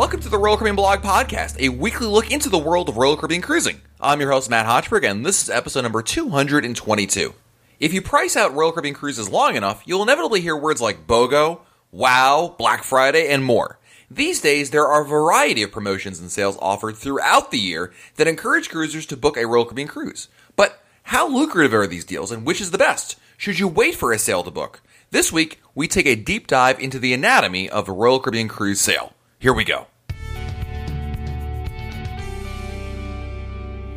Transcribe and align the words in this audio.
Welcome 0.00 0.20
to 0.20 0.30
the 0.30 0.38
Royal 0.38 0.56
Caribbean 0.56 0.76
Blog 0.76 1.02
Podcast, 1.02 1.60
a 1.60 1.68
weekly 1.68 2.06
look 2.06 2.30
into 2.30 2.48
the 2.48 2.56
world 2.56 2.88
of 2.88 2.96
Royal 2.96 3.18
Caribbean 3.18 3.42
cruising. 3.42 3.82
I'm 4.00 4.18
your 4.18 4.30
host, 4.32 4.48
Matt 4.48 4.64
Hochberg, 4.64 5.04
and 5.04 5.26
this 5.26 5.42
is 5.42 5.50
episode 5.50 5.82
number 5.82 6.00
222. 6.00 7.34
If 7.78 7.92
you 7.92 8.00
price 8.00 8.34
out 8.34 8.54
Royal 8.54 8.72
Caribbean 8.72 8.94
cruises 8.94 9.28
long 9.28 9.56
enough, 9.56 9.82
you'll 9.84 10.02
inevitably 10.02 10.40
hear 10.40 10.56
words 10.56 10.80
like 10.80 11.06
BOGO, 11.06 11.60
WOW, 11.92 12.54
Black 12.58 12.82
Friday, 12.82 13.28
and 13.28 13.44
more. 13.44 13.78
These 14.10 14.40
days, 14.40 14.70
there 14.70 14.86
are 14.86 15.02
a 15.02 15.06
variety 15.06 15.62
of 15.62 15.70
promotions 15.70 16.18
and 16.18 16.30
sales 16.30 16.56
offered 16.62 16.96
throughout 16.96 17.50
the 17.50 17.58
year 17.58 17.92
that 18.16 18.26
encourage 18.26 18.70
cruisers 18.70 19.04
to 19.04 19.18
book 19.18 19.36
a 19.36 19.46
Royal 19.46 19.66
Caribbean 19.66 19.88
cruise. 19.88 20.28
But 20.56 20.82
how 21.02 21.28
lucrative 21.28 21.74
are 21.74 21.86
these 21.86 22.06
deals, 22.06 22.32
and 22.32 22.46
which 22.46 22.62
is 22.62 22.70
the 22.70 22.78
best? 22.78 23.18
Should 23.36 23.58
you 23.58 23.68
wait 23.68 23.96
for 23.96 24.14
a 24.14 24.18
sale 24.18 24.44
to 24.44 24.50
book? 24.50 24.80
This 25.10 25.30
week, 25.30 25.60
we 25.74 25.86
take 25.86 26.06
a 26.06 26.16
deep 26.16 26.46
dive 26.46 26.80
into 26.80 26.98
the 26.98 27.12
anatomy 27.12 27.68
of 27.68 27.86
a 27.86 27.92
Royal 27.92 28.18
Caribbean 28.18 28.48
cruise 28.48 28.80
sale. 28.80 29.12
Here 29.38 29.54
we 29.54 29.64
go. 29.64 29.86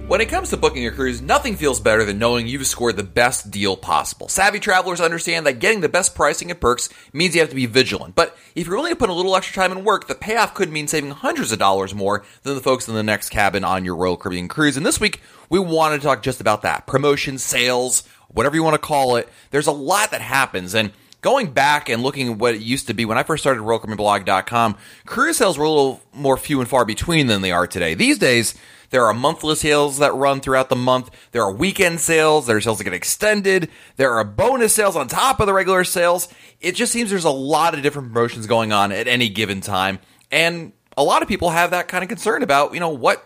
When 0.07 0.19
it 0.19 0.27
comes 0.27 0.49
to 0.49 0.57
booking 0.57 0.85
a 0.85 0.91
cruise, 0.91 1.21
nothing 1.21 1.55
feels 1.55 1.79
better 1.79 2.03
than 2.03 2.19
knowing 2.19 2.45
you've 2.45 2.67
scored 2.67 2.97
the 2.97 3.03
best 3.03 3.49
deal 3.49 3.77
possible. 3.77 4.27
Savvy 4.27 4.59
travelers 4.59 4.99
understand 4.99 5.45
that 5.45 5.59
getting 5.59 5.79
the 5.79 5.87
best 5.87 6.13
pricing 6.13 6.51
and 6.51 6.59
perks 6.59 6.89
means 7.13 7.33
you 7.33 7.39
have 7.39 7.49
to 7.49 7.55
be 7.55 7.67
vigilant. 7.67 8.13
But 8.13 8.37
if 8.53 8.67
you're 8.67 8.75
willing 8.75 8.91
to 8.91 8.97
put 8.97 9.09
a 9.09 9.13
little 9.13 9.33
extra 9.33 9.63
time 9.63 9.71
and 9.71 9.85
work, 9.85 10.07
the 10.07 10.13
payoff 10.13 10.55
could 10.55 10.69
mean 10.69 10.89
saving 10.89 11.11
hundreds 11.11 11.53
of 11.53 11.59
dollars 11.59 11.95
more 11.95 12.25
than 12.43 12.55
the 12.55 12.61
folks 12.61 12.89
in 12.89 12.95
the 12.95 13.01
next 13.01 13.29
cabin 13.29 13.63
on 13.63 13.85
your 13.85 13.95
Royal 13.95 14.17
Caribbean 14.17 14.49
cruise. 14.49 14.75
And 14.75 14.85
this 14.85 14.99
week, 14.99 15.21
we 15.49 15.57
wanted 15.57 16.01
to 16.01 16.03
talk 16.03 16.21
just 16.21 16.41
about 16.41 16.63
that. 16.63 16.85
Promotions, 16.85 17.41
sales, 17.41 18.03
whatever 18.27 18.55
you 18.55 18.63
want 18.63 18.73
to 18.73 18.85
call 18.85 19.15
it. 19.15 19.29
There's 19.51 19.67
a 19.67 19.71
lot 19.71 20.11
that 20.11 20.21
happens. 20.21 20.75
And 20.75 20.91
going 21.21 21.51
back 21.51 21.87
and 21.87 22.03
looking 22.03 22.33
at 22.33 22.37
what 22.37 22.55
it 22.55 22.61
used 22.61 22.87
to 22.87 22.93
be 22.93 23.05
when 23.05 23.17
I 23.17 23.23
first 23.23 23.41
started 23.41 23.61
RoyalCaribbeanBlog.com, 23.61 24.75
cruise 25.05 25.37
sales 25.37 25.57
were 25.57 25.63
a 25.63 25.69
little 25.69 26.01
more 26.11 26.35
few 26.35 26.59
and 26.59 26.69
far 26.69 26.83
between 26.83 27.27
than 27.27 27.41
they 27.41 27.53
are 27.53 27.67
today. 27.67 27.93
These 27.93 28.19
days, 28.19 28.53
there 28.93 29.07
are 29.07 29.13
monthly 29.15 29.55
sales 29.55 29.97
that 29.97 30.13
run 30.13 30.39
throughout 30.39 30.69
the 30.69 30.75
month. 30.75 31.09
There 31.31 31.41
are 31.41 31.51
weekend 31.51 31.99
sales. 31.99 32.45
There 32.45 32.57
are 32.57 32.61
sales 32.61 32.77
that 32.77 32.83
get 32.83 32.93
extended. 32.93 33.69
There 33.95 34.13
are 34.13 34.23
bonus 34.23 34.75
sales 34.75 34.95
on 34.95 35.07
top 35.07 35.39
of 35.39 35.47
the 35.47 35.53
regular 35.53 35.83
sales. 35.83 36.27
It 36.61 36.75
just 36.75 36.91
seems 36.91 37.09
there's 37.09 37.25
a 37.25 37.31
lot 37.31 37.73
of 37.73 37.81
different 37.81 38.13
promotions 38.13 38.45
going 38.45 38.71
on 38.71 38.91
at 38.91 39.07
any 39.07 39.29
given 39.29 39.61
time. 39.61 39.97
And 40.29 40.73
a 40.95 41.03
lot 41.03 41.23
of 41.23 41.27
people 41.27 41.49
have 41.49 41.71
that 41.71 41.87
kind 41.87 42.03
of 42.03 42.07
concern 42.07 42.43
about, 42.43 42.75
you 42.75 42.79
know, 42.79 42.89
what 42.89 43.25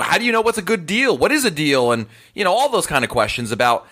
how 0.00 0.18
do 0.18 0.24
you 0.24 0.32
know 0.32 0.40
what's 0.40 0.58
a 0.58 0.62
good 0.62 0.86
deal? 0.86 1.16
What 1.16 1.30
is 1.30 1.44
a 1.44 1.52
deal? 1.52 1.92
And, 1.92 2.06
you 2.34 2.42
know, 2.42 2.52
all 2.52 2.68
those 2.68 2.86
kind 2.88 3.04
of 3.04 3.10
questions 3.10 3.52
about 3.52 3.86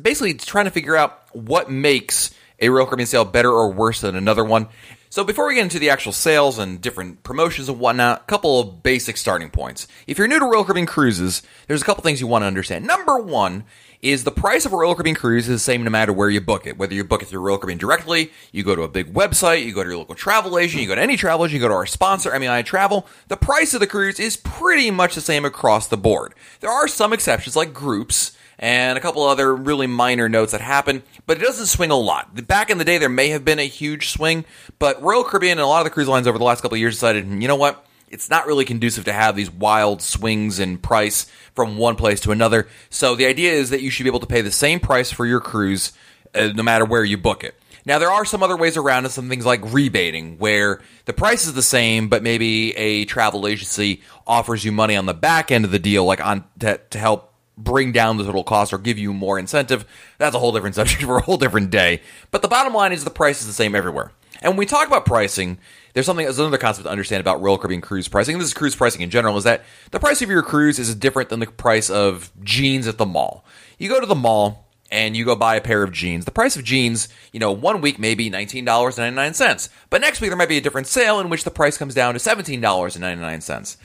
basically 0.00 0.34
trying 0.34 0.66
to 0.66 0.70
figure 0.70 0.94
out 0.94 1.24
what 1.32 1.72
makes 1.72 2.32
a 2.60 2.68
Royal 2.68 2.86
Caribbean 2.86 3.08
sale 3.08 3.24
better 3.24 3.50
or 3.50 3.72
worse 3.72 4.02
than 4.02 4.14
another 4.14 4.44
one. 4.44 4.68
So 5.10 5.24
before 5.24 5.48
we 5.48 5.54
get 5.54 5.62
into 5.62 5.78
the 5.78 5.88
actual 5.88 6.12
sales 6.12 6.58
and 6.58 6.82
different 6.82 7.22
promotions 7.22 7.70
and 7.70 7.80
whatnot, 7.80 8.20
a 8.20 8.24
couple 8.24 8.60
of 8.60 8.82
basic 8.82 9.16
starting 9.16 9.48
points. 9.48 9.88
If 10.06 10.18
you're 10.18 10.28
new 10.28 10.38
to 10.38 10.44
Royal 10.44 10.64
Caribbean 10.64 10.86
cruises, 10.86 11.42
there's 11.66 11.80
a 11.80 11.84
couple 11.84 12.02
things 12.02 12.20
you 12.20 12.26
want 12.26 12.42
to 12.42 12.46
understand. 12.46 12.86
Number 12.86 13.18
one 13.18 13.64
is 14.02 14.24
the 14.24 14.30
price 14.30 14.66
of 14.66 14.74
a 14.74 14.76
Royal 14.76 14.94
Caribbean 14.94 15.16
cruise 15.16 15.48
is 15.48 15.54
the 15.54 15.58
same 15.58 15.82
no 15.82 15.88
matter 15.88 16.12
where 16.12 16.28
you 16.28 16.42
book 16.42 16.66
it. 16.66 16.76
Whether 16.76 16.94
you 16.94 17.04
book 17.04 17.22
it 17.22 17.28
through 17.28 17.40
Royal 17.40 17.56
Caribbean 17.56 17.78
directly, 17.78 18.30
you 18.52 18.62
go 18.62 18.76
to 18.76 18.82
a 18.82 18.88
big 18.88 19.14
website, 19.14 19.64
you 19.64 19.72
go 19.72 19.82
to 19.82 19.88
your 19.88 19.98
local 19.98 20.14
travel 20.14 20.58
agent, 20.58 20.82
you 20.82 20.88
go 20.88 20.94
to 20.94 21.00
any 21.00 21.16
travel 21.16 21.46
agent, 21.46 21.54
you 21.54 21.60
go 21.60 21.68
to 21.68 21.74
our 21.74 21.86
sponsor, 21.86 22.38
MEI 22.38 22.62
Travel, 22.62 23.06
the 23.28 23.36
price 23.36 23.72
of 23.72 23.80
the 23.80 23.86
cruise 23.86 24.20
is 24.20 24.36
pretty 24.36 24.90
much 24.90 25.14
the 25.14 25.22
same 25.22 25.46
across 25.46 25.88
the 25.88 25.96
board. 25.96 26.34
There 26.60 26.70
are 26.70 26.86
some 26.86 27.14
exceptions 27.14 27.56
like 27.56 27.72
groups, 27.72 28.36
and 28.58 28.98
a 28.98 29.00
couple 29.00 29.22
other 29.22 29.54
really 29.54 29.86
minor 29.86 30.28
notes 30.28 30.52
that 30.52 30.60
happen, 30.60 31.02
but 31.26 31.36
it 31.36 31.44
doesn't 31.44 31.66
swing 31.66 31.90
a 31.90 31.96
lot. 31.96 32.46
Back 32.46 32.70
in 32.70 32.78
the 32.78 32.84
day, 32.84 32.98
there 32.98 33.08
may 33.08 33.28
have 33.28 33.44
been 33.44 33.58
a 33.58 33.66
huge 33.66 34.08
swing, 34.08 34.44
but 34.78 35.00
Royal 35.02 35.24
Caribbean 35.24 35.58
and 35.58 35.64
a 35.64 35.66
lot 35.66 35.80
of 35.80 35.84
the 35.84 35.90
cruise 35.90 36.08
lines 36.08 36.26
over 36.26 36.38
the 36.38 36.44
last 36.44 36.60
couple 36.60 36.74
of 36.74 36.80
years 36.80 36.94
decided, 36.94 37.26
you 37.26 37.48
know 37.48 37.56
what? 37.56 37.84
It's 38.10 38.30
not 38.30 38.46
really 38.46 38.64
conducive 38.64 39.04
to 39.04 39.12
have 39.12 39.36
these 39.36 39.50
wild 39.50 40.00
swings 40.00 40.58
in 40.58 40.78
price 40.78 41.30
from 41.54 41.76
one 41.76 41.94
place 41.94 42.20
to 42.20 42.32
another. 42.32 42.66
So 42.88 43.14
the 43.14 43.26
idea 43.26 43.52
is 43.52 43.70
that 43.70 43.82
you 43.82 43.90
should 43.90 44.04
be 44.04 44.10
able 44.10 44.20
to 44.20 44.26
pay 44.26 44.40
the 44.40 44.50
same 44.50 44.80
price 44.80 45.12
for 45.12 45.26
your 45.26 45.40
cruise 45.40 45.92
uh, 46.34 46.48
no 46.54 46.62
matter 46.62 46.84
where 46.84 47.04
you 47.04 47.18
book 47.18 47.44
it. 47.44 47.54
Now 47.84 47.98
there 47.98 48.10
are 48.10 48.24
some 48.24 48.42
other 48.42 48.56
ways 48.56 48.76
around 48.76 49.06
it, 49.06 49.10
some 49.10 49.28
things 49.28 49.46
like 49.46 49.60
rebating, 49.72 50.38
where 50.38 50.82
the 51.06 51.12
price 51.12 51.46
is 51.46 51.54
the 51.54 51.62
same, 51.62 52.08
but 52.08 52.22
maybe 52.22 52.76
a 52.76 53.04
travel 53.06 53.46
agency 53.46 54.02
offers 54.26 54.64
you 54.64 54.72
money 54.72 54.96
on 54.96 55.06
the 55.06 55.14
back 55.14 55.50
end 55.50 55.64
of 55.64 55.70
the 55.70 55.78
deal, 55.78 56.04
like 56.04 56.24
on 56.24 56.44
to, 56.58 56.78
to 56.90 56.98
help 56.98 57.27
bring 57.58 57.92
down 57.92 58.16
the 58.16 58.24
total 58.24 58.44
cost 58.44 58.72
or 58.72 58.78
give 58.78 58.98
you 58.98 59.12
more 59.12 59.38
incentive. 59.38 59.84
That's 60.16 60.34
a 60.34 60.38
whole 60.38 60.52
different 60.52 60.76
subject 60.76 61.02
for 61.04 61.18
a 61.18 61.22
whole 61.22 61.36
different 61.36 61.70
day. 61.70 62.00
But 62.30 62.42
the 62.42 62.48
bottom 62.48 62.72
line 62.72 62.92
is 62.92 63.04
the 63.04 63.10
price 63.10 63.40
is 63.40 63.46
the 63.46 63.52
same 63.52 63.74
everywhere. 63.74 64.12
And 64.40 64.52
when 64.52 64.58
we 64.58 64.66
talk 64.66 64.86
about 64.86 65.04
pricing, 65.04 65.58
there's 65.92 66.06
something 66.06 66.24
there's 66.24 66.38
another 66.38 66.58
concept 66.58 66.86
to 66.86 66.90
understand 66.90 67.20
about 67.20 67.42
Royal 67.42 67.58
Caribbean 67.58 67.80
cruise 67.80 68.06
pricing. 68.06 68.34
And 68.34 68.40
this 68.40 68.48
is 68.48 68.54
cruise 68.54 68.76
pricing 68.76 69.02
in 69.02 69.10
general. 69.10 69.36
Is 69.36 69.44
that 69.44 69.64
the 69.90 69.98
price 69.98 70.22
of 70.22 70.30
your 70.30 70.42
cruise 70.42 70.78
is 70.78 70.94
different 70.94 71.28
than 71.28 71.40
the 71.40 71.46
price 71.46 71.90
of 71.90 72.30
jeans 72.44 72.86
at 72.86 72.98
the 72.98 73.06
mall. 73.06 73.44
You 73.78 73.88
go 73.88 74.00
to 74.00 74.06
the 74.06 74.14
mall 74.14 74.68
and 74.90 75.16
you 75.16 75.24
go 75.24 75.34
buy 75.34 75.56
a 75.56 75.60
pair 75.60 75.82
of 75.82 75.92
jeans. 75.92 76.24
The 76.24 76.30
price 76.30 76.56
of 76.56 76.64
jeans, 76.64 77.08
you 77.32 77.40
know, 77.40 77.52
one 77.52 77.80
week 77.80 77.98
may 77.98 78.14
be 78.14 78.30
$19.99, 78.30 79.68
but 79.90 80.00
next 80.00 80.20
week 80.20 80.30
there 80.30 80.36
might 80.36 80.48
be 80.48 80.56
a 80.56 80.62
different 80.62 80.86
sale 80.86 81.20
in 81.20 81.28
which 81.28 81.44
the 81.44 81.50
price 81.50 81.76
comes 81.76 81.94
down 81.94 82.14
to 82.14 82.20
$17.99. 82.20 83.76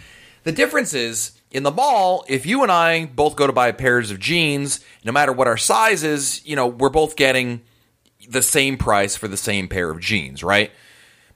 The 0.44 0.51
difference 0.51 0.94
is 0.94 1.31
in 1.53 1.64
the 1.64 1.72
mall, 1.72 2.25
if 2.28 2.46
you 2.47 2.64
and 2.64 2.72
I 2.72 3.06
both 3.06 3.36
go 3.36 3.46
to 3.46 3.53
buy 3.53 3.72
pairs 3.72 4.09
of 4.09 4.19
jeans, 4.19 4.84
no 5.06 5.12
matter 5.12 5.31
what 5.31 5.47
our 5.47 5.56
size 5.56 6.03
is, 6.03 6.46
you 6.46 6.56
know, 6.56 6.66
we're 6.66 6.90
both 6.90 7.16
getting 7.16 7.62
the 8.28 8.41
same 8.41 8.75
price 8.75 9.16
for 9.16 9.28
the 9.28 9.38
same 9.38 9.68
pair 9.68 9.91
of 9.91 10.00
jeans, 10.00 10.44
right? 10.44 10.72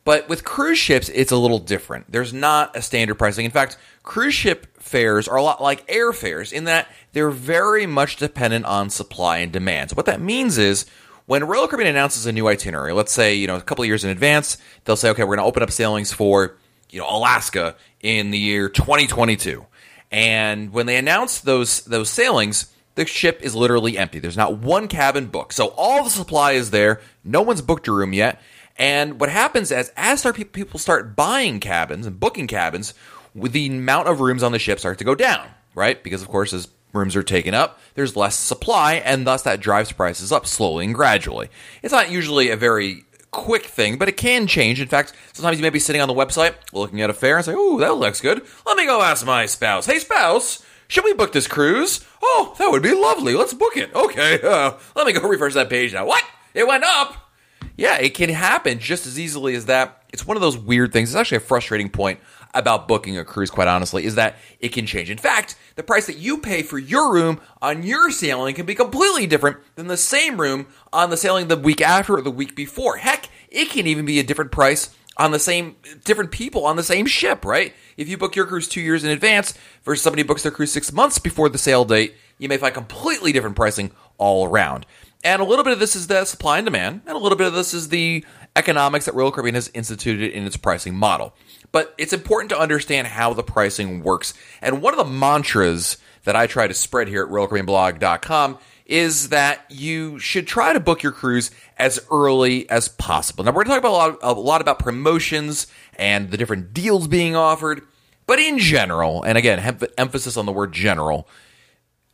But 0.04 0.28
with 0.28 0.44
cruise 0.44 0.80
ships, 0.80 1.10
it's 1.10 1.32
a 1.32 1.38
little 1.38 1.60
different. 1.60 2.12
There's 2.12 2.34
not 2.34 2.76
a 2.76 2.82
standard 2.82 3.16
pricing. 3.16 3.46
In 3.46 3.52
fact, 3.52 3.78
cruise 4.04 4.34
ship 4.34 4.82
fares 4.82 5.28
are 5.28 5.36
a 5.36 5.44
lot 5.44 5.62
like 5.62 5.86
airfares 5.88 6.52
in 6.52 6.64
that 6.64 6.88
they're 7.12 7.30
very 7.30 7.86
much 7.86 8.16
dependent 8.16 8.66
on 8.66 8.90
supply 8.90 9.40
and 9.40 9.52
demand. 9.52 9.92
So 9.92 9.96
what 9.96 10.06
that 10.08 10.22
means 10.22 10.58
is 10.58 10.86
when 11.26 11.44
Royal 11.44 11.68
Caribbean 11.68 11.90
announces 11.90 12.26
a 12.26 12.32
new 12.32 12.48
itinerary, 12.48 12.94
let's 12.94 13.12
say, 13.12 13.36
you 13.36 13.48
know, 13.48 13.58
a 13.58 13.62
couple 13.62 13.84
of 13.84 13.88
years 13.88 14.04
in 14.06 14.10
advance, 14.10 14.58
they'll 14.86 14.96
say, 14.96 15.10
okay, 15.10 15.24
we're 15.24 15.36
going 15.36 15.46
to 15.46 15.50
open 15.50 15.62
up 15.62 15.72
sailings 15.72 16.14
for, 16.14 16.56
you 16.90 17.00
know, 17.00 17.08
Alaska 17.08 17.76
in 18.02 18.32
the 18.32 18.40
year 18.40 18.70
2022. 18.70 19.66
And 20.12 20.72
when 20.72 20.86
they 20.86 20.98
announce 20.98 21.40
those 21.40 21.82
those 21.82 22.10
sailings, 22.10 22.72
the 22.96 23.06
ship 23.06 23.42
is 23.42 23.56
literally 23.56 23.98
empty. 23.98 24.20
There's 24.20 24.38
not 24.38 24.58
one 24.58 24.88
cabin 24.88 25.28
booked. 25.28 25.54
So 25.54 25.68
all 25.78 26.04
the 26.04 26.10
supply 26.10 26.54
is 26.54 26.72
there. 26.72 27.02
No 27.24 27.42
one's 27.42 27.62
booked 27.62 27.88
a 27.88 27.92
room 27.92 28.14
yet. 28.14 28.42
And 28.78 29.20
what 29.20 29.30
happens 29.30 29.72
is 29.72 29.92
as 29.98 30.26
people 30.52 30.80
start 30.80 31.16
buying 31.16 31.60
cabins 31.60 32.06
and 32.06 32.20
booking 32.20 32.48
cabins, 32.48 32.94
the 33.36 33.68
amount 33.68 34.08
of 34.08 34.20
rooms 34.20 34.44
on 34.44 34.52
the 34.52 34.60
ship 34.60 34.80
starts 34.80 35.00
to 35.00 35.06
go 35.06 35.16
down, 35.16 35.48
right? 35.76 36.02
Because 36.04 36.22
of 36.22 36.28
course, 36.28 36.54
as 36.54 36.70
rooms 36.94 37.16
are 37.16 37.24
taken 37.24 37.54
up, 37.54 37.80
there's 37.96 38.16
less 38.16 38.38
supply, 38.38 38.96
and 38.96 39.26
thus 39.26 39.44
that 39.44 39.60
drives 39.60 39.92
prices 39.92 40.32
up 40.32 40.46
slowly 40.46 40.86
and 40.86 40.96
gradually. 40.96 41.50
It's 41.84 41.94
not 41.94 42.12
usually 42.12 42.50
a 42.50 42.58
very 42.58 43.04
quick 43.38 43.66
thing, 43.66 43.98
but 43.98 44.10
it 44.10 44.18
can 44.18 44.48
change. 44.48 44.82
In 44.82 44.88
fact, 44.88 45.14
sometimes 45.32 45.58
you 45.58 45.64
may 45.64 45.70
be 45.70 45.80
sitting 45.80 46.02
on 46.02 46.08
the 46.08 46.14
website 46.14 46.56
looking 46.74 47.02
at 47.02 47.10
a 47.10 47.14
fare 47.14 47.38
and 47.38 47.46
say, 47.46 47.54
"Oh, 47.56 47.78
that 47.80 47.96
looks 47.96 48.20
good. 48.20 48.46
Let 48.66 48.76
me 48.76 48.86
go 48.86 49.02
ask 49.02 49.26
my 49.26 49.46
spouse. 49.46 49.86
Hey, 49.86 50.00
spouse, 50.00 50.64
should 50.88 51.04
we 51.04 51.14
book 51.14 51.32
this 51.32 51.48
cruise? 51.48 52.04
Oh, 52.22 52.56
that 52.58 52.72
would 52.72 52.84
be 52.84 52.94
lovely. 52.94 53.34
Let's 53.36 53.54
book 53.54 53.78
it. 53.78 53.94
Okay, 53.94 54.42
uh, 54.44 54.74
let 54.96 55.06
me 55.06 55.14
go 55.14 55.28
refresh 55.28 55.54
that 55.54 55.70
page 55.70 55.94
now. 55.94 56.06
What? 56.06 56.24
It 56.54 56.68
went 56.68 56.84
up? 56.84 57.30
Yeah, 57.76 57.98
it 58.00 58.16
can 58.16 58.30
happen 58.30 58.80
just 58.80 59.06
as 59.06 59.20
easily 59.20 59.54
as 59.54 59.68
that. 59.68 60.04
It's 60.12 60.26
one 60.26 60.36
of 60.36 60.42
those 60.42 60.58
weird 60.58 60.92
things. 60.92 61.10
It's 61.10 61.16
actually 61.16 61.38
a 61.38 61.42
frustrating 61.42 61.90
point 61.90 62.20
about 62.58 62.88
booking 62.88 63.18
a 63.18 63.24
cruise, 63.24 63.52
quite 63.52 63.68
honestly, 63.68 64.06
is 64.06 64.16
that 64.16 64.36
it 64.60 64.70
can 64.70 64.86
change. 64.86 65.10
In 65.10 65.18
fact, 65.18 65.56
the 65.76 65.84
price 65.84 66.08
that 66.08 66.18
you 66.18 66.40
pay 66.40 66.64
for 66.64 66.80
your 66.80 67.14
room 67.14 67.40
on 67.62 67.84
your 67.84 68.12
sailing 68.12 68.56
can 68.56 68.66
be 68.66 68.76
completely 68.76 69.28
different 69.28 69.58
than 69.76 69.88
the 69.88 69.98
same 69.98 70.42
room 70.42 70.68
on 70.92 71.10
the 71.10 71.18
sailing 71.18 71.48
the 71.48 71.58
week 71.58 71.82
after 71.82 72.16
or 72.16 72.22
the 72.22 72.32
week 72.32 72.56
before. 72.56 72.98
Heck, 72.98 73.30
it 73.50 73.70
can 73.70 73.88
even 73.88 74.06
be 74.06 74.20
a 74.20 74.24
different 74.24 74.52
price 74.52 74.96
on 75.18 75.32
the 75.32 75.40
same 75.40 75.76
different 76.04 76.32
people 76.32 76.66
on 76.66 76.76
the 76.76 76.84
same 76.84 77.06
ship, 77.06 77.44
right? 77.44 77.74
If 77.98 78.08
you 78.08 78.18
book 78.18 78.36
your 78.36 78.46
cruise 78.46 78.68
two 78.68 78.82
years 78.82 79.04
in 79.04 79.10
advance 79.10 79.54
versus 79.84 80.04
somebody 80.04 80.24
books 80.24 80.44
their 80.44 80.52
cruise 80.52 80.72
six 80.72 80.94
months 80.94 81.20
before 81.20 81.50
the 81.50 81.58
sail 81.58 81.86
date, 81.86 82.16
you 82.38 82.48
may 82.48 82.58
find 82.58 82.74
completely 82.74 83.32
different 83.32 83.56
pricing 83.56 83.92
all 84.18 84.46
around. 84.46 84.86
And 85.24 85.42
a 85.42 85.46
little 85.46 85.64
bit 85.64 85.74
of 85.74 85.80
this 85.80 85.96
is 85.96 86.08
the 86.08 86.26
supply 86.26 86.60
and 86.60 86.66
demand, 86.66 87.02
and 87.08 87.16
a 87.16 87.20
little 87.20 87.38
bit 87.38 87.48
of 87.48 87.54
this 87.54 87.74
is 87.74 87.90
the 87.90 88.24
economics 88.56 89.06
that 89.06 89.16
Royal 89.16 89.32
Caribbean 89.32 89.56
has 89.56 89.70
instituted 89.74 90.32
in 90.32 90.46
its 90.46 90.58
pricing 90.58 90.96
model. 90.96 91.34
But 91.72 91.94
it's 91.98 92.14
important 92.14 92.50
to 92.52 92.60
understand 92.60 93.08
how 93.08 93.34
the 93.34 93.44
pricing 93.44 94.02
works. 94.02 94.34
And 94.62 94.82
one 94.82 94.94
of 94.94 94.98
the 94.98 95.12
mantras 95.12 95.98
that 96.24 96.36
I 96.36 96.48
try 96.48 96.68
to 96.68 96.74
spread 96.74 97.08
here 97.08 97.24
at 97.24 97.30
RoyalCaribbeanBlog.com 97.30 98.58
is 98.86 99.30
that 99.30 99.66
you 99.70 100.18
should 100.18 100.48
try 100.48 100.74
to 100.74 100.80
book 100.80 101.04
your 101.04 101.12
cruise 101.12 101.52
as 101.78 102.00
early 102.10 102.70
as 102.70 102.88
possible. 102.88 103.44
Now, 103.44 103.52
we're 103.52 103.66
going 103.66 103.82
to 103.82 103.82
talk 103.82 103.92
about 103.92 104.20
a 104.22 104.26
lot, 104.26 104.38
a 104.38 104.40
lot 104.40 104.62
about 104.62 104.80
promotions 104.80 105.68
and 105.96 106.32
the 106.32 106.38
different 106.38 106.74
deals 106.74 107.08
being 107.08 107.36
offered. 107.36 107.82
But 108.26 108.40
in 108.40 108.60
general, 108.60 109.24
and 109.24 109.38
again, 109.38 109.80
emphasis 109.98 110.38
on 110.38 110.46
the 110.46 110.52
word 110.52 110.74
general, 110.74 111.28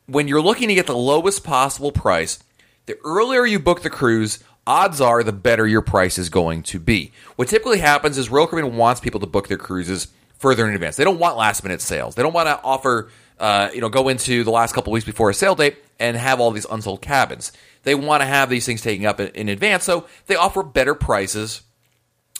when 0.05 0.27
you're 0.27 0.41
looking 0.41 0.67
to 0.67 0.75
get 0.75 0.87
the 0.87 0.95
lowest 0.95 1.43
possible 1.43 1.91
price, 1.91 2.39
the 2.85 2.97
earlier 3.05 3.45
you 3.45 3.59
book 3.59 3.81
the 3.81 3.89
cruise, 3.89 4.43
odds 4.65 5.01
are 5.01 5.23
the 5.23 5.33
better 5.33 5.67
your 5.67 5.81
price 5.81 6.17
is 6.17 6.29
going 6.29 6.63
to 6.63 6.79
be. 6.79 7.11
What 7.35 7.47
typically 7.47 7.79
happens 7.79 8.17
is 8.17 8.29
Royal 8.29 8.47
Caribbean 8.47 8.77
wants 8.77 9.01
people 9.01 9.19
to 9.19 9.27
book 9.27 9.47
their 9.47 9.57
cruises 9.57 10.07
further 10.37 10.67
in 10.67 10.73
advance. 10.73 10.95
They 10.95 11.03
don't 11.03 11.19
want 11.19 11.37
last 11.37 11.63
minute 11.63 11.81
sales. 11.81 12.15
They 12.15 12.23
don't 12.23 12.33
want 12.33 12.47
to 12.47 12.59
offer, 12.63 13.09
uh, 13.39 13.69
you 13.73 13.81
know, 13.81 13.89
go 13.89 14.09
into 14.09 14.43
the 14.43 14.51
last 14.51 14.73
couple 14.73 14.93
weeks 14.93 15.05
before 15.05 15.29
a 15.29 15.33
sale 15.33 15.55
date 15.55 15.77
and 15.99 16.17
have 16.17 16.39
all 16.39 16.51
these 16.51 16.65
unsold 16.69 17.01
cabins. 17.01 17.51
They 17.83 17.95
want 17.95 18.21
to 18.21 18.25
have 18.25 18.49
these 18.49 18.65
things 18.65 18.81
taken 18.81 19.05
up 19.05 19.19
in, 19.19 19.27
in 19.29 19.49
advance, 19.49 19.83
so 19.83 20.07
they 20.27 20.35
offer 20.35 20.63
better 20.63 20.95
prices 20.95 21.61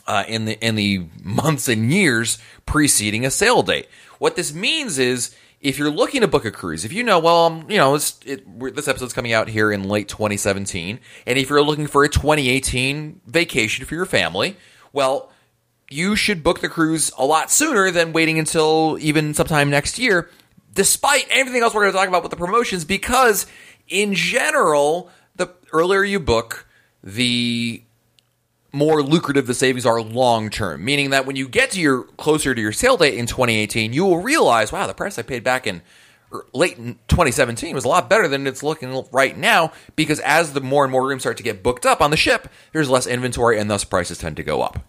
uh, 0.07 0.23
in 0.27 0.45
the 0.45 0.65
in 0.65 0.75
the 0.75 1.05
months 1.21 1.67
and 1.67 1.91
years 1.91 2.37
preceding 2.65 3.25
a 3.25 3.31
sale 3.31 3.63
date. 3.63 3.87
What 4.19 4.35
this 4.35 4.53
means 4.53 4.99
is 4.99 5.35
if 5.63 5.79
you're 5.79 5.89
looking 5.89 6.21
to 6.21 6.27
book 6.27 6.43
a 6.43 6.51
cruise, 6.51 6.83
if 6.83 6.91
you 6.91 7.03
know, 7.03 7.19
well, 7.19 7.45
um, 7.45 7.65
you 7.69 7.77
know, 7.77 7.95
it, 7.95 8.75
this 8.75 8.87
episode's 8.87 9.13
coming 9.13 9.31
out 9.31 9.47
here 9.47 9.71
in 9.71 9.87
late 9.87 10.09
2017, 10.09 10.99
and 11.25 11.39
if 11.39 11.49
you're 11.49 11.63
looking 11.63 11.87
for 11.87 12.03
a 12.03 12.09
2018 12.09 13.21
vacation 13.25 13.85
for 13.85 13.95
your 13.95 14.05
family, 14.05 14.57
well, 14.91 15.31
you 15.89 16.17
should 16.17 16.43
book 16.43 16.59
the 16.59 16.67
cruise 16.67 17.11
a 17.17 17.25
lot 17.25 17.49
sooner 17.49 17.91
than 17.91 18.11
waiting 18.11 18.37
until 18.37 18.97
even 18.99 19.33
sometime 19.33 19.69
next 19.69 19.97
year, 19.97 20.29
despite 20.73 21.25
everything 21.29 21.63
else 21.63 21.73
we're 21.73 21.83
going 21.83 21.93
to 21.93 21.97
talk 21.97 22.09
about 22.09 22.23
with 22.23 22.31
the 22.31 22.37
promotions, 22.37 22.83
because 22.83 23.45
in 23.87 24.13
general, 24.13 25.09
the 25.37 25.49
earlier 25.71 26.03
you 26.03 26.19
book, 26.19 26.67
the 27.01 27.83
more 28.73 29.03
lucrative 29.03 29.45
the 29.45 29.53
savings 29.53 29.85
are 29.85 30.01
long 30.01 30.49
term, 30.49 30.83
meaning 30.83 31.11
that 31.11 31.25
when 31.25 31.35
you 31.35 31.47
get 31.47 31.71
to 31.71 31.79
your 31.79 32.03
closer 32.03 32.53
to 32.53 32.61
your 32.61 32.71
sale 32.73 32.97
date 32.97 33.13
in 33.13 33.27
2018, 33.27 33.93
you 33.93 34.03
will 34.03 34.21
realize, 34.21 34.71
wow, 34.71 34.87
the 34.87 34.95
price 34.95 35.17
I 35.19 35.21
paid 35.21 35.43
back 35.43 35.67
in 35.67 35.83
er, 36.33 36.45
late 36.53 36.77
in 36.77 36.95
2017 37.07 37.75
was 37.75 37.85
a 37.85 37.87
lot 37.87 38.09
better 38.09 38.27
than 38.27 38.47
it's 38.47 38.63
looking 38.63 39.05
right 39.11 39.37
now 39.37 39.71
because 39.95 40.19
as 40.19 40.53
the 40.53 40.61
more 40.61 40.83
and 40.83 40.91
more 40.91 41.07
rooms 41.07 41.21
start 41.21 41.37
to 41.37 41.43
get 41.43 41.61
booked 41.61 41.85
up 41.85 42.01
on 42.01 42.09
the 42.09 42.17
ship, 42.17 42.49
there's 42.73 42.89
less 42.89 43.05
inventory 43.05 43.59
and 43.59 43.69
thus 43.69 43.83
prices 43.83 44.17
tend 44.17 44.37
to 44.37 44.43
go 44.43 44.63
up. 44.63 44.79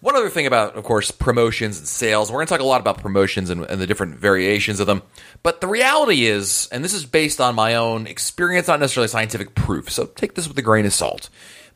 One 0.00 0.16
other 0.16 0.30
thing 0.30 0.46
about, 0.46 0.76
of 0.76 0.84
course, 0.84 1.10
promotions 1.10 1.78
and 1.78 1.86
sales, 1.86 2.30
we're 2.30 2.38
going 2.38 2.46
to 2.46 2.54
talk 2.54 2.60
a 2.60 2.64
lot 2.64 2.80
about 2.80 3.02
promotions 3.02 3.50
and, 3.50 3.66
and, 3.66 3.78
the 3.78 3.86
different 3.86 4.14
variations 4.14 4.80
of 4.80 4.86
them. 4.86 5.02
But 5.42 5.60
the 5.60 5.66
reality 5.66 6.24
is, 6.24 6.70
and 6.72 6.82
this 6.82 6.94
is 6.94 7.04
based 7.04 7.38
on 7.38 7.54
my 7.54 7.74
own 7.74 8.06
experience, 8.06 8.66
not 8.66 8.80
necessarily 8.80 9.08
scientific 9.08 9.54
proof, 9.54 9.90
so 9.90 10.06
take 10.06 10.36
this 10.36 10.48
with 10.48 10.56
a 10.56 10.62
grain 10.62 10.86
of 10.86 10.94
salt. 10.94 11.28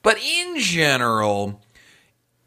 But 0.04 0.18
in 0.18 0.60
general, 0.60 1.60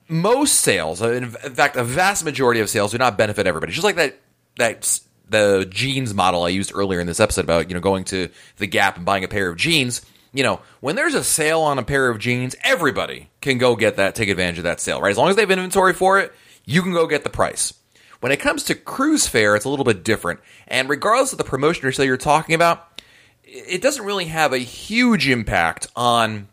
most 0.08 0.62
sales, 0.62 1.02
in 1.02 1.32
fact, 1.32 1.76
a 1.76 1.84
vast 1.84 2.24
majority 2.24 2.62
of 2.62 2.70
sales 2.70 2.92
do 2.92 3.00
not 3.00 3.18
benefit 3.18 3.48
everybody. 3.48 3.74
Just 3.74 3.84
like 3.84 3.98
that, 3.98 4.18
that 4.58 5.00
the 5.28 5.68
jeans 5.70 6.14
model 6.14 6.44
I 6.44 6.50
used 6.50 6.72
earlier 6.74 7.02
in 7.02 7.08
this 7.08 7.20
episode 7.20 7.44
about 7.44 7.68
you 7.68 7.74
know 7.74 7.82
going 7.82 8.06
to 8.06 8.30
the 8.58 8.68
Gap 8.68 8.96
and 8.96 9.06
buying 9.06 9.24
a 9.24 9.28
pair 9.28 9.50
of 9.50 9.58
jeans. 9.58 10.06
You 10.34 10.44
know, 10.44 10.62
when 10.82 10.96
there's 10.96 11.16
a 11.16 11.24
sale 11.24 11.62
on 11.62 11.80
a 11.80 11.84
pair 11.84 12.10
of 12.10 12.20
jeans, 12.20 12.56
everybody 12.64 13.30
can 13.42 13.58
go 13.58 13.76
get 13.76 13.96
that, 13.96 14.14
take 14.14 14.30
advantage 14.30 14.60
of 14.60 14.66
that 14.66 14.80
sale, 14.80 15.02
right? 15.02 15.10
As 15.10 15.18
long 15.18 15.30
as 15.30 15.36
they 15.36 15.42
have 15.42 15.52
inventory 15.52 15.94
for 15.94 16.20
it, 16.20 16.32
you 16.64 16.84
can 16.84 16.94
go 16.94 17.08
get 17.08 17.24
the 17.24 17.30
price. 17.32 17.74
When 18.20 18.32
it 18.32 18.40
comes 18.40 18.64
to 18.66 18.76
cruise 18.76 19.28
fare, 19.28 19.56
it's 19.56 19.66
a 19.66 19.70
little 19.70 19.86
bit 19.86 20.04
different. 20.04 20.42
And 20.68 20.90
regardless 20.90 21.32
of 21.32 21.40
the 21.40 21.44
promotion 21.44 21.88
or 21.88 21.92
sale 21.92 22.06
you're 22.06 22.18
talking 22.18 22.54
about, 22.54 23.02
it 23.44 23.82
doesn't 23.82 24.06
really 24.06 24.26
have 24.26 24.54
a 24.54 24.60
huge 24.60 25.28
impact 25.28 25.88
on 25.96 26.50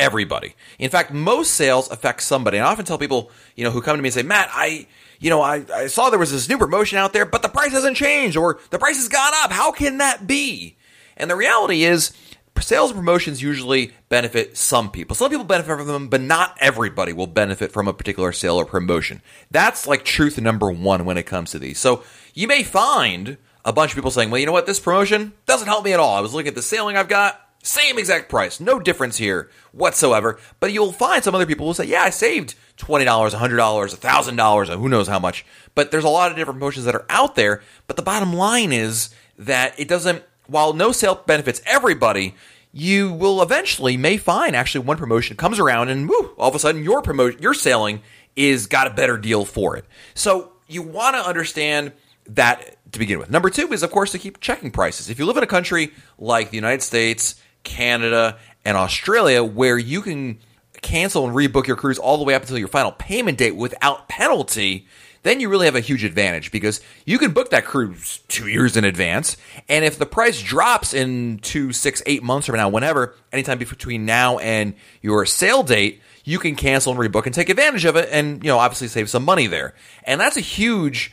everybody. 0.00 0.54
In 0.78 0.90
fact, 0.90 1.12
most 1.12 1.52
sales 1.52 1.90
affect 1.90 2.22
somebody. 2.22 2.56
And 2.56 2.66
I 2.66 2.70
often 2.70 2.84
tell 2.84 2.98
people, 2.98 3.30
you 3.54 3.62
know, 3.62 3.70
who 3.70 3.82
come 3.82 3.96
to 3.96 4.02
me 4.02 4.08
and 4.08 4.14
say, 4.14 4.22
Matt, 4.22 4.48
I, 4.52 4.86
you 5.20 5.30
know, 5.30 5.42
I, 5.42 5.64
I 5.72 5.86
saw 5.86 6.10
there 6.10 6.18
was 6.18 6.32
this 6.32 6.48
new 6.48 6.58
promotion 6.58 6.98
out 6.98 7.12
there, 7.12 7.26
but 7.26 7.42
the 7.42 7.48
price 7.48 7.72
hasn't 7.72 7.96
changed 7.96 8.36
or 8.36 8.58
the 8.70 8.78
price 8.78 8.96
has 8.96 9.08
gone 9.08 9.32
up. 9.36 9.52
How 9.52 9.70
can 9.70 9.98
that 9.98 10.26
be? 10.26 10.76
And 11.16 11.30
the 11.30 11.36
reality 11.36 11.84
is, 11.84 12.12
sales 12.58 12.92
promotions 12.92 13.42
usually 13.42 13.92
benefit 14.08 14.56
some 14.56 14.90
people. 14.90 15.14
Some 15.14 15.30
people 15.30 15.44
benefit 15.44 15.76
from 15.76 15.86
them, 15.86 16.08
but 16.08 16.20
not 16.20 16.56
everybody 16.60 17.12
will 17.12 17.26
benefit 17.26 17.72
from 17.72 17.88
a 17.88 17.92
particular 17.92 18.32
sale 18.32 18.56
or 18.56 18.64
promotion. 18.64 19.22
That's 19.50 19.86
like 19.86 20.04
truth 20.04 20.38
number 20.38 20.70
one 20.70 21.04
when 21.04 21.16
it 21.16 21.24
comes 21.24 21.52
to 21.52 21.58
these. 21.58 21.78
So 21.78 22.02
you 22.34 22.48
may 22.48 22.62
find 22.62 23.38
a 23.64 23.72
bunch 23.72 23.92
of 23.92 23.96
people 23.96 24.10
saying, 24.10 24.30
well, 24.30 24.38
you 24.38 24.46
know 24.46 24.52
what, 24.52 24.66
this 24.66 24.80
promotion 24.80 25.32
doesn't 25.46 25.68
help 25.68 25.84
me 25.84 25.92
at 25.92 26.00
all. 26.00 26.16
I 26.16 26.20
was 26.20 26.34
looking 26.34 26.48
at 26.48 26.54
the 26.54 26.62
sailing 26.62 26.96
I've 26.96 27.08
got. 27.08 27.40
Same 27.62 27.98
exact 27.98 28.30
price, 28.30 28.58
no 28.58 28.80
difference 28.80 29.18
here 29.18 29.50
whatsoever. 29.72 30.38
But 30.60 30.72
you'll 30.72 30.92
find 30.92 31.22
some 31.22 31.34
other 31.34 31.46
people 31.46 31.66
will 31.66 31.74
say, 31.74 31.84
"Yeah, 31.84 32.02
I 32.02 32.10
saved 32.10 32.54
twenty 32.78 33.04
dollars, 33.04 33.34
hundred 33.34 33.58
dollars, 33.58 33.94
thousand 33.94 34.36
dollars, 34.36 34.70
who 34.70 34.88
knows 34.88 35.08
how 35.08 35.18
much." 35.18 35.44
But 35.74 35.90
there's 35.90 36.04
a 36.04 36.08
lot 36.08 36.30
of 36.30 36.36
different 36.36 36.58
promotions 36.58 36.86
that 36.86 36.94
are 36.94 37.04
out 37.10 37.34
there. 37.34 37.62
But 37.86 37.96
the 37.96 38.02
bottom 38.02 38.32
line 38.32 38.72
is 38.72 39.10
that 39.38 39.78
it 39.78 39.88
doesn't. 39.88 40.24
While 40.46 40.72
no 40.72 40.90
sale 40.90 41.22
benefits 41.26 41.60
everybody, 41.66 42.34
you 42.72 43.12
will 43.12 43.42
eventually 43.42 43.96
may 43.96 44.16
find 44.16 44.56
actually 44.56 44.84
one 44.84 44.96
promotion 44.96 45.36
comes 45.36 45.58
around 45.58 45.90
and 45.90 46.08
woo, 46.08 46.34
all 46.38 46.48
of 46.48 46.54
a 46.54 46.58
sudden 46.58 46.82
your 46.82 47.02
promotion, 47.02 47.40
your 47.42 47.54
selling 47.54 48.02
is 48.36 48.66
got 48.66 48.86
a 48.86 48.90
better 48.90 49.16
deal 49.18 49.44
for 49.44 49.76
it. 49.76 49.84
So 50.14 50.52
you 50.66 50.82
want 50.82 51.14
to 51.16 51.26
understand 51.26 51.92
that 52.26 52.76
to 52.92 52.98
begin 52.98 53.18
with. 53.18 53.30
Number 53.30 53.50
two 53.50 53.72
is, 53.72 53.82
of 53.82 53.90
course, 53.90 54.12
to 54.12 54.18
keep 54.18 54.40
checking 54.40 54.70
prices. 54.70 55.10
If 55.10 55.18
you 55.18 55.26
live 55.26 55.36
in 55.36 55.42
a 55.42 55.48
country 55.48 55.92
like 56.18 56.50
the 56.50 56.56
United 56.56 56.82
States 56.82 57.40
Canada, 57.64 58.38
and 58.64 58.76
Australia, 58.76 59.42
where 59.42 59.78
you 59.78 60.02
can 60.02 60.38
cancel 60.82 61.26
and 61.26 61.34
rebook 61.34 61.66
your 61.66 61.76
cruise 61.76 61.98
all 61.98 62.18
the 62.18 62.24
way 62.24 62.34
up 62.34 62.42
until 62.42 62.58
your 62.58 62.68
final 62.68 62.92
payment 62.92 63.38
date 63.38 63.56
without 63.56 64.08
penalty, 64.08 64.86
then 65.22 65.40
you 65.40 65.48
really 65.50 65.66
have 65.66 65.76
a 65.76 65.80
huge 65.80 66.02
advantage 66.02 66.50
because 66.50 66.80
you 67.04 67.18
can 67.18 67.32
book 67.32 67.50
that 67.50 67.66
cruise 67.66 68.20
two 68.28 68.48
years 68.48 68.76
in 68.76 68.84
advance. 68.84 69.36
And 69.68 69.84
if 69.84 69.98
the 69.98 70.06
price 70.06 70.40
drops 70.40 70.94
in 70.94 71.38
two, 71.40 71.72
six, 71.72 72.02
eight 72.06 72.22
months 72.22 72.46
from 72.46 72.56
now, 72.56 72.70
whenever, 72.70 73.14
anytime 73.32 73.58
between 73.58 74.06
now 74.06 74.38
and 74.38 74.74
your 75.02 75.26
sale 75.26 75.62
date, 75.62 76.00
you 76.24 76.38
can 76.38 76.56
cancel 76.56 76.92
and 76.92 77.00
rebook 77.00 77.26
and 77.26 77.34
take 77.34 77.50
advantage 77.50 77.84
of 77.84 77.96
it 77.96 78.08
and, 78.10 78.42
you 78.42 78.48
know, 78.48 78.58
obviously 78.58 78.88
save 78.88 79.10
some 79.10 79.24
money 79.24 79.46
there. 79.46 79.74
And 80.04 80.20
that's 80.20 80.36
a 80.36 80.42
huge 80.42 81.12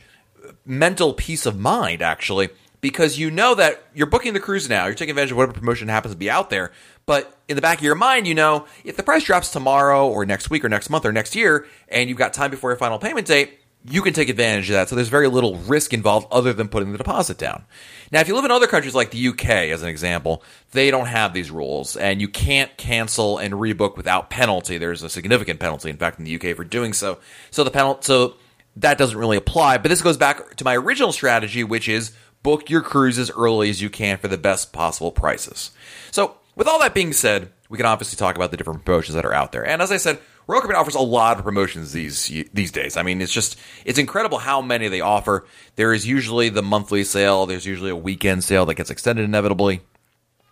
mental 0.66 1.14
peace 1.14 1.46
of 1.46 1.60
mind, 1.60 2.02
actually, 2.02 2.50
because 2.82 3.18
you 3.18 3.32
know 3.32 3.56
that 3.56 3.84
you're 3.94 4.08
booking 4.08 4.34
the 4.34 4.40
cruise 4.40 4.70
now, 4.70 4.86
you're 4.86 4.96
taking 4.96 5.12
advantage 5.12 5.32
of 5.32 5.38
whatever 5.38 5.54
promotion 5.54 5.88
happens 5.88 6.14
to 6.14 6.18
be 6.18 6.30
out 6.30 6.50
there. 6.50 6.72
But 7.06 7.38
in 7.48 7.56
the 7.56 7.62
back 7.62 7.80
of 7.80 7.84
your 7.84 7.96
mind, 7.96 8.28
you 8.28 8.36
know, 8.36 8.66
if 8.84 8.98
the 8.98 9.04
price 9.04 9.24
drops 9.24 9.50
tomorrow 9.52 10.08
or 10.08 10.26
next 10.26 10.50
week 10.50 10.64
or 10.64 10.70
next 10.70 10.90
month 10.90 11.06
or 11.06 11.12
next 11.12 11.36
year, 11.36 11.66
and 11.88 12.10
you've 12.10 12.18
got 12.18 12.34
time 12.34 12.52
before 12.52 12.70
your 12.70 12.78
final 12.78 13.00
payment 13.00 13.28
date, 13.28 13.60
you 13.90 14.02
can 14.02 14.14
take 14.14 14.30
advantage 14.30 14.70
of 14.70 14.74
that. 14.74 14.90
So 14.90 14.96
there's 14.96 15.08
very 15.08 15.30
little 15.30 15.56
risk 15.56 15.94
involved 15.94 16.28
other 16.32 16.52
than 16.52 16.68
putting 16.68 16.92
the 16.92 16.98
deposit 16.98 17.38
down. 17.38 17.64
Now, 18.12 18.20
if 18.20 18.28
you 18.28 18.36
live 18.36 18.46
in 18.46 18.52
other 18.52 18.68
countries 18.68 18.96
like 18.96 19.12
the 19.12 19.28
UK, 19.30 19.46
as 19.46 19.82
an 19.82 19.90
example, 19.90 20.44
they 20.72 20.92
don't 20.92 21.08
have 21.08 21.34
these 21.34 21.52
rules, 21.52 21.96
and 21.96 22.20
you 22.20 22.28
can't 22.28 22.76
cancel 22.78 23.38
and 23.38 23.54
rebook 23.54 23.96
without 23.96 24.30
penalty. 24.30 24.78
There's 24.78 25.04
a 25.04 25.10
significant 25.10 25.60
penalty, 25.60 25.90
in 25.90 25.98
fact, 25.98 26.20
in 26.20 26.26
the 26.26 26.36
UK 26.36 26.56
for 26.56 26.64
doing 26.64 26.94
so. 26.94 27.20
So 27.52 27.64
the 27.64 27.72
penalty, 27.72 28.02
so 28.04 28.36
that 28.78 28.98
doesn't 28.98 29.18
really 29.18 29.38
apply. 29.38 29.78
But 29.78 29.90
this 29.90 30.02
goes 30.02 30.18
back 30.18 30.56
to 30.56 30.64
my 30.64 30.76
original 30.76 31.12
strategy, 31.12 31.64
which 31.64 31.88
is 31.88 32.12
book 32.48 32.70
your 32.70 32.80
cruise 32.80 33.20
as 33.20 33.30
early 33.32 33.70
as 33.70 33.82
you 33.82 33.90
can 33.90 34.18
for 34.18 34.30
the 34.30 34.38
best 34.38 34.72
possible 34.72 35.12
prices. 35.12 35.72
So, 36.12 36.38
with 36.56 36.66
all 36.66 36.80
that 36.80 36.94
being 36.94 37.12
said, 37.12 37.52
we 37.68 37.76
can 37.76 37.86
obviously 37.86 38.16
talk 38.16 38.38
about 38.38 38.52
the 38.52 38.58
different 38.58 38.86
promotions 38.86 39.16
that 39.16 39.26
are 39.26 39.34
out 39.34 39.52
there. 39.52 39.68
And 39.68 39.82
as 39.82 39.92
I 39.92 39.98
said, 39.98 40.18
Royal 40.48 40.62
Caribbean 40.62 40.80
offers 40.80 40.96
a 40.96 41.02
lot 41.02 41.38
of 41.38 41.44
promotions 41.44 41.92
these 41.92 42.32
these 42.54 42.72
days. 42.72 42.96
I 42.96 43.04
mean, 43.04 43.22
it's 43.22 43.34
just 43.34 43.60
it's 43.84 44.00
incredible 44.00 44.38
how 44.38 44.62
many 44.62 44.88
they 44.88 45.02
offer. 45.02 45.46
There 45.76 45.94
is 45.94 46.08
usually 46.08 46.48
the 46.48 46.64
monthly 46.64 47.04
sale. 47.04 47.48
There's 47.48 47.66
usually 47.66 47.92
a 47.92 47.98
weekend 47.98 48.46
sale 48.46 48.66
that 48.68 48.76
gets 48.76 48.92
extended 48.92 49.26
inevitably. 49.26 49.82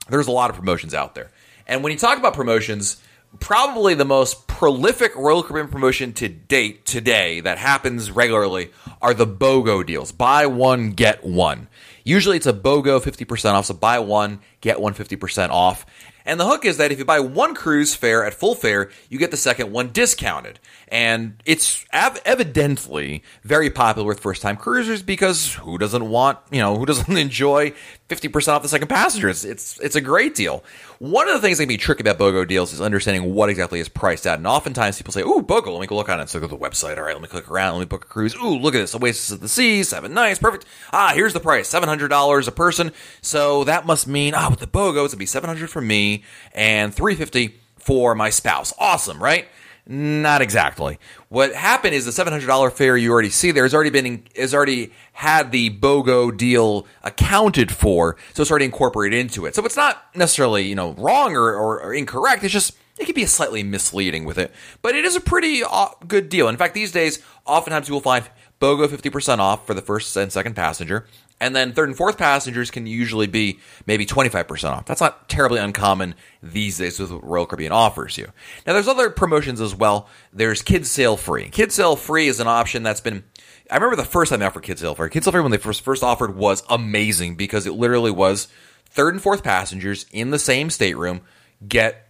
There's 0.09 0.27
a 0.27 0.31
lot 0.31 0.49
of 0.49 0.57
promotions 0.57 0.93
out 0.93 1.15
there. 1.15 1.31
And 1.65 1.81
when 1.81 1.93
you 1.93 1.97
talk 1.97 2.17
about 2.17 2.33
promotions, 2.33 3.01
probably 3.39 3.93
the 3.93 4.03
most 4.03 4.47
prolific 4.47 5.15
Royal 5.15 5.43
Caribbean 5.43 5.71
promotion 5.71 6.13
to 6.13 6.27
date 6.27 6.85
today 6.85 7.39
that 7.39 7.57
happens 7.57 8.11
regularly 8.11 8.71
are 9.01 9.13
the 9.13 9.27
BOGO 9.27 9.85
deals. 9.85 10.11
Buy 10.11 10.45
one, 10.45 10.91
get 10.91 11.23
one. 11.23 11.67
Usually 12.05 12.37
it's 12.37 12.45
a 12.45 12.53
BOGO 12.53 13.01
50% 13.01 13.53
off, 13.53 13.65
so 13.65 13.73
buy 13.73 13.97
one, 13.97 14.39
get 14.61 14.79
one 14.79 14.93
50% 14.93 15.49
off. 15.49 15.85
And 16.23 16.39
the 16.39 16.45
hook 16.45 16.65
is 16.65 16.77
that 16.77 16.91
if 16.91 16.99
you 16.99 17.05
buy 17.05 17.19
one 17.19 17.53
cruise 17.55 17.95
fare 17.95 18.23
at 18.23 18.33
full 18.33 18.55
fare, 18.55 18.89
you 19.09 19.19
get 19.19 19.31
the 19.31 19.37
second 19.37 19.71
one 19.71 19.89
discounted. 19.89 20.59
And 20.87 21.41
it's 21.45 21.83
ev- 21.91 22.21
evidently 22.25 23.23
very 23.43 23.69
popular 23.69 24.07
with 24.07 24.19
first 24.19 24.41
time 24.41 24.55
cruisers 24.55 25.01
because 25.01 25.55
who 25.55 25.77
doesn't 25.77 26.07
want, 26.07 26.39
you 26.51 26.59
know, 26.59 26.77
who 26.77 26.85
doesn't 26.85 27.17
enjoy 27.17 27.73
50% 28.09 28.47
off 28.49 28.61
the 28.61 28.69
second 28.69 28.87
passengers? 28.87 29.43
It's, 29.43 29.79
it's 29.79 29.95
a 29.95 30.01
great 30.01 30.35
deal. 30.35 30.63
One 30.99 31.27
of 31.27 31.33
the 31.33 31.41
things 31.41 31.57
that 31.57 31.63
can 31.63 31.69
be 31.69 31.77
tricky 31.77 32.01
about 32.01 32.17
BOGO 32.17 32.47
deals 32.47 32.71
is 32.71 32.81
understanding 32.81 33.33
what 33.33 33.49
exactly 33.49 33.79
is 33.79 33.89
priced 33.89 34.27
at. 34.27 34.37
And 34.37 34.47
oftentimes 34.47 34.97
people 34.97 35.11
say, 35.11 35.21
ooh, 35.21 35.41
BOGO, 35.41 35.71
let 35.71 35.81
me 35.81 35.87
go 35.87 35.95
look 35.95 36.09
on 36.09 36.19
it. 36.19 36.29
So 36.29 36.39
go 36.39 36.47
to 36.47 36.55
the 36.55 36.57
website. 36.57 36.97
All 36.97 37.03
right, 37.03 37.13
let 37.13 37.21
me 37.21 37.27
click 37.27 37.49
around. 37.49 37.73
Let 37.73 37.79
me 37.79 37.85
book 37.85 38.05
a 38.05 38.07
cruise. 38.07 38.35
Ooh, 38.35 38.57
look 38.57 38.75
at 38.75 38.79
this. 38.79 38.95
Oasis 38.95 39.31
of 39.31 39.39
the 39.39 39.49
Seas, 39.49 39.89
seven 39.89 40.13
nights, 40.13 40.39
perfect. 40.39 40.65
Ah, 40.93 41.11
here's 41.15 41.33
the 41.33 41.39
price, 41.39 41.71
$700 41.73 42.47
a 42.47 42.51
person. 42.51 42.91
So 43.21 43.63
that 43.63 43.85
must 43.85 44.07
mean, 44.07 44.33
ah, 44.35 44.49
with 44.49 44.59
the 44.59 44.67
BOGO, 44.67 45.05
it's 45.05 45.13
to 45.13 45.17
be 45.17 45.25
700 45.25 45.69
for 45.69 45.81
me 45.81 46.23
and 46.53 46.93
350 46.93 47.59
for 47.77 48.15
my 48.15 48.29
spouse. 48.29 48.73
Awesome, 48.77 49.21
right? 49.21 49.47
Not 49.87 50.41
exactly. 50.41 50.97
What 51.29 51.53
happened 51.53 51.93
is 51.93 52.05
the 52.05 52.11
seven 52.11 52.33
hundred 52.33 52.47
dollar 52.47 52.71
fare 52.71 52.97
you 52.97 53.11
already 53.11 53.29
see 53.29 53.51
there 53.51 53.63
has 53.63 53.73
already 53.73 53.91
been 53.91 54.23
has 54.35 54.53
already 54.53 54.91
had 55.13 55.51
the 55.51 55.69
BOGO 55.69 56.35
deal 56.35 56.87
accounted 57.03 57.71
for, 57.71 58.17
so 58.33 58.41
it's 58.41 58.49
already 58.49 58.65
incorporated 58.65 59.19
into 59.19 59.45
it. 59.45 59.53
So 59.53 59.63
it's 59.63 59.75
not 59.75 60.03
necessarily 60.15 60.63
you 60.63 60.73
know 60.73 60.93
wrong 60.93 61.35
or, 61.35 61.53
or, 61.53 61.81
or 61.81 61.93
incorrect. 61.93 62.43
It's 62.43 62.51
just 62.53 62.75
it 62.97 63.05
can 63.05 63.13
be 63.13 63.25
slightly 63.25 63.61
misleading 63.61 64.25
with 64.25 64.39
it, 64.39 64.51
but 64.81 64.95
it 64.95 65.05
is 65.05 65.15
a 65.15 65.21
pretty 65.21 65.61
uh, 65.63 65.89
good 66.07 66.29
deal. 66.29 66.47
In 66.47 66.57
fact, 66.57 66.73
these 66.73 66.91
days, 66.91 67.21
oftentimes 67.45 67.87
you 67.87 67.93
will 67.93 68.01
find 68.01 68.27
BOGO 68.59 68.87
50% 68.87 69.39
off 69.39 69.67
for 69.67 69.73
the 69.73 69.81
first 69.81 70.15
and 70.15 70.31
second 70.31 70.55
passenger, 70.55 71.05
and 71.39 71.55
then 71.55 71.73
third 71.73 71.89
and 71.89 71.97
fourth 71.97 72.17
passengers 72.17 72.71
can 72.71 72.87
usually 72.87 73.27
be 73.27 73.59
maybe 73.85 74.05
25% 74.05 74.71
off. 74.71 74.85
That's 74.85 75.01
not 75.01 75.27
terribly 75.27 75.59
uncommon 75.59 76.15
these 76.41 76.77
days 76.77 76.99
with 76.99 77.11
what 77.11 77.23
Royal 77.23 77.45
Caribbean 77.45 77.71
offers 77.71 78.17
you. 78.17 78.27
Now, 78.65 78.73
there's 78.73 78.87
other 78.87 79.09
promotions 79.09 79.59
as 79.59 79.75
well. 79.75 80.07
There's 80.31 80.61
Kids 80.61 80.89
Sail 80.89 81.17
Free. 81.17 81.49
Kids 81.49 81.75
Sail 81.75 81.95
Free 81.95 82.27
is 82.27 82.39
an 82.39 82.47
option 82.47 82.83
that's 82.83 83.01
been 83.01 83.23
I 83.69 83.75
remember 83.75 83.95
the 83.95 84.05
first 84.05 84.29
time 84.29 84.39
they 84.39 84.45
offered 84.45 84.63
Kids 84.63 84.81
Sail 84.81 84.95
Free. 84.95 85.09
Kids 85.09 85.25
Sail 85.25 85.31
Free, 85.31 85.41
when 85.41 85.51
they 85.51 85.57
first 85.57 85.81
first 85.81 86.03
offered, 86.03 86.35
was 86.35 86.63
amazing 86.69 87.35
because 87.35 87.65
it 87.65 87.73
literally 87.73 88.11
was 88.11 88.47
third 88.85 89.13
and 89.13 89.21
fourth 89.21 89.43
passengers 89.43 90.05
in 90.11 90.29
the 90.29 90.39
same 90.39 90.69
stateroom 90.69 91.21
get 91.67 92.07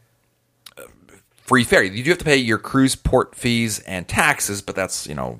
uh, 0.78 0.84
free 1.38 1.64
fare. 1.64 1.84
You 1.84 2.04
do 2.04 2.10
have 2.10 2.20
to 2.20 2.26
pay 2.26 2.38
your 2.38 2.58
cruise 2.58 2.96
port 2.96 3.36
fees 3.36 3.80
and 3.80 4.08
taxes, 4.08 4.62
but 4.62 4.76
that's 4.76 5.08
you 5.08 5.16
know 5.16 5.40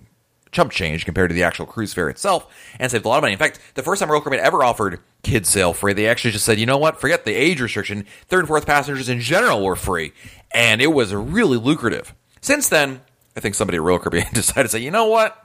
chump 0.56 0.72
change 0.72 1.06
compared 1.06 1.30
to 1.30 1.36
the 1.36 1.44
actual 1.44 1.66
cruise 1.66 1.94
fare 1.94 2.10
itself, 2.10 2.48
and 2.80 2.92
saved 2.92 3.06
a 3.06 3.08
lot 3.08 3.18
of 3.18 3.22
money. 3.22 3.34
In 3.34 3.40
fact, 3.40 3.60
the 3.76 3.84
first 3.84 4.00
time 4.00 4.10
Royal 4.10 4.22
Caribbean 4.22 4.44
ever 4.44 4.64
offered 4.64 5.00
Kids 5.24 5.50
Sail 5.50 5.74
Free, 5.74 5.94
they 5.94 6.08
actually 6.08 6.32
just 6.32 6.46
said, 6.46 6.60
you 6.60 6.66
know 6.66 6.78
what, 6.78 7.00
forget 7.00 7.26
the 7.26 7.34
age 7.34 7.62
restriction. 7.62 8.06
Third 8.28 8.40
and 8.40 8.48
fourth 8.48 8.66
passengers 8.66 9.10
in 9.10 9.20
general 9.20 9.64
were 9.64 9.76
free, 9.76 10.14
and 10.54 10.82
it 10.82 10.94
was 10.94 11.14
really 11.14 11.58
lucrative. 11.58 12.16
Since 12.42 12.70
then, 12.70 13.02
I 13.36 13.40
think 13.40 13.56
somebody 13.56 13.78
at 13.78 13.84
Royal 13.84 14.00
Caribbean 14.00 14.28
decided 14.34 14.64
to 14.64 14.70
say, 14.70 14.80
you 14.80 14.92
know 14.92 15.08
what 15.08 15.42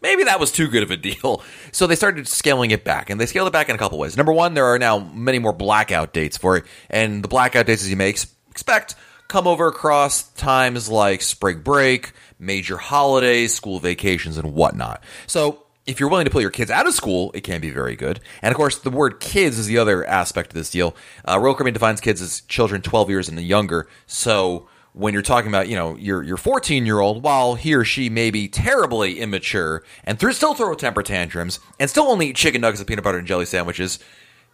maybe 0.00 0.24
that 0.24 0.40
was 0.40 0.52
too 0.52 0.68
good 0.68 0.82
of 0.82 0.90
a 0.90 0.96
deal. 0.96 1.42
So 1.70 1.86
they 1.86 1.96
started 1.96 2.26
scaling 2.26 2.70
it 2.70 2.82
back, 2.82 3.10
and 3.10 3.20
they 3.20 3.26
scaled 3.26 3.46
it 3.46 3.52
back 3.52 3.68
in 3.68 3.74
a 3.74 3.78
couple 3.78 3.98
ways. 3.98 4.16
Number 4.16 4.32
one, 4.32 4.54
there 4.54 4.64
are 4.64 4.78
now 4.78 4.98
many 4.98 5.38
more 5.38 5.52
blackout 5.52 6.14
dates 6.14 6.36
for 6.38 6.56
it, 6.56 6.64
and 6.88 7.22
the 7.22 7.28
blackout 7.28 7.66
dates, 7.66 7.82
as 7.82 7.90
you 7.90 7.96
may 7.96 8.08
ex- 8.08 8.26
expect, 8.50 8.94
come 9.28 9.46
over 9.46 9.68
across 9.68 10.24
times 10.32 10.88
like 10.88 11.22
spring 11.22 11.60
break, 11.60 12.12
major 12.38 12.76
holidays, 12.78 13.54
school 13.54 13.78
vacations, 13.78 14.38
and 14.38 14.54
whatnot. 14.54 15.02
So 15.26 15.62
if 15.86 16.00
you're 16.00 16.08
willing 16.08 16.26
to 16.26 16.30
pull 16.30 16.40
your 16.40 16.50
kids 16.50 16.70
out 16.70 16.86
of 16.86 16.94
school, 16.94 17.30
it 17.34 17.42
can 17.42 17.60
be 17.60 17.70
very 17.70 17.96
good. 17.96 18.20
And 18.42 18.52
of 18.52 18.56
course, 18.56 18.78
the 18.78 18.90
word 18.90 19.20
kids 19.20 19.58
is 19.58 19.66
the 19.66 19.78
other 19.78 20.04
aspect 20.04 20.50
of 20.50 20.54
this 20.54 20.70
deal. 20.70 20.94
Uh, 21.26 21.38
Royal 21.38 21.54
Caribbean 21.54 21.74
defines 21.74 22.00
kids 22.00 22.20
as 22.20 22.42
children 22.42 22.82
12 22.82 23.10
years 23.10 23.28
and 23.28 23.40
younger. 23.40 23.88
So 24.06 24.68
when 24.92 25.14
you're 25.14 25.22
talking 25.22 25.48
about, 25.48 25.68
you 25.68 25.76
know, 25.76 25.96
your 25.96 26.22
your 26.22 26.36
14 26.36 26.84
year 26.84 26.98
old, 26.98 27.22
while 27.22 27.54
he 27.54 27.74
or 27.74 27.84
she 27.84 28.10
may 28.10 28.30
be 28.30 28.48
terribly 28.48 29.20
immature 29.20 29.82
and 30.04 30.18
th- 30.18 30.34
still 30.34 30.54
throw 30.54 30.74
temper 30.74 31.02
tantrums 31.02 31.60
and 31.78 31.88
still 31.88 32.04
only 32.04 32.28
eat 32.28 32.36
chicken 32.36 32.60
nuggets 32.60 32.80
and 32.80 32.86
peanut 32.86 33.04
butter 33.04 33.18
and 33.18 33.26
jelly 33.26 33.46
sandwiches, 33.46 33.98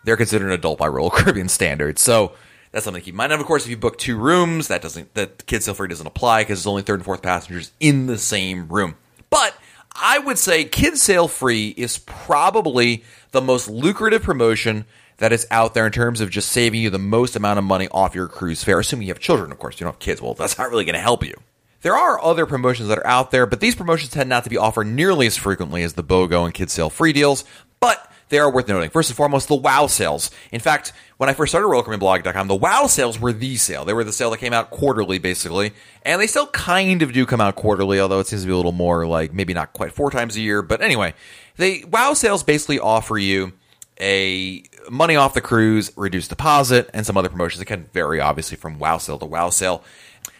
they're 0.05 0.17
considered 0.17 0.47
an 0.47 0.53
adult 0.53 0.79
by 0.79 0.87
Royal 0.87 1.11
Caribbean 1.11 1.49
standards. 1.49 2.03
So 2.03 2.35
that's 2.75 2.85
something 2.85 3.01
to 3.01 3.05
keep 3.05 3.13
in 3.13 3.19
mind. 3.19 3.31
And 3.31 3.41
of 3.41 3.47
course, 3.47 3.65
if 3.65 3.71
you 3.71 3.77
book 3.77 3.99
two 3.99 4.17
rooms, 4.19 4.67
that 4.67 4.83
doesn't 4.83 5.15
that 5.15 5.47
Kids 5.47 5.65
Sail 5.65 5.75
Free 5.75 5.87
doesn't 5.87 6.09
apply 6.09 6.43
because 6.43 6.59
it's 6.59 6.67
only 6.67 6.83
third 6.83 6.97
and 6.97 7.05
fourth 7.05 7.23
passengers 7.23 7.71
in 7.79 8.07
the 8.09 8.19
same 8.19 8.67
room. 8.67 8.97
But 9.31 9.57
I 9.95 10.19
would 10.19 10.39
say 10.39 10.65
Kids 10.65 11.01
Sail 11.01 11.29
Free 11.29 11.69
is 11.77 11.99
probably 11.99 13.05
the 13.31 13.41
most 13.41 13.69
lucrative 13.69 14.25
promotion 14.25 14.87
that 15.19 15.33
is 15.33 15.47
out 15.53 15.75
there 15.75 15.87
in 15.87 15.93
terms 15.93 16.21
of 16.21 16.31
just 16.31 16.51
saving 16.51 16.81
you 16.81 16.91
the 16.91 16.99
most 16.99 17.37
amount 17.37 17.61
of 17.61 17.65
money 17.65 17.87
off 17.93 18.13
your 18.13 18.27
cruise 18.27 18.65
fare, 18.65 18.81
assuming 18.81 19.07
you 19.07 19.15
have 19.15 19.21
children, 19.21 19.53
of 19.53 19.59
course. 19.61 19.79
You 19.79 19.85
don't 19.85 19.93
have 19.93 20.01
kids. 20.01 20.21
Well, 20.21 20.35
that's 20.35 20.59
not 20.59 20.69
really 20.69 20.85
going 20.85 20.97
to 20.97 21.01
help 21.01 21.25
you. 21.25 21.35
There 21.83 21.95
are 21.95 22.21
other 22.21 22.45
promotions 22.45 22.89
that 22.89 22.99
are 22.99 23.07
out 23.07 23.31
there, 23.31 23.47
but 23.47 23.61
these 23.61 23.77
promotions 23.77 24.11
tend 24.11 24.29
not 24.29 24.43
to 24.43 24.51
be 24.51 24.57
offered 24.57 24.89
nearly 24.89 25.29
as 25.29 25.37
frequently 25.37 25.85
as 25.85 25.93
the 25.93 26.03
BOGO 26.03 26.45
and 26.45 26.53
Kids 26.53 26.73
Sail 26.73 26.91
Free 26.91 27.13
deals, 27.13 27.45
but 27.79 28.11
they 28.29 28.39
are 28.39 28.51
worth 28.51 28.69
noting. 28.69 28.91
First 28.91 29.11
and 29.11 29.17
foremost, 29.17 29.49
the 29.49 29.55
WOW 29.55 29.87
sales. 29.87 30.31
In 30.51 30.61
fact, 30.61 30.93
when 31.17 31.29
I 31.29 31.35
first 31.35 31.53
started 31.53 31.69
RoyalCaribbeanBlog.com, 31.69 32.49
the 32.49 32.55
WOW 32.55 32.87
sales 32.87 33.21
were 33.21 33.33
the 33.33 33.57
sale. 33.57 33.85
They 33.85 33.93
were 33.93 34.05
the 34.05 34.13
sale 34.13 34.31
that 34.31 34.39
came 34.39 34.53
out 34.53 34.71
quarterly, 34.71 35.19
basically, 35.19 35.73
and 36.03 36.21
they 36.21 36.27
still 36.27 36.47
kind 36.49 37.03
of 37.03 37.13
do 37.13 37.27
come 37.27 37.41
out 37.41 37.55
quarterly, 37.55 38.01
although 38.01 38.21
it 38.21 38.27
seems 38.27 38.43
to 38.43 38.47
be 38.47 38.53
a 38.53 38.57
little 38.57 38.73
more 38.73 39.07
like 39.07 39.33
maybe 39.33 39.55
not 39.55 39.73
quite 39.73 39.93
four 39.93 40.11
times 40.11 40.37
a 40.37 40.41
year. 40.41 40.63
But 40.63 40.83
anyway, 40.83 41.15
they 41.57 41.85
WOW 41.85 42.15
sales 42.15 42.43
basically 42.43 42.81
offer 42.81 43.19
you 43.19 43.53
a 44.01 44.65
money 44.91 45.17
off 45.17 45.35
the 45.35 45.41
cruise, 45.41 45.93
reduced 45.97 46.31
deposit, 46.31 46.91
and 46.93 47.07
some 47.07 47.17
other 47.17 47.29
promotions. 47.29 47.61
It 47.61 47.67
can 47.67 47.85
vary, 47.93 48.21
obviously, 48.21 48.57
from 48.57 48.79
wow 48.79 48.99
sale 48.99 49.19
to 49.19 49.27
wow 49.27 49.51
sale. 49.51 49.85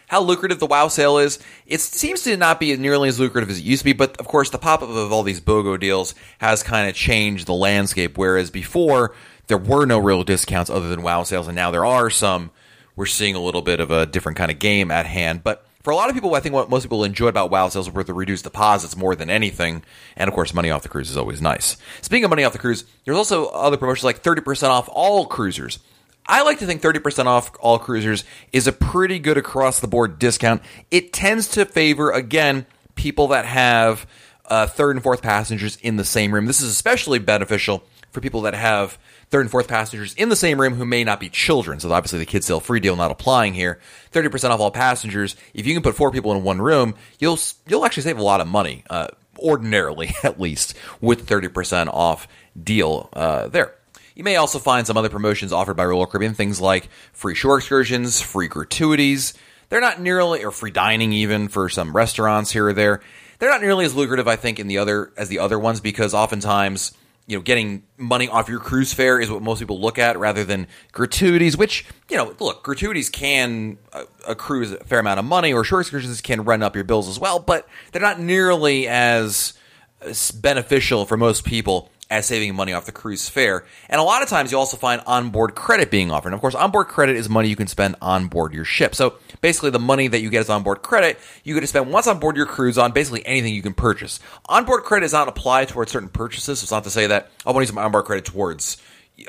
How 0.07 0.21
lucrative 0.21 0.59
the 0.59 0.67
wow 0.67 0.87
sale 0.87 1.17
is, 1.17 1.39
it 1.65 1.81
seems 1.81 2.23
to 2.23 2.37
not 2.37 2.59
be 2.59 2.75
nearly 2.77 3.09
as 3.09 3.19
lucrative 3.19 3.49
as 3.49 3.57
it 3.57 3.63
used 3.63 3.81
to 3.81 3.85
be, 3.85 3.93
but 3.93 4.15
of 4.17 4.27
course, 4.27 4.51
the 4.51 4.59
pop 4.59 4.83
up 4.83 4.89
of 4.89 5.11
all 5.11 5.23
these 5.23 5.41
BOGO 5.41 5.79
deals 5.79 6.13
has 6.37 6.61
kind 6.61 6.87
of 6.87 6.95
changed 6.95 7.47
the 7.47 7.53
landscape, 7.53 8.17
whereas 8.17 8.51
before, 8.51 9.15
there 9.47 9.57
were 9.57 9.85
no 9.85 9.97
real 9.97 10.23
discounts 10.23 10.69
other 10.69 10.89
than 10.89 11.01
wow 11.01 11.23
sales, 11.23 11.47
and 11.47 11.55
now 11.55 11.71
there 11.71 11.85
are 11.85 12.09
some. 12.09 12.51
We're 12.95 13.05
seeing 13.07 13.35
a 13.35 13.41
little 13.41 13.61
bit 13.61 13.79
of 13.79 13.91
a 13.91 14.05
different 14.05 14.37
kind 14.37 14.51
of 14.51 14.59
game 14.59 14.89
at 14.89 15.05
hand, 15.05 15.43
but 15.43 15.65
for 15.85 15.91
a 15.91 15.95
lot 15.95 16.09
of 16.09 16.15
people, 16.15 16.33
I 16.33 16.39
think 16.39 16.55
what 16.55 16.67
most 16.67 16.81
people 16.81 17.03
enjoy 17.03 17.27
about 17.27 17.51
WoW 17.51 17.69
sales 17.69 17.91
were 17.91 18.03
the 18.03 18.11
reduced 18.11 18.43
deposits 18.43 18.97
more 18.97 19.15
than 19.15 19.29
anything. 19.29 19.83
And 20.17 20.27
of 20.27 20.33
course, 20.33 20.51
money 20.51 20.71
off 20.71 20.81
the 20.81 20.89
cruise 20.89 21.11
is 21.11 21.15
always 21.15 21.43
nice. 21.43 21.77
Speaking 22.01 22.23
of 22.23 22.31
money 22.31 22.43
off 22.43 22.53
the 22.53 22.57
cruise, 22.57 22.85
there's 23.05 23.15
also 23.17 23.45
other 23.49 23.77
promotions 23.77 24.03
like 24.03 24.23
30% 24.23 24.69
off 24.69 24.89
all 24.91 25.27
cruisers. 25.27 25.77
I 26.25 26.41
like 26.41 26.57
to 26.57 26.65
think 26.65 26.81
30% 26.81 27.27
off 27.27 27.51
all 27.59 27.77
cruisers 27.77 28.23
is 28.51 28.65
a 28.65 28.71
pretty 28.71 29.19
good 29.19 29.37
across 29.37 29.79
the 29.79 29.87
board 29.87 30.17
discount. 30.17 30.63
It 30.89 31.13
tends 31.13 31.49
to 31.49 31.65
favor, 31.65 32.09
again, 32.09 32.65
people 32.95 33.27
that 33.27 33.45
have 33.45 34.07
uh, 34.49 34.65
third 34.65 34.95
and 34.95 35.03
fourth 35.03 35.21
passengers 35.21 35.75
in 35.83 35.97
the 35.97 36.03
same 36.03 36.33
room. 36.33 36.47
This 36.47 36.61
is 36.61 36.71
especially 36.71 37.19
beneficial 37.19 37.83
for 38.15 38.21
people 38.21 38.41
that 38.41 38.55
have 38.55 38.97
third 39.29 39.41
and 39.41 39.51
fourth 39.51 39.67
passengers 39.67 40.15
in 40.15 40.29
the 40.29 40.35
same 40.35 40.59
room 40.59 40.73
who 40.73 40.85
may 40.85 41.03
not 41.03 41.19
be 41.19 41.29
children. 41.29 41.79
So 41.79 41.91
obviously 41.91 42.19
the 42.19 42.25
Kids 42.25 42.47
Sail 42.47 42.59
Free 42.59 42.79
deal 42.79 42.95
not 42.95 43.11
applying 43.11 43.53
here. 43.53 43.79
30% 44.11 44.49
off 44.49 44.59
all 44.59 44.71
passengers. 44.71 45.35
If 45.53 45.67
you 45.67 45.73
can 45.73 45.83
put 45.83 45.95
four 45.95 46.09
people 46.09 46.31
in 46.31 46.43
one 46.43 46.61
room, 46.61 46.95
you'll, 47.19 47.37
you'll 47.67 47.85
actually 47.85 48.03
save 48.03 48.17
a 48.17 48.23
lot 48.23 48.41
of 48.41 48.47
money, 48.47 48.83
uh, 48.89 49.09
ordinarily 49.37 50.13
at 50.23 50.39
least, 50.39 50.73
with 51.01 51.27
30% 51.27 51.87
off 51.87 52.27
deal, 52.61 53.09
uh, 53.13 53.47
there. 53.49 53.75
You 54.15 54.23
may 54.23 54.37
also 54.37 54.59
find 54.59 54.87
some 54.87 54.95
other 54.95 55.09
promotions 55.09 55.51
offered 55.51 55.75
by 55.75 55.85
Royal 55.85 56.07
Caribbean, 56.07 56.33
things 56.33 56.61
like 56.61 56.87
free 57.11 57.35
shore 57.35 57.57
excursions, 57.57 58.21
free 58.21 58.47
gratuities. 58.47 59.33
They're 59.67 59.81
not 59.81 59.99
nearly, 59.99 60.45
or 60.45 60.51
free 60.51 60.71
dining 60.71 61.11
even 61.11 61.49
for 61.49 61.67
some 61.67 61.93
restaurants 61.93 62.51
here 62.51 62.67
or 62.67 62.73
there. 62.73 63.01
They're 63.39 63.49
not 63.49 63.61
nearly 63.61 63.83
as 63.83 63.93
lucrative, 63.93 64.27
I 64.27 64.37
think, 64.37 64.59
in 64.59 64.67
the 64.67 64.77
other 64.77 65.11
as 65.17 65.27
the 65.27 65.39
other 65.39 65.59
ones 65.59 65.81
because 65.81 66.13
oftentimes 66.13 66.93
you 67.27 67.37
know, 67.37 67.41
getting 67.41 67.83
money 67.97 68.27
off 68.27 68.47
your 68.47 68.59
cruise 68.59 68.93
fare 68.93 69.19
is 69.19 69.31
what 69.31 69.41
most 69.41 69.59
people 69.59 69.79
look 69.79 69.97
at 69.97 70.17
rather 70.19 70.43
than 70.43 70.67
gratuities, 70.91 71.57
which, 71.57 71.85
you 72.09 72.17
know, 72.17 72.35
look, 72.39 72.63
gratuities 72.63 73.09
can 73.09 73.77
uh, 73.93 74.03
accrue 74.27 74.75
a 74.75 74.83
fair 74.83 74.99
amount 74.99 75.19
of 75.19 75.25
money 75.25 75.51
or 75.51 75.63
shore 75.63 75.81
excursions 75.81 76.21
can 76.21 76.43
run 76.43 76.61
up 76.61 76.75
your 76.75 76.83
bills 76.83 77.07
as 77.07 77.19
well, 77.19 77.39
but 77.39 77.67
they're 77.91 78.01
not 78.01 78.19
nearly 78.19 78.87
as 78.87 79.53
uh, 80.01 80.13
beneficial 80.39 81.05
for 81.05 81.17
most 81.17 81.45
people 81.45 81.89
as 82.09 82.27
saving 82.27 82.53
money 82.55 82.73
off 82.73 82.85
the 82.85 82.91
cruise 82.91 83.27
fare. 83.27 83.65
And 83.89 83.99
a 83.99 84.03
lot 84.03 84.21
of 84.21 84.29
times 84.29 84.51
you 84.51 84.57
also 84.57 84.77
find 84.77 85.01
onboard 85.07 85.55
credit 85.55 85.89
being 85.89 86.11
offered. 86.11 86.29
And 86.29 86.35
of 86.35 86.41
course, 86.41 86.53
onboard 86.53 86.87
credit 86.87 87.15
is 87.15 87.29
money 87.29 87.49
you 87.49 87.55
can 87.55 87.67
spend 87.67 87.95
on 88.01 88.27
board 88.27 88.53
your 88.53 88.65
ship. 88.65 88.93
So 88.93 89.15
basically 89.41 89.71
the 89.71 89.79
money 89.79 90.07
that 90.07 90.21
you 90.21 90.29
get 90.29 90.41
as 90.41 90.49
onboard 90.49 90.83
credit, 90.83 91.19
you 91.43 91.55
get 91.55 91.61
to 91.61 91.67
spend 91.67 91.91
once 91.91 92.07
on 92.07 92.19
board 92.19 92.37
your 92.37 92.45
cruise 92.45 92.77
on 92.77 92.91
basically 92.91 93.25
anything 93.25 93.55
you 93.55 93.63
can 93.63 93.73
purchase. 93.73 94.19
Onboard 94.47 94.83
credit 94.83 95.05
is 95.05 95.13
not 95.13 95.27
applied 95.27 95.69
towards 95.69 95.91
certain 95.91 96.09
purchases. 96.09 96.59
So 96.59 96.63
it's 96.65 96.71
not 96.71 96.83
to 96.83 96.91
say 96.91 97.07
that 97.07 97.31
oh, 97.45 97.51
I 97.51 97.53
want 97.53 97.65
to 97.65 97.71
use 97.71 97.75
my 97.75 97.83
onboard 97.83 98.05
credit 98.05 98.25
towards 98.25 98.77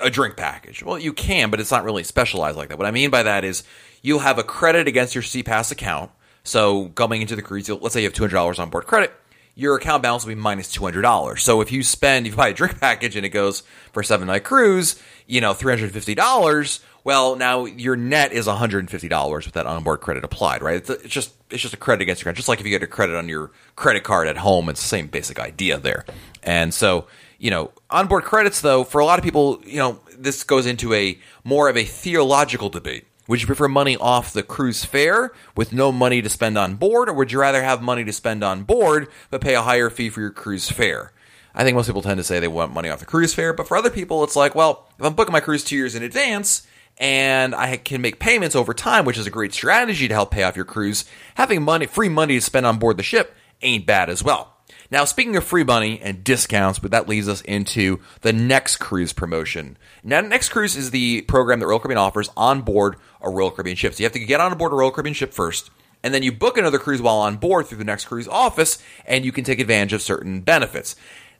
a 0.02 0.10
drink 0.10 0.36
package. 0.36 0.82
Well, 0.82 0.98
you 0.98 1.12
can, 1.12 1.50
but 1.50 1.60
it's 1.60 1.70
not 1.70 1.84
really 1.84 2.04
specialized 2.04 2.58
like 2.58 2.68
that. 2.68 2.78
What 2.78 2.86
I 2.86 2.90
mean 2.90 3.10
by 3.10 3.22
that 3.22 3.44
is 3.44 3.62
you'll 4.02 4.18
have 4.18 4.38
a 4.38 4.44
credit 4.44 4.86
against 4.86 5.14
your 5.14 5.22
SeaPass 5.22 5.72
account. 5.72 6.10
So 6.44 6.88
coming 6.88 7.22
into 7.22 7.36
the 7.36 7.42
cruise, 7.42 7.68
let's 7.68 7.94
say 7.94 8.02
you 8.02 8.08
have 8.08 8.12
$200 8.12 8.58
on 8.58 8.68
board 8.68 8.86
credit 8.86 9.12
your 9.56 9.74
account 9.74 10.02
balance 10.02 10.24
will 10.24 10.34
be 10.34 10.40
minus 10.40 10.70
two 10.70 10.84
hundred 10.84 11.02
dollars. 11.02 11.42
So 11.42 11.60
if 11.62 11.72
you 11.72 11.82
spend, 11.82 12.26
if 12.26 12.34
you 12.34 12.36
buy 12.36 12.48
a 12.48 12.54
drink 12.54 12.78
package 12.80 13.16
and 13.16 13.26
it 13.26 13.30
goes 13.30 13.62
for 13.92 14.00
a 14.00 14.04
seven 14.04 14.28
night 14.28 14.44
cruise, 14.44 15.02
you 15.26 15.40
know, 15.40 15.54
three 15.54 15.72
hundred 15.72 15.90
fifty 15.92 16.14
dollars. 16.14 16.80
Well, 17.02 17.36
now 17.36 17.66
your 17.66 17.96
net 17.96 18.32
is 18.32 18.46
one 18.46 18.56
hundred 18.56 18.80
and 18.80 18.90
fifty 18.90 19.08
dollars 19.08 19.46
with 19.46 19.54
that 19.54 19.66
onboard 19.66 20.00
credit 20.00 20.24
applied, 20.24 20.62
right? 20.62 20.76
It's, 20.76 20.90
it's, 20.90 21.08
just 21.08 21.32
it's 21.50 21.62
just 21.62 21.74
a 21.74 21.78
credit 21.78 22.02
against 22.02 22.20
your 22.20 22.26
credit, 22.26 22.36
just 22.36 22.48
like 22.48 22.60
if 22.60 22.66
you 22.66 22.70
get 22.70 22.82
a 22.82 22.86
credit 22.86 23.16
on 23.16 23.28
your 23.28 23.50
credit 23.76 24.04
card 24.04 24.28
at 24.28 24.36
home. 24.36 24.68
It's 24.68 24.82
the 24.82 24.88
same 24.88 25.06
basic 25.06 25.40
idea 25.40 25.78
there. 25.78 26.04
And 26.42 26.74
so, 26.74 27.06
you 27.38 27.50
know, 27.50 27.72
onboard 27.90 28.24
credits 28.24 28.60
though, 28.60 28.84
for 28.84 29.00
a 29.00 29.04
lot 29.04 29.18
of 29.18 29.24
people, 29.24 29.60
you 29.64 29.78
know, 29.78 30.00
this 30.18 30.44
goes 30.44 30.66
into 30.66 30.92
a 30.92 31.18
more 31.44 31.68
of 31.68 31.76
a 31.76 31.84
theological 31.84 32.68
debate 32.68 33.06
would 33.28 33.40
you 33.40 33.46
prefer 33.46 33.68
money 33.68 33.96
off 33.96 34.32
the 34.32 34.42
cruise 34.42 34.84
fare 34.84 35.32
with 35.56 35.72
no 35.72 35.90
money 35.90 36.22
to 36.22 36.28
spend 36.28 36.56
on 36.56 36.76
board, 36.76 37.08
or 37.08 37.12
would 37.14 37.32
you 37.32 37.40
rather 37.40 37.62
have 37.62 37.82
money 37.82 38.04
to 38.04 38.12
spend 38.12 38.44
on 38.44 38.62
board 38.62 39.08
but 39.30 39.40
pay 39.40 39.54
a 39.54 39.62
higher 39.62 39.90
fee 39.90 40.10
for 40.10 40.20
your 40.20 40.30
cruise 40.30 40.70
fare? 40.70 41.12
I 41.54 41.64
think 41.64 41.74
most 41.74 41.86
people 41.86 42.02
tend 42.02 42.18
to 42.18 42.24
say 42.24 42.38
they 42.38 42.48
want 42.48 42.74
money 42.74 42.90
off 42.90 43.00
the 43.00 43.06
cruise 43.06 43.34
fare, 43.34 43.52
but 43.52 43.66
for 43.66 43.76
other 43.76 43.90
people, 43.90 44.22
it's 44.22 44.36
like, 44.36 44.54
well, 44.54 44.88
if 44.98 45.04
I'm 45.04 45.14
booking 45.14 45.32
my 45.32 45.40
cruise 45.40 45.64
two 45.64 45.76
years 45.76 45.94
in 45.94 46.02
advance 46.02 46.66
and 46.98 47.54
I 47.54 47.76
can 47.78 48.00
make 48.00 48.18
payments 48.18 48.54
over 48.54 48.74
time, 48.74 49.04
which 49.04 49.18
is 49.18 49.26
a 49.26 49.30
great 49.30 49.54
strategy 49.54 50.06
to 50.06 50.14
help 50.14 50.30
pay 50.30 50.42
off 50.42 50.56
your 50.56 50.64
cruise, 50.64 51.04
having 51.34 51.62
money, 51.62 51.86
free 51.86 52.08
money 52.08 52.34
to 52.34 52.40
spend 52.40 52.66
on 52.66 52.78
board 52.78 52.96
the 52.96 53.02
ship 53.02 53.34
ain't 53.62 53.86
bad 53.86 54.10
as 54.10 54.22
well. 54.22 54.55
Now, 54.90 55.04
speaking 55.04 55.36
of 55.36 55.44
free 55.44 55.64
money 55.64 56.00
and 56.00 56.22
discounts, 56.22 56.78
but 56.78 56.90
that 56.90 57.08
leads 57.08 57.28
us 57.28 57.40
into 57.42 58.00
the 58.20 58.32
Next 58.32 58.76
Cruise 58.76 59.12
promotion. 59.12 59.76
Now, 60.04 60.20
Next 60.20 60.50
Cruise 60.50 60.76
is 60.76 60.90
the 60.90 61.22
program 61.22 61.60
that 61.60 61.66
Royal 61.66 61.80
Caribbean 61.80 61.98
offers 61.98 62.30
on 62.36 62.62
board 62.62 62.96
a 63.20 63.30
Royal 63.30 63.50
Caribbean 63.50 63.76
ship. 63.76 63.94
So 63.94 64.00
you 64.00 64.04
have 64.04 64.12
to 64.12 64.20
get 64.20 64.40
on 64.40 64.56
board 64.56 64.72
a 64.72 64.76
Royal 64.76 64.90
Caribbean 64.90 65.14
ship 65.14 65.32
first, 65.32 65.70
and 66.02 66.14
then 66.14 66.22
you 66.22 66.32
book 66.32 66.56
another 66.56 66.78
cruise 66.78 67.02
while 67.02 67.16
on 67.16 67.36
board 67.36 67.66
through 67.66 67.78
the 67.78 67.84
Next 67.84 68.04
Cruise 68.04 68.28
office, 68.28 68.82
and 69.04 69.24
you 69.24 69.32
can 69.32 69.44
take 69.44 69.58
advantage 69.58 69.92
of 69.92 70.02
certain 70.02 70.40
benefits. 70.40 70.94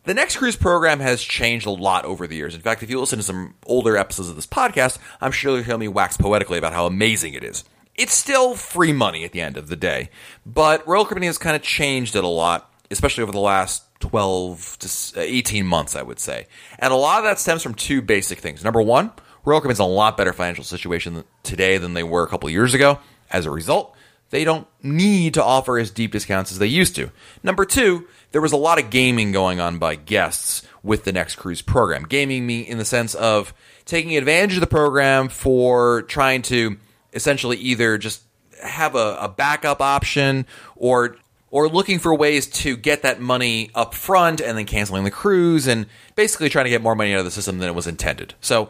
The 0.05 0.15
Next 0.15 0.37
Cruise 0.37 0.57
program 0.57 1.01
has 1.01 1.21
changed 1.21 1.67
a 1.67 1.71
lot 1.71 2.05
over 2.05 2.27
the 2.29 2.37
years. 2.37 2.55
In 2.55 2.61
fact, 2.61 2.83
if 2.83 2.91
you 2.91 3.01
listen 3.01 3.19
to 3.19 3.25
some 3.25 3.55
older 3.67 3.97
episodes 3.97 4.29
of 4.29 4.37
this 4.37 4.47
podcast, 4.47 4.99
I'm 5.21 5.33
sure 5.33 5.57
you'll 5.57 5.65
hear 5.65 5.79
me 5.79 5.89
wax 5.89 6.17
poetically 6.17 6.59
about 6.59 6.73
how 6.73 6.87
amazing 6.87 7.35
it 7.35 7.43
is. 7.43 7.65
It's 7.97 8.13
still 8.13 8.55
free 8.55 8.93
money 8.93 9.25
at 9.25 9.33
the 9.33 9.41
end 9.41 9.57
of 9.57 9.69
the 9.69 9.75
day, 9.75 10.11
but 10.45 10.87
Royal 10.87 11.05
Caribbean 11.05 11.29
has 11.29 11.39
kind 11.39 11.57
of 11.57 11.63
changed 11.63 12.15
it 12.15 12.23
a 12.23 12.29
lot, 12.29 12.71
especially 12.91 13.23
over 13.23 13.33
the 13.33 13.41
last 13.41 13.85
12 14.01 14.79
to 14.81 15.21
uh, 15.21 15.23
18 15.23 15.67
months, 15.67 15.97
I 15.97 16.03
would 16.03 16.19
say. 16.19 16.47
And 16.79 16.93
a 16.93 16.97
lot 16.97 17.19
of 17.19 17.25
that 17.25 17.39
stems 17.39 17.63
from 17.63 17.75
two 17.75 18.03
basic 18.03 18.39
things. 18.39 18.63
Number 18.63 18.83
one, 18.83 19.13
Royal 19.45 19.61
Caribbean's 19.61 19.81
in 19.81 19.85
a 19.85 19.89
lot 19.89 20.17
better 20.17 20.33
financial 20.33 20.65
situation 20.65 21.25
today 21.43 21.79
than 21.79 21.95
they 21.95 22.03
were 22.03 22.25
a 22.25 22.29
couple 22.29 22.51
years 22.51 22.75
ago. 22.75 22.99
As 23.31 23.47
a 23.47 23.51
result, 23.51 23.97
they 24.31 24.45
don't 24.45 24.67
need 24.83 25.35
to 25.35 25.45
offer 25.45 25.79
as 25.79 25.91
deep 25.91 26.13
discounts 26.13 26.51
as 26.51 26.59
they 26.59 26.67
used 26.67 26.97
to. 26.97 27.11
Number 27.43 27.65
two, 27.65 28.07
there 28.33 28.41
was 28.41 28.53
a 28.53 28.57
lot 28.57 28.79
of 28.79 28.91
gaming 28.91 29.33
going 29.33 29.61
on 29.61 29.79
by 29.79 29.95
guests 29.95 30.67
with 30.83 31.05
the 31.05 31.13
Next 31.13 31.37
Cruise 31.37 31.63
program. 31.63 32.05
Gaming 32.05 32.47
me 32.47 32.61
in 32.61 32.79
the 32.79 32.85
sense 32.85 33.15
of 33.15 33.55
taking 33.85 34.17
advantage 34.17 34.55
of 34.55 34.61
the 34.61 34.67
program 34.67 35.29
for 35.29 36.03
trying 36.03 36.43
to 36.43 36.77
essentially 37.13 37.57
either 37.57 37.99
just 37.99 38.23
have 38.63 38.95
a, 38.95 39.17
a 39.21 39.29
backup 39.29 39.81
option 39.81 40.47
or 40.75 41.17
or 41.57 41.71
looking 41.71 41.99
for 41.99 42.15
ways 42.15 42.47
to 42.47 42.77
get 42.77 43.01
that 43.01 43.19
money 43.19 43.71
up 43.75 43.95
front 43.95 44.43
and 44.43 44.59
then 44.59 44.67
canceling 44.67 45.05
the 45.05 45.11
cruise 45.11 45.67
and 45.67 45.87
basically 46.15 46.51
trying 46.51 46.67
to 46.67 46.71
get 46.71 46.83
more 46.83 46.95
money 46.95 47.15
out 47.15 47.19
of 47.21 47.25
the 47.25 47.31
system 47.31 47.57
than 47.57 47.67
it 47.67 47.75
was 47.75 47.87
intended. 47.87 48.35
So 48.43 48.69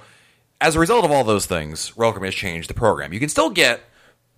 as 0.61 0.77
a 0.77 0.79
result 0.79 1.05
of 1.05 1.11
all 1.11 1.25
those 1.25 1.47
things, 1.47 1.97
Royal 1.97 2.13
Caribbean 2.13 2.31
has 2.31 2.37
changed 2.37 2.71
the 2.71 2.75
program. 2.75 3.13
You 3.13 3.19
can 3.19 3.29
still 3.29 3.51
get 3.51 3.81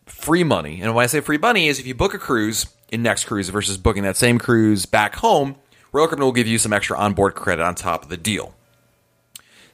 free 0.07 0.45
money. 0.45 0.81
And 0.81 0.95
when 0.95 1.03
I 1.03 1.09
say 1.09 1.21
free 1.21 1.37
money 1.37 1.69
is 1.69 1.79
if 1.79 1.87
you 1.87 1.95
book 1.95 2.15
a 2.15 2.19
cruise 2.19 2.67
in 2.91 3.03
Next 3.03 3.25
Cruise 3.25 3.51
versus 3.51 3.77
booking 3.77 4.05
that 4.05 4.17
same 4.17 4.39
cruise 4.39 4.87
back 4.87 5.17
home, 5.17 5.57
Royal 5.93 6.07
Caribbean 6.07 6.25
will 6.25 6.33
give 6.33 6.47
you 6.47 6.57
some 6.57 6.73
extra 6.73 6.97
onboard 6.97 7.35
credit 7.35 7.63
on 7.63 7.75
top 7.75 8.03
of 8.03 8.09
the 8.09 8.17
deal. 8.17 8.55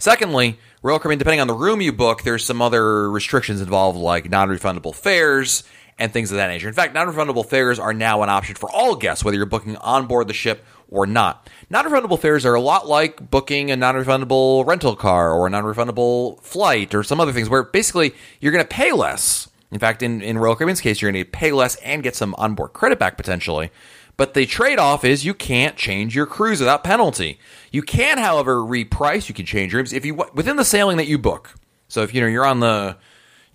Secondly, 0.00 0.58
Royal 0.82 0.98
Caribbean, 0.98 1.20
depending 1.20 1.40
on 1.40 1.46
the 1.46 1.54
room 1.54 1.80
you 1.80 1.92
book, 1.92 2.24
there's 2.24 2.44
some 2.44 2.60
other 2.60 3.08
restrictions 3.08 3.60
involved 3.60 3.96
like 3.96 4.28
non-refundable 4.28 4.96
fares 4.96 5.62
and 5.98 6.12
things 6.12 6.30
of 6.30 6.36
that 6.36 6.48
nature. 6.48 6.68
In 6.68 6.74
fact, 6.74 6.94
non-refundable 6.94 7.46
fares 7.46 7.78
are 7.78 7.94
now 7.94 8.22
an 8.22 8.28
option 8.28 8.54
for 8.56 8.70
all 8.70 8.96
guests, 8.96 9.24
whether 9.24 9.36
you're 9.36 9.46
booking 9.46 9.76
on 9.76 10.06
board 10.06 10.28
the 10.28 10.34
ship 10.34 10.64
or 10.88 11.06
not. 11.06 11.48
Non-refundable 11.70 12.18
fares 12.18 12.44
are 12.44 12.54
a 12.54 12.60
lot 12.60 12.88
like 12.88 13.30
booking 13.30 13.70
a 13.70 13.76
non-refundable 13.76 14.66
rental 14.66 14.96
car 14.96 15.32
or 15.32 15.46
a 15.46 15.50
non-refundable 15.50 16.40
flight 16.42 16.94
or 16.94 17.02
some 17.02 17.20
other 17.20 17.32
things 17.32 17.48
where 17.48 17.62
basically 17.62 18.14
you're 18.40 18.52
going 18.52 18.64
to 18.64 18.68
pay 18.68 18.92
less 18.92 19.48
in 19.74 19.80
fact, 19.80 20.04
in, 20.04 20.22
in 20.22 20.38
Royal 20.38 20.54
Caribbean's 20.54 20.80
case, 20.80 21.02
you're 21.02 21.10
going 21.10 21.24
to 21.24 21.28
pay 21.28 21.50
less 21.50 21.74
and 21.76 22.04
get 22.04 22.14
some 22.14 22.32
onboard 22.38 22.74
credit 22.74 23.00
back 23.00 23.16
potentially. 23.16 23.72
But 24.16 24.34
the 24.34 24.46
trade 24.46 24.78
off 24.78 25.04
is 25.04 25.24
you 25.24 25.34
can't 25.34 25.76
change 25.76 26.14
your 26.14 26.26
cruise 26.26 26.60
without 26.60 26.84
penalty. 26.84 27.40
You 27.72 27.82
can, 27.82 28.18
however, 28.18 28.58
reprice. 28.58 29.28
You 29.28 29.34
can 29.34 29.46
change 29.46 29.74
rooms 29.74 29.92
if 29.92 30.04
you 30.04 30.14
within 30.32 30.56
the 30.56 30.64
sailing 30.64 30.98
that 30.98 31.08
you 31.08 31.18
book. 31.18 31.56
So 31.88 32.02
if 32.02 32.14
you 32.14 32.20
know 32.20 32.28
you're 32.28 32.46
on 32.46 32.60
the 32.60 32.96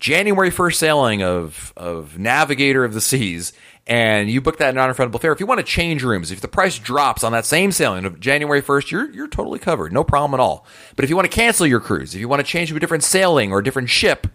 January 0.00 0.50
1st 0.50 0.74
sailing 0.74 1.22
of 1.22 1.72
of 1.76 2.18
Navigator 2.18 2.84
of 2.84 2.94
the 2.94 3.00
Seas 3.00 3.52
and 3.86 4.30
you 4.30 4.40
book 4.40 4.58
that 4.58 4.74
non-refundable 4.74 5.20
fare, 5.20 5.32
if 5.32 5.40
you 5.40 5.46
want 5.46 5.58
to 5.58 5.64
change 5.64 6.02
rooms, 6.02 6.30
if 6.30 6.40
the 6.40 6.48
price 6.48 6.78
drops 6.78 7.24
on 7.24 7.32
that 7.32 7.44
same 7.44 7.72
sailing 7.72 8.04
of 8.04 8.20
January 8.20 8.62
1st, 8.62 8.90
you're 8.90 9.10
you're 9.10 9.28
totally 9.28 9.58
covered. 9.58 9.92
No 9.92 10.04
problem 10.04 10.38
at 10.38 10.42
all. 10.42 10.66
But 10.96 11.04
if 11.04 11.10
you 11.10 11.16
want 11.16 11.30
to 11.30 11.34
cancel 11.34 11.66
your 11.66 11.80
cruise, 11.80 12.14
if 12.14 12.20
you 12.20 12.28
want 12.28 12.40
to 12.40 12.46
change 12.46 12.70
to 12.70 12.76
a 12.76 12.80
different 12.80 13.04
sailing 13.04 13.52
or 13.52 13.58
a 13.58 13.64
different 13.64 13.90
ship, 13.90 14.26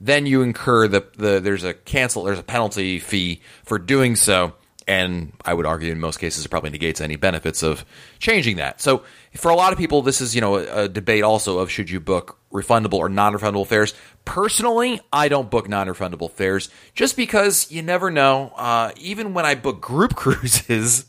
then 0.00 0.26
you 0.26 0.42
incur 0.42 0.88
the, 0.88 1.06
the 1.16 1.40
there's 1.40 1.64
a 1.64 1.74
cancel 1.74 2.24
there's 2.24 2.38
a 2.38 2.42
penalty 2.44 2.98
fee 2.98 3.40
for 3.64 3.78
doing 3.78 4.16
so 4.16 4.54
and 4.86 5.32
I 5.44 5.54
would 5.54 5.66
argue 5.66 5.92
in 5.92 6.00
most 6.00 6.18
cases 6.18 6.44
it 6.44 6.48
probably 6.48 6.70
negates 6.70 7.00
any 7.00 7.16
benefits 7.16 7.62
of 7.62 7.84
changing 8.18 8.56
that. 8.56 8.80
So 8.80 9.04
for 9.36 9.50
a 9.50 9.54
lot 9.54 9.72
of 9.72 9.78
people, 9.78 10.02
this 10.02 10.20
is 10.20 10.34
you 10.34 10.40
know 10.40 10.56
a, 10.56 10.84
a 10.84 10.88
debate 10.88 11.22
also 11.22 11.58
of 11.58 11.70
should 11.70 11.90
you 11.90 12.00
book 12.00 12.39
refundable 12.52 12.94
or 12.94 13.08
non-refundable 13.08 13.66
fares. 13.66 13.94
Personally, 14.24 15.00
I 15.12 15.28
don't 15.28 15.50
book 15.50 15.68
non-refundable 15.68 16.30
fares 16.30 16.68
just 16.94 17.16
because 17.16 17.70
you 17.70 17.82
never 17.82 18.10
know. 18.10 18.52
Uh, 18.56 18.92
even 18.96 19.34
when 19.34 19.46
I 19.46 19.54
book 19.54 19.80
group 19.80 20.14
cruises, 20.16 21.06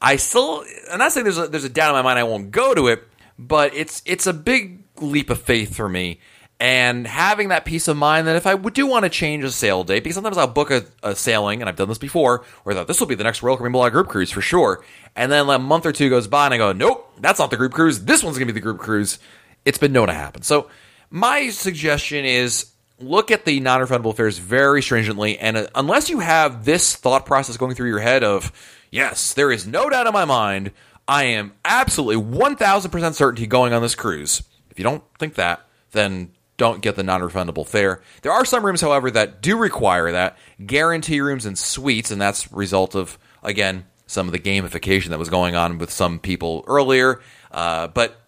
I 0.00 0.16
still 0.16 0.64
I'm 0.90 0.98
not 0.98 1.12
saying 1.12 1.24
there's 1.24 1.38
a, 1.38 1.48
there's 1.48 1.64
a 1.64 1.68
doubt 1.68 1.90
in 1.90 1.94
my 1.96 2.02
mind 2.02 2.18
I 2.18 2.24
won't 2.24 2.50
go 2.50 2.74
to 2.74 2.88
it, 2.88 3.04
but 3.38 3.74
it's 3.74 4.02
it's 4.04 4.26
a 4.26 4.32
big 4.32 4.84
leap 5.00 5.30
of 5.30 5.40
faith 5.40 5.74
for 5.74 5.88
me 5.88 6.20
and 6.62 7.08
having 7.08 7.48
that 7.48 7.64
peace 7.64 7.88
of 7.88 7.96
mind 7.96 8.28
that 8.28 8.36
if 8.36 8.46
I 8.46 8.54
do 8.54 8.86
want 8.86 9.02
to 9.02 9.08
change 9.08 9.42
a 9.42 9.50
sail 9.50 9.82
date, 9.82 10.04
because 10.04 10.14
sometimes 10.14 10.38
I'll 10.38 10.46
book 10.46 10.70
a, 10.70 10.84
a 11.02 11.16
sailing, 11.16 11.60
and 11.60 11.68
I've 11.68 11.74
done 11.74 11.88
this 11.88 11.98
before, 11.98 12.44
where 12.62 12.72
I 12.72 12.78
thought 12.78 12.86
this 12.86 13.00
will 13.00 13.08
be 13.08 13.16
the 13.16 13.24
next 13.24 13.42
Royal 13.42 13.56
Caribbean 13.56 13.72
Blog 13.72 13.90
group 13.90 14.06
cruise 14.06 14.30
for 14.30 14.40
sure, 14.40 14.84
and 15.16 15.32
then 15.32 15.48
a 15.48 15.58
month 15.58 15.86
or 15.86 15.90
two 15.90 16.08
goes 16.08 16.28
by, 16.28 16.44
and 16.44 16.54
I 16.54 16.58
go, 16.58 16.70
nope, 16.70 17.14
that's 17.18 17.40
not 17.40 17.50
the 17.50 17.56
group 17.56 17.72
cruise. 17.72 18.04
This 18.04 18.22
one's 18.22 18.38
going 18.38 18.46
to 18.46 18.54
be 18.54 18.60
the 18.60 18.62
group 18.62 18.78
cruise. 18.78 19.18
It's 19.64 19.78
been 19.78 19.92
known 19.92 20.08
to 20.08 20.14
happen. 20.14 20.42
So 20.42 20.68
my 21.10 21.50
suggestion 21.50 22.24
is 22.24 22.72
look 22.98 23.30
at 23.30 23.44
the 23.44 23.60
non-refundable 23.60 24.16
fares 24.16 24.38
very 24.38 24.82
stringently, 24.82 25.38
and 25.38 25.56
uh, 25.56 25.66
unless 25.74 26.08
you 26.08 26.20
have 26.20 26.64
this 26.64 26.94
thought 26.94 27.26
process 27.26 27.56
going 27.56 27.74
through 27.74 27.88
your 27.88 27.98
head 28.00 28.22
of, 28.24 28.52
yes, 28.90 29.34
there 29.34 29.50
is 29.50 29.66
no 29.66 29.90
doubt 29.90 30.06
in 30.06 30.12
my 30.12 30.24
mind, 30.24 30.72
I 31.06 31.24
am 31.24 31.52
absolutely 31.64 32.22
1,000% 32.22 33.14
certainty 33.14 33.46
going 33.46 33.72
on 33.72 33.82
this 33.82 33.94
cruise. 33.94 34.42
If 34.70 34.78
you 34.78 34.84
don't 34.84 35.02
think 35.18 35.34
that, 35.34 35.66
then 35.90 36.32
don't 36.56 36.80
get 36.80 36.96
the 36.96 37.02
non-refundable 37.02 37.66
fare. 37.66 38.02
There 38.22 38.32
are 38.32 38.44
some 38.44 38.64
rooms, 38.64 38.80
however, 38.80 39.10
that 39.10 39.42
do 39.42 39.56
require 39.56 40.12
that 40.12 40.38
guarantee 40.64 41.20
rooms 41.20 41.44
and 41.44 41.58
suites, 41.58 42.10
and 42.10 42.20
that's 42.20 42.52
result 42.52 42.94
of 42.94 43.18
again 43.42 43.84
some 44.06 44.28
of 44.28 44.32
the 44.32 44.38
gamification 44.38 45.08
that 45.08 45.18
was 45.18 45.28
going 45.28 45.56
on 45.56 45.78
with 45.78 45.90
some 45.90 46.18
people 46.18 46.64
earlier. 46.66 47.20
Uh, 47.50 47.88
but 47.88 48.21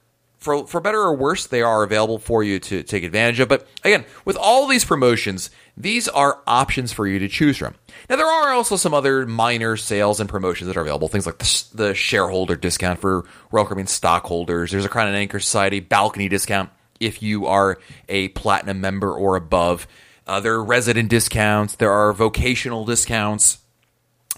for 0.45 0.67
for 0.67 0.81
better 0.81 1.01
or 1.01 1.17
worse, 1.17 1.47
they 1.47 1.63
are 1.63 1.83
available 1.83 2.19
for 2.19 2.45
you 2.45 2.61
to 2.61 2.83
take 2.83 3.03
advantage 3.03 3.41
of. 3.41 3.49
But 3.49 3.67
again, 3.83 4.05
with 4.25 4.37
all 4.37 4.69
these 4.69 4.85
promotions, 4.85 5.51
these 5.77 6.07
are 6.07 6.41
options 6.47 6.93
for 6.93 7.07
you 7.07 7.19
to 7.19 7.29
choose 7.29 7.57
from. 7.57 7.75
Now, 8.11 8.17
there 8.17 8.27
are 8.27 8.53
also 8.53 8.77
some 8.77 8.93
other 8.93 9.27
minor 9.27 9.77
sales 9.79 10.21
and 10.21 10.29
promotions 10.29 10.69
that 10.69 10.77
are 10.77 10.83
available. 10.83 11.09
Things 11.09 11.25
like 11.25 11.39
the, 11.39 11.65
the 11.73 11.95
shareholder 11.95 12.57
discount 12.57 13.01
for 13.01 13.25
Caribbean 13.51 13.87
stockholders. 13.87 14.71
There's 14.71 14.85
a 14.85 14.91
Crown 14.91 15.09
and 15.09 15.17
Anchor 15.17 15.41
Society 15.41 15.81
balcony 15.81 16.29
discount 16.29 16.71
if 17.01 17.23
you 17.23 17.47
are 17.47 17.79
a 18.09 18.29
platinum 18.29 18.81
member 18.81 19.13
or 19.13 19.37
above. 19.37 19.89
Uh, 20.27 20.41
there 20.41 20.55
are 20.55 20.65
resident 20.65 21.09
discounts, 21.09 21.77
there 21.77 21.91
are 21.91 22.13
vocational 22.13 22.85
discounts. 22.85 23.59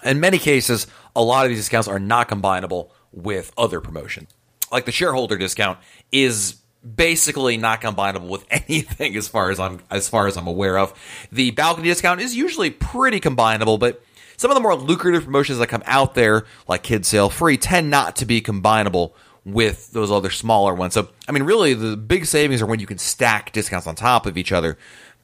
In 0.04 0.20
many 0.20 0.38
cases, 0.38 0.86
a 1.14 1.22
lot 1.22 1.44
of 1.44 1.50
these 1.50 1.58
discounts 1.58 1.88
are 1.88 1.98
not 1.98 2.28
combinable 2.28 2.90
with 3.12 3.52
other 3.58 3.80
promotions. 3.80 4.30
Like 4.70 4.85
the 4.85 4.92
shareholder 4.92 5.37
discount 5.37 5.79
is 6.12 6.57
basically 6.94 7.57
not 7.57 7.81
combinable 7.81 8.29
with 8.29 8.44
anything 8.50 9.16
as 9.16 9.29
far 9.29 9.50
as 9.50 9.59
I'm 9.59 9.81
as 9.90 10.09
far 10.09 10.26
as 10.26 10.37
I'm 10.37 10.46
aware 10.46 10.79
of. 10.79 10.94
The 11.33 11.50
balcony 11.52 11.88
discount 11.88 12.20
is 12.20 12.35
usually 12.35 12.70
pretty 12.70 13.20
combinable, 13.20 13.79
but 13.79 14.02
some 14.37 14.50
of 14.50 14.55
the 14.55 14.61
more 14.61 14.74
lucrative 14.74 15.24
promotions 15.24 15.59
that 15.59 15.68
come 15.68 15.83
out 15.87 16.14
there, 16.14 16.44
like 16.68 16.83
Kids 16.83 17.09
Sail 17.09 17.31
Free, 17.31 17.57
tend 17.57 17.90
not 17.90 18.16
to 18.16 18.26
be 18.26 18.42
combinable 18.42 19.12
with 19.44 19.92
those 19.92 20.11
other 20.11 20.31
smaller 20.31 20.74
ones. 20.74 20.92
So, 20.92 21.09
I 21.29 21.33
mean, 21.33 21.44
really, 21.44 21.72
the 21.72 21.96
big 21.96 22.26
savings 22.26 22.61
are 22.61 22.66
when 22.66 22.81
you 22.81 22.87
can 22.87 22.98
stack 22.98 23.52
discounts 23.52 23.87
on 23.87 23.94
top 23.94 24.26
of 24.26 24.37
each 24.37 24.52
other, 24.52 24.76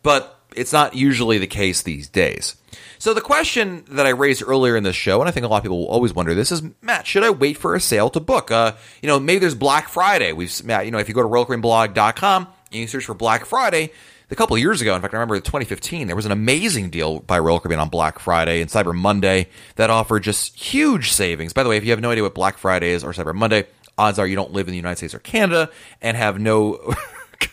but 0.02 0.41
it's 0.56 0.72
not 0.72 0.94
usually 0.94 1.38
the 1.38 1.46
case 1.46 1.82
these 1.82 2.08
days. 2.08 2.56
So, 2.98 3.14
the 3.14 3.20
question 3.20 3.84
that 3.88 4.06
I 4.06 4.10
raised 4.10 4.42
earlier 4.46 4.76
in 4.76 4.84
this 4.84 4.96
show, 4.96 5.20
and 5.20 5.28
I 5.28 5.32
think 5.32 5.44
a 5.44 5.48
lot 5.48 5.56
of 5.56 5.62
people 5.64 5.80
will 5.80 5.88
always 5.88 6.14
wonder 6.14 6.34
this, 6.34 6.52
is 6.52 6.62
Matt, 6.80 7.06
should 7.06 7.24
I 7.24 7.30
wait 7.30 7.56
for 7.58 7.74
a 7.74 7.80
sale 7.80 8.08
to 8.10 8.20
book? 8.20 8.50
Uh, 8.50 8.74
you 9.02 9.08
know, 9.08 9.18
maybe 9.18 9.40
there's 9.40 9.56
Black 9.56 9.88
Friday. 9.88 10.32
We've, 10.32 10.64
Matt, 10.64 10.84
you 10.84 10.92
know, 10.92 10.98
if 10.98 11.08
you 11.08 11.14
go 11.14 11.22
to 11.22 11.28
RoyalCaribbeanBlog.com 11.28 12.46
and 12.46 12.80
you 12.80 12.86
search 12.86 13.04
for 13.04 13.14
Black 13.14 13.44
Friday, 13.44 13.90
a 14.30 14.34
couple 14.34 14.56
years 14.56 14.80
ago, 14.80 14.94
in 14.94 15.02
fact, 15.02 15.12
I 15.12 15.18
remember 15.18 15.36
2015, 15.36 16.06
there 16.06 16.16
was 16.16 16.24
an 16.26 16.32
amazing 16.32 16.88
deal 16.88 17.20
by 17.20 17.38
Royal 17.38 17.60
Caribbean 17.60 17.80
on 17.80 17.90
Black 17.90 18.18
Friday 18.18 18.62
and 18.62 18.70
Cyber 18.70 18.94
Monday 18.94 19.48
that 19.76 19.90
offered 19.90 20.22
just 20.22 20.58
huge 20.58 21.12
savings. 21.12 21.52
By 21.52 21.64
the 21.64 21.68
way, 21.68 21.76
if 21.76 21.84
you 21.84 21.90
have 21.90 22.00
no 22.00 22.10
idea 22.10 22.22
what 22.22 22.34
Black 22.34 22.56
Friday 22.56 22.92
is 22.92 23.04
or 23.04 23.12
Cyber 23.12 23.34
Monday, 23.34 23.66
odds 23.98 24.18
are 24.18 24.26
you 24.26 24.36
don't 24.36 24.52
live 24.52 24.68
in 24.68 24.72
the 24.72 24.78
United 24.78 24.96
States 24.96 25.14
or 25.14 25.18
Canada 25.18 25.70
and 26.00 26.16
have 26.16 26.40
no 26.40 26.94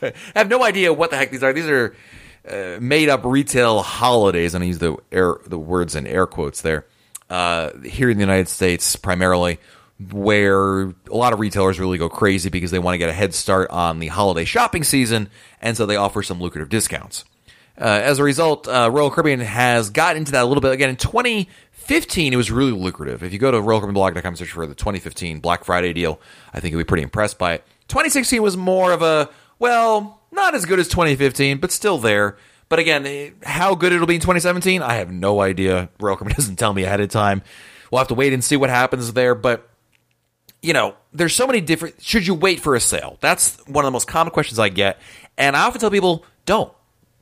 have 0.35 0.47
no 0.47 0.63
idea 0.63 0.93
what 0.93 1.09
the 1.09 1.17
heck 1.17 1.31
these 1.31 1.43
are. 1.43 1.51
These 1.51 1.67
are 1.67 1.95
uh, 2.47 2.77
made 2.79 3.09
up 3.09 3.23
retail 3.25 3.81
holidays, 3.81 4.53
and 4.53 4.63
I 4.63 4.67
use 4.67 4.79
the 4.79 4.97
air 5.11 5.37
the 5.45 5.59
words 5.59 5.95
in 5.95 6.07
air 6.07 6.25
quotes 6.25 6.61
there. 6.61 6.85
Uh, 7.29 7.77
here 7.81 8.09
in 8.09 8.17
the 8.17 8.23
United 8.23 8.49
States, 8.49 8.95
primarily, 8.95 9.59
where 10.11 10.83
a 10.83 10.93
lot 11.11 11.33
of 11.33 11.39
retailers 11.39 11.79
really 11.79 11.97
go 11.97 12.09
crazy 12.09 12.49
because 12.49 12.71
they 12.71 12.79
want 12.79 12.95
to 12.95 12.97
get 12.97 13.09
a 13.09 13.13
head 13.13 13.33
start 13.33 13.69
on 13.69 13.99
the 13.99 14.07
holiday 14.07 14.45
shopping 14.45 14.83
season, 14.83 15.29
and 15.61 15.75
so 15.77 15.85
they 15.85 15.95
offer 15.95 16.23
some 16.23 16.41
lucrative 16.41 16.69
discounts. 16.69 17.25
Uh, 17.79 18.01
as 18.03 18.19
a 18.19 18.23
result, 18.23 18.67
uh, 18.67 18.89
Royal 18.91 19.09
Caribbean 19.09 19.39
has 19.39 19.89
got 19.89 20.17
into 20.17 20.33
that 20.33 20.43
a 20.43 20.45
little 20.45 20.61
bit 20.61 20.73
again 20.73 20.89
in 20.89 20.95
2015. 20.97 22.33
It 22.33 22.35
was 22.35 22.51
really 22.51 22.71
lucrative. 22.71 23.23
If 23.23 23.31
you 23.31 23.39
go 23.39 23.51
to 23.51 23.57
RoyalCaribbeanBlog.com 23.57 24.25
and 24.25 24.37
search 24.37 24.51
for 24.51 24.67
the 24.67 24.75
2015 24.75 25.39
Black 25.39 25.63
Friday 25.63 25.93
deal, 25.93 26.19
I 26.53 26.59
think 26.59 26.71
you'll 26.71 26.81
be 26.81 26.85
pretty 26.85 27.03
impressed 27.03 27.37
by 27.37 27.53
it. 27.53 27.63
2016 27.87 28.41
was 28.41 28.57
more 28.57 28.91
of 28.91 29.01
a 29.01 29.29
well, 29.59 30.18
not 30.31 30.55
as 30.55 30.65
good 30.65 30.79
as 30.79 30.87
2015, 30.87 31.57
but 31.57 31.71
still 31.71 31.97
there. 31.97 32.37
But 32.67 32.79
again, 32.79 33.05
eh, 33.05 33.31
how 33.43 33.75
good 33.75 33.91
it'll 33.91 34.07
be 34.07 34.15
in 34.15 34.21
2017, 34.21 34.81
I 34.81 34.95
have 34.95 35.11
no 35.11 35.41
idea. 35.41 35.89
Caribbean 35.99 36.31
doesn't 36.35 36.57
tell 36.57 36.73
me 36.73 36.83
ahead 36.83 37.01
of 37.01 37.09
time. 37.09 37.41
We'll 37.91 37.99
have 37.99 38.07
to 38.09 38.13
wait 38.13 38.33
and 38.33 38.43
see 38.43 38.55
what 38.55 38.69
happens 38.69 39.13
there. 39.13 39.33
But 39.33 39.69
you 40.61 40.73
know, 40.73 40.95
there's 41.13 41.35
so 41.35 41.47
many 41.47 41.61
different. 41.61 42.01
Should 42.01 42.27
you 42.27 42.33
wait 42.33 42.59
for 42.59 42.75
a 42.75 42.79
sale? 42.79 43.17
That's 43.21 43.57
one 43.67 43.85
of 43.85 43.87
the 43.87 43.93
most 43.93 44.07
common 44.07 44.31
questions 44.31 44.59
I 44.59 44.69
get, 44.69 44.99
and 45.37 45.55
I 45.55 45.61
often 45.61 45.79
tell 45.81 45.91
people, 45.91 46.25
don't. 46.45 46.71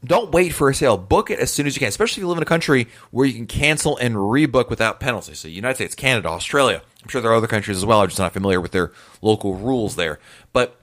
Don't 0.05 0.31
wait 0.31 0.49
for 0.49 0.69
a 0.69 0.75
sale. 0.75 0.95
Book 0.95 1.31
it 1.31 1.39
as 1.39 1.51
soon 1.51 1.65
as 1.65 1.75
you 1.75 1.79
can, 1.79 1.87
especially 1.87 2.21
if 2.21 2.23
you 2.23 2.27
live 2.27 2.37
in 2.37 2.43
a 2.43 2.45
country 2.45 2.87
where 3.09 3.25
you 3.25 3.33
can 3.33 3.47
cancel 3.47 3.97
and 3.97 4.15
rebook 4.15 4.69
without 4.69 4.99
penalty. 4.99 5.33
So, 5.33 5.47
United 5.47 5.75
States, 5.75 5.95
Canada, 5.95 6.29
Australia. 6.29 6.83
I'm 7.01 7.09
sure 7.09 7.19
there 7.19 7.31
are 7.31 7.35
other 7.35 7.47
countries 7.47 7.77
as 7.77 7.85
well. 7.85 8.01
I'm 8.01 8.07
just 8.07 8.19
not 8.19 8.31
familiar 8.31 8.61
with 8.61 8.71
their 8.71 8.91
local 9.23 9.55
rules 9.55 9.95
there. 9.95 10.19
But 10.53 10.79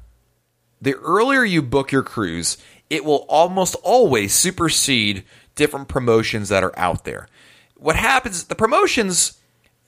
the 0.85 0.94
earlier 0.94 1.44
you 1.44 1.62
book 1.62 1.90
your 1.90 2.03
cruise, 2.03 2.59
it 2.90 3.05
will 3.05 3.27
almost 3.29 3.75
always 3.83 4.35
supersede 4.35 5.25
different 5.55 5.88
promotions 5.88 6.49
that 6.51 6.62
are 6.62 6.79
out 6.79 7.05
there. 7.05 7.29
What 7.77 7.97
happens, 7.97 8.44
the 8.44 8.55
promotions 8.55 9.38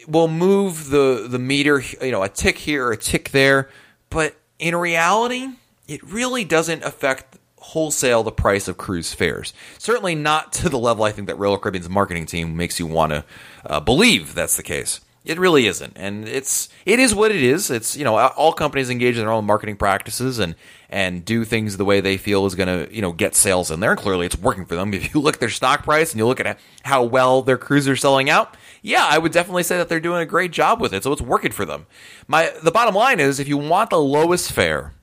will 0.09 0.29
move 0.29 0.91
the, 0.91 1.27
the 1.29 1.39
meter, 1.39 1.83
you 2.01 2.11
know, 2.11 2.23
a 2.23 2.29
tick 2.29 2.59
here, 2.59 2.91
a 2.91 2.97
tick 2.97 3.31
there, 3.31 3.69
but 4.11 4.37
in 4.59 4.75
reality, 4.75 5.49
it 5.87 6.03
really 6.03 6.45
doesn't 6.45 6.83
affect 6.83 7.39
wholesale 7.59 8.23
the 8.23 8.33
price 8.33 8.69
of 8.69 8.77
cruise 8.77 9.13
fares. 9.13 9.53
Certainly 9.79 10.15
not 10.15 10.53
to 10.55 10.69
the 10.69 10.79
level 10.79 11.05
I 11.05 11.13
think 11.13 11.27
that 11.27 11.39
Royal 11.39 11.59
Caribbean's 11.59 11.89
marketing 11.89 12.27
team 12.27 12.57
makes 12.57 12.79
you 12.79 12.87
want 12.87 13.13
to 13.13 13.25
uh, 13.65 13.81
believe 13.81 14.35
that's 14.35 14.57
the 14.57 14.63
case. 14.63 15.01
It 15.27 15.41
really 15.41 15.67
isn't, 15.67 15.95
and 15.97 16.29
it's 16.29 16.69
it 16.85 17.01
is 17.01 17.12
what 17.12 17.33
it 17.33 17.43
is. 17.43 17.69
It's 17.69 17.97
you 17.97 18.05
know 18.05 18.17
all 18.17 18.53
companies 18.53 18.91
engage 18.91 19.17
in 19.17 19.23
their 19.23 19.33
own 19.33 19.45
marketing 19.45 19.77
practices 19.77 20.39
and 20.39 20.55
and 20.89 21.25
do 21.25 21.45
things 21.45 21.77
the 21.77 21.85
way 21.85 22.01
they 22.01 22.17
feel 22.17 22.47
is 22.47 22.55
going 22.55 22.69
to 22.69 22.95
you 22.95 23.03
know 23.03 23.11
get 23.11 23.35
sales 23.35 23.73
in 23.73 23.81
there. 23.81 23.91
And 23.91 24.01
clearly, 24.01 24.27
it's 24.27 24.39
working 24.39 24.67
for 24.67 24.77
them. 24.77 24.95
If 24.95 25.12
you 25.12 25.21
look 25.23 25.35
at 25.35 25.41
their 25.41 25.49
stock 25.49 25.83
price 25.83 26.12
and 26.12 26.21
you 26.21 26.27
look 26.29 26.39
at 26.39 26.61
how 26.85 27.03
well 27.03 27.43
their 27.43 27.59
cruises 27.59 27.89
are 27.89 27.97
selling 27.97 28.31
out, 28.31 28.57
yeah, 28.83 29.05
I 29.05 29.19
would 29.19 29.33
definitely 29.33 29.65
say 29.65 29.77
that 29.79 29.89
they're 29.89 29.99
doing 29.99 30.21
a 30.21 30.27
great 30.27 30.53
job 30.53 30.81
with 30.81 30.95
it. 30.95 31.03
So 31.03 31.11
it's 31.11 31.21
working 31.21 31.51
for 31.51 31.65
them. 31.65 31.87
My 32.29 32.53
the 32.62 32.71
bottom 32.71 32.95
line 32.95 33.19
is, 33.19 33.41
if 33.41 33.49
you 33.49 33.57
want 33.57 33.91
the 33.91 33.99
lowest 34.01 34.53
fare 34.53 34.95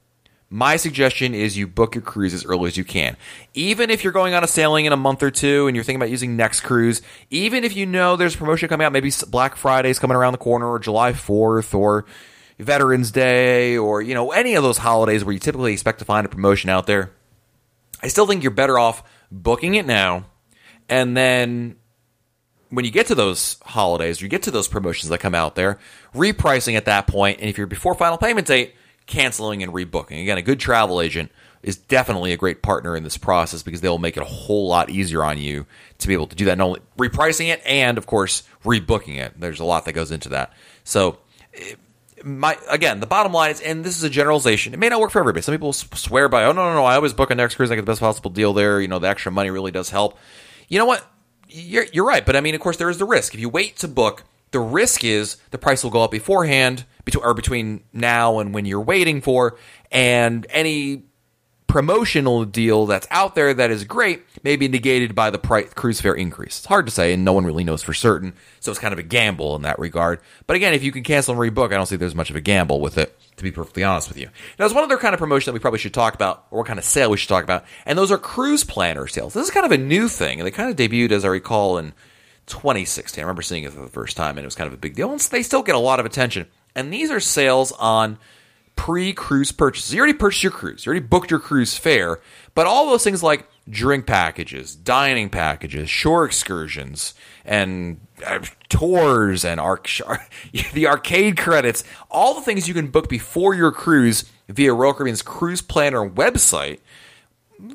my 0.53 0.75
suggestion 0.75 1.33
is 1.33 1.57
you 1.57 1.65
book 1.65 1.95
your 1.95 2.03
cruise 2.03 2.31
as 2.31 2.45
early 2.45 2.67
as 2.67 2.77
you 2.77 2.83
can. 2.83 3.17
Even 3.55 3.89
if 3.89 4.03
you're 4.03 4.13
going 4.13 4.35
on 4.35 4.43
a 4.43 4.47
sailing 4.47 4.85
in 4.85 4.93
a 4.93 4.97
month 4.97 5.23
or 5.23 5.31
two 5.31 5.65
and 5.65 5.75
you're 5.75 5.83
thinking 5.83 5.99
about 5.99 6.11
using 6.11 6.37
next 6.37 6.61
cruise, 6.61 7.01
even 7.31 7.63
if 7.63 7.75
you 7.75 7.87
know 7.87 8.15
there's 8.15 8.35
a 8.35 8.37
promotion 8.37 8.69
coming 8.69 8.85
out, 8.85 8.91
maybe 8.91 9.11
Black 9.29 9.55
Friday's 9.55 9.97
coming 9.97 10.15
around 10.15 10.33
the 10.33 10.37
corner 10.37 10.67
or 10.67 10.77
July 10.77 11.13
4th 11.13 11.73
or 11.73 12.05
Veterans 12.59 13.09
Day 13.09 13.77
or, 13.77 14.03
you 14.03 14.13
know, 14.13 14.31
any 14.31 14.53
of 14.53 14.61
those 14.61 14.77
holidays 14.77 15.25
where 15.25 15.33
you 15.33 15.39
typically 15.39 15.73
expect 15.73 15.97
to 15.99 16.05
find 16.05 16.23
a 16.23 16.29
promotion 16.29 16.69
out 16.69 16.85
there, 16.85 17.11
I 18.03 18.07
still 18.07 18.27
think 18.27 18.43
you're 18.43 18.51
better 18.51 18.77
off 18.77 19.01
booking 19.31 19.73
it 19.73 19.87
now 19.87 20.25
and 20.87 21.17
then 21.17 21.77
when 22.69 22.85
you 22.85 22.91
get 22.91 23.07
to 23.07 23.15
those 23.15 23.57
holidays, 23.63 24.21
you 24.21 24.27
get 24.27 24.43
to 24.43 24.51
those 24.51 24.67
promotions 24.67 25.09
that 25.09 25.19
come 25.19 25.33
out 25.33 25.55
there, 25.55 25.79
repricing 26.13 26.75
at 26.75 26.85
that 26.85 27.07
point, 27.07 27.39
and 27.39 27.49
if 27.49 27.57
you're 27.57 27.65
before 27.65 27.95
final 27.95 28.19
payment 28.19 28.45
date, 28.45 28.75
canceling 29.05 29.63
and 29.63 29.73
rebooking. 29.73 30.21
Again, 30.21 30.37
a 30.37 30.41
good 30.41 30.59
travel 30.59 31.01
agent 31.01 31.31
is 31.61 31.77
definitely 31.77 32.33
a 32.33 32.37
great 32.37 32.61
partner 32.61 32.95
in 32.95 33.03
this 33.03 33.17
process 33.17 33.63
because 33.63 33.81
they'll 33.81 33.97
make 33.97 34.17
it 34.17 34.23
a 34.23 34.25
whole 34.25 34.67
lot 34.67 34.89
easier 34.89 35.23
on 35.23 35.37
you 35.37 35.65
to 35.97 36.07
be 36.07 36.13
able 36.13 36.27
to 36.27 36.35
do 36.35 36.45
that. 36.45 36.57
Not 36.57 36.65
only 36.65 36.81
repricing 36.97 37.47
it 37.47 37.61
and, 37.65 37.97
of 37.97 38.05
course, 38.05 38.43
rebooking 38.65 39.17
it. 39.17 39.39
There's 39.39 39.61
a 39.61 39.65
lot 39.65 39.85
that 39.85 39.93
goes 39.93 40.11
into 40.11 40.29
that. 40.29 40.53
So, 40.83 41.19
eh, 41.53 41.75
my 42.23 42.57
again, 42.69 42.99
the 42.99 43.07
bottom 43.07 43.33
line 43.33 43.51
is, 43.51 43.61
and 43.61 43.83
this 43.83 43.97
is 43.97 44.03
a 44.03 44.09
generalization. 44.09 44.73
It 44.73 44.79
may 44.79 44.89
not 44.89 44.99
work 44.99 45.11
for 45.11 45.19
everybody. 45.19 45.41
Some 45.41 45.53
people 45.53 45.73
swear 45.73 46.29
by, 46.29 46.45
oh 46.45 46.51
no, 46.51 46.69
no, 46.69 46.75
no, 46.75 46.85
I 46.85 46.95
always 46.95 47.13
book 47.13 47.31
a 47.31 47.35
next 47.35 47.55
cruise. 47.55 47.71
I 47.71 47.75
get 47.75 47.81
the 47.81 47.91
best 47.91 47.99
possible 47.99 48.31
deal 48.31 48.53
there. 48.53 48.79
You 48.79 48.87
know, 48.87 48.99
the 48.99 49.09
extra 49.09 49.31
money 49.31 49.49
really 49.49 49.71
does 49.71 49.89
help. 49.89 50.17
You 50.69 50.79
know 50.79 50.85
what? 50.85 51.05
You're, 51.49 51.85
you're 51.93 52.05
right, 52.05 52.25
but 52.25 52.35
I 52.35 52.41
mean, 52.41 52.55
of 52.55 52.61
course, 52.61 52.77
there 52.77 52.89
is 52.89 52.97
the 52.97 53.05
risk. 53.05 53.35
If 53.35 53.39
you 53.39 53.49
wait 53.49 53.77
to 53.77 53.87
book, 53.87 54.23
the 54.53 54.61
risk 54.61 55.03
is 55.03 55.35
the 55.51 55.57
price 55.57 55.83
will 55.83 55.91
go 55.91 56.01
up 56.01 56.11
beforehand 56.11 56.85
between 57.03 57.25
or 57.25 57.33
between 57.33 57.83
now 57.91 58.39
and 58.39 58.53
when 58.53 58.63
you're 58.65 58.79
waiting 58.81 59.19
for, 59.21 59.57
and 59.91 60.47
any 60.49 61.03
promotional 61.67 62.45
deal 62.45 62.85
that's 62.85 63.07
out 63.09 63.33
there 63.33 63.51
that 63.51 63.71
is 63.71 63.83
great 63.83 64.23
may 64.43 64.55
be 64.55 64.67
negated 64.67 65.15
by 65.15 65.31
the 65.31 65.39
price, 65.39 65.73
cruise 65.73 65.99
fare 65.99 66.13
increase. 66.13 66.59
It's 66.59 66.67
hard 66.67 66.85
to 66.85 66.91
say, 66.91 67.13
and 67.13 67.25
no 67.25 67.33
one 67.33 67.45
really 67.45 67.63
knows 67.63 67.81
for 67.81 67.95
certain, 67.95 68.35
so 68.59 68.69
it's 68.69 68.79
kind 68.79 68.93
of 68.93 68.99
a 68.99 69.03
gamble 69.03 69.55
in 69.55 69.63
that 69.63 69.79
regard. 69.79 70.19
But 70.45 70.55
again, 70.55 70.75
if 70.75 70.83
you 70.83 70.91
can 70.91 71.03
cancel 71.03 71.33
and 71.33 71.41
rebook, 71.41 71.73
I 71.73 71.75
don't 71.77 71.87
see 71.87 71.95
there's 71.95 72.13
much 72.13 72.29
of 72.29 72.35
a 72.35 72.41
gamble 72.41 72.79
with 72.79 72.99
it, 72.99 73.19
to 73.37 73.43
be 73.43 73.51
perfectly 73.51 73.83
honest 73.83 74.07
with 74.07 74.19
you. 74.19 74.27
Now, 74.27 74.31
there's 74.59 74.73
one 74.73 74.83
other 74.83 74.97
kind 74.97 75.15
of 75.15 75.19
promotion 75.19 75.49
that 75.49 75.55
we 75.55 75.59
probably 75.59 75.79
should 75.79 75.95
talk 75.95 76.13
about, 76.13 76.45
or 76.51 76.59
what 76.59 76.67
kind 76.67 76.77
of 76.77 76.85
sale 76.85 77.09
we 77.09 77.17
should 77.17 77.29
talk 77.29 77.43
about, 77.43 77.65
and 77.87 77.97
those 77.97 78.11
are 78.11 78.19
cruise 78.19 78.63
planner 78.63 79.07
sales. 79.07 79.33
This 79.33 79.45
is 79.45 79.51
kind 79.51 79.65
of 79.65 79.71
a 79.71 79.77
new 79.77 80.07
thing, 80.07 80.39
and 80.39 80.45
they 80.45 80.51
kind 80.51 80.69
of 80.69 80.75
debuted, 80.75 81.11
as 81.11 81.25
I 81.25 81.29
recall, 81.29 81.79
in 81.79 81.93
2016. 82.47 83.21
I 83.21 83.25
remember 83.25 83.41
seeing 83.41 83.63
it 83.63 83.73
for 83.73 83.81
the 83.81 83.87
first 83.87 84.17
time, 84.17 84.37
and 84.37 84.39
it 84.39 84.45
was 84.45 84.55
kind 84.55 84.67
of 84.67 84.73
a 84.73 84.77
big 84.77 84.95
deal, 84.95 85.11
and 85.11 85.19
they 85.19 85.43
still 85.43 85.63
get 85.63 85.75
a 85.75 85.79
lot 85.79 85.99
of 85.99 86.05
attention. 86.05 86.47
And 86.75 86.91
these 86.91 87.11
are 87.11 87.19
sales 87.19 87.71
on 87.73 88.17
pre 88.75 89.13
cruise 89.13 89.51
purchases. 89.51 89.93
You 89.93 89.99
already 89.99 90.17
purchased 90.17 90.43
your 90.43 90.51
cruise, 90.51 90.85
you 90.85 90.89
already 90.89 91.05
booked 91.05 91.31
your 91.31 91.39
cruise 91.39 91.77
fare, 91.77 92.19
but 92.55 92.65
all 92.65 92.89
those 92.89 93.03
things 93.03 93.23
like 93.23 93.47
drink 93.69 94.05
packages, 94.05 94.75
dining 94.75 95.29
packages, 95.29 95.89
shore 95.89 96.25
excursions, 96.25 97.13
and 97.45 97.99
uh, 98.25 98.39
tours 98.69 99.45
and 99.45 99.59
arc- 99.59 99.89
the 100.73 100.87
arcade 100.87 101.37
credits, 101.37 101.83
all 102.11 102.35
the 102.35 102.41
things 102.41 102.67
you 102.67 102.73
can 102.73 102.87
book 102.87 103.07
before 103.07 103.53
your 103.53 103.71
cruise 103.71 104.25
via 104.49 104.73
Royal 104.73 104.93
Caribbean's 104.93 105.21
Cruise 105.21 105.61
Planner 105.61 106.07
website. 106.09 106.79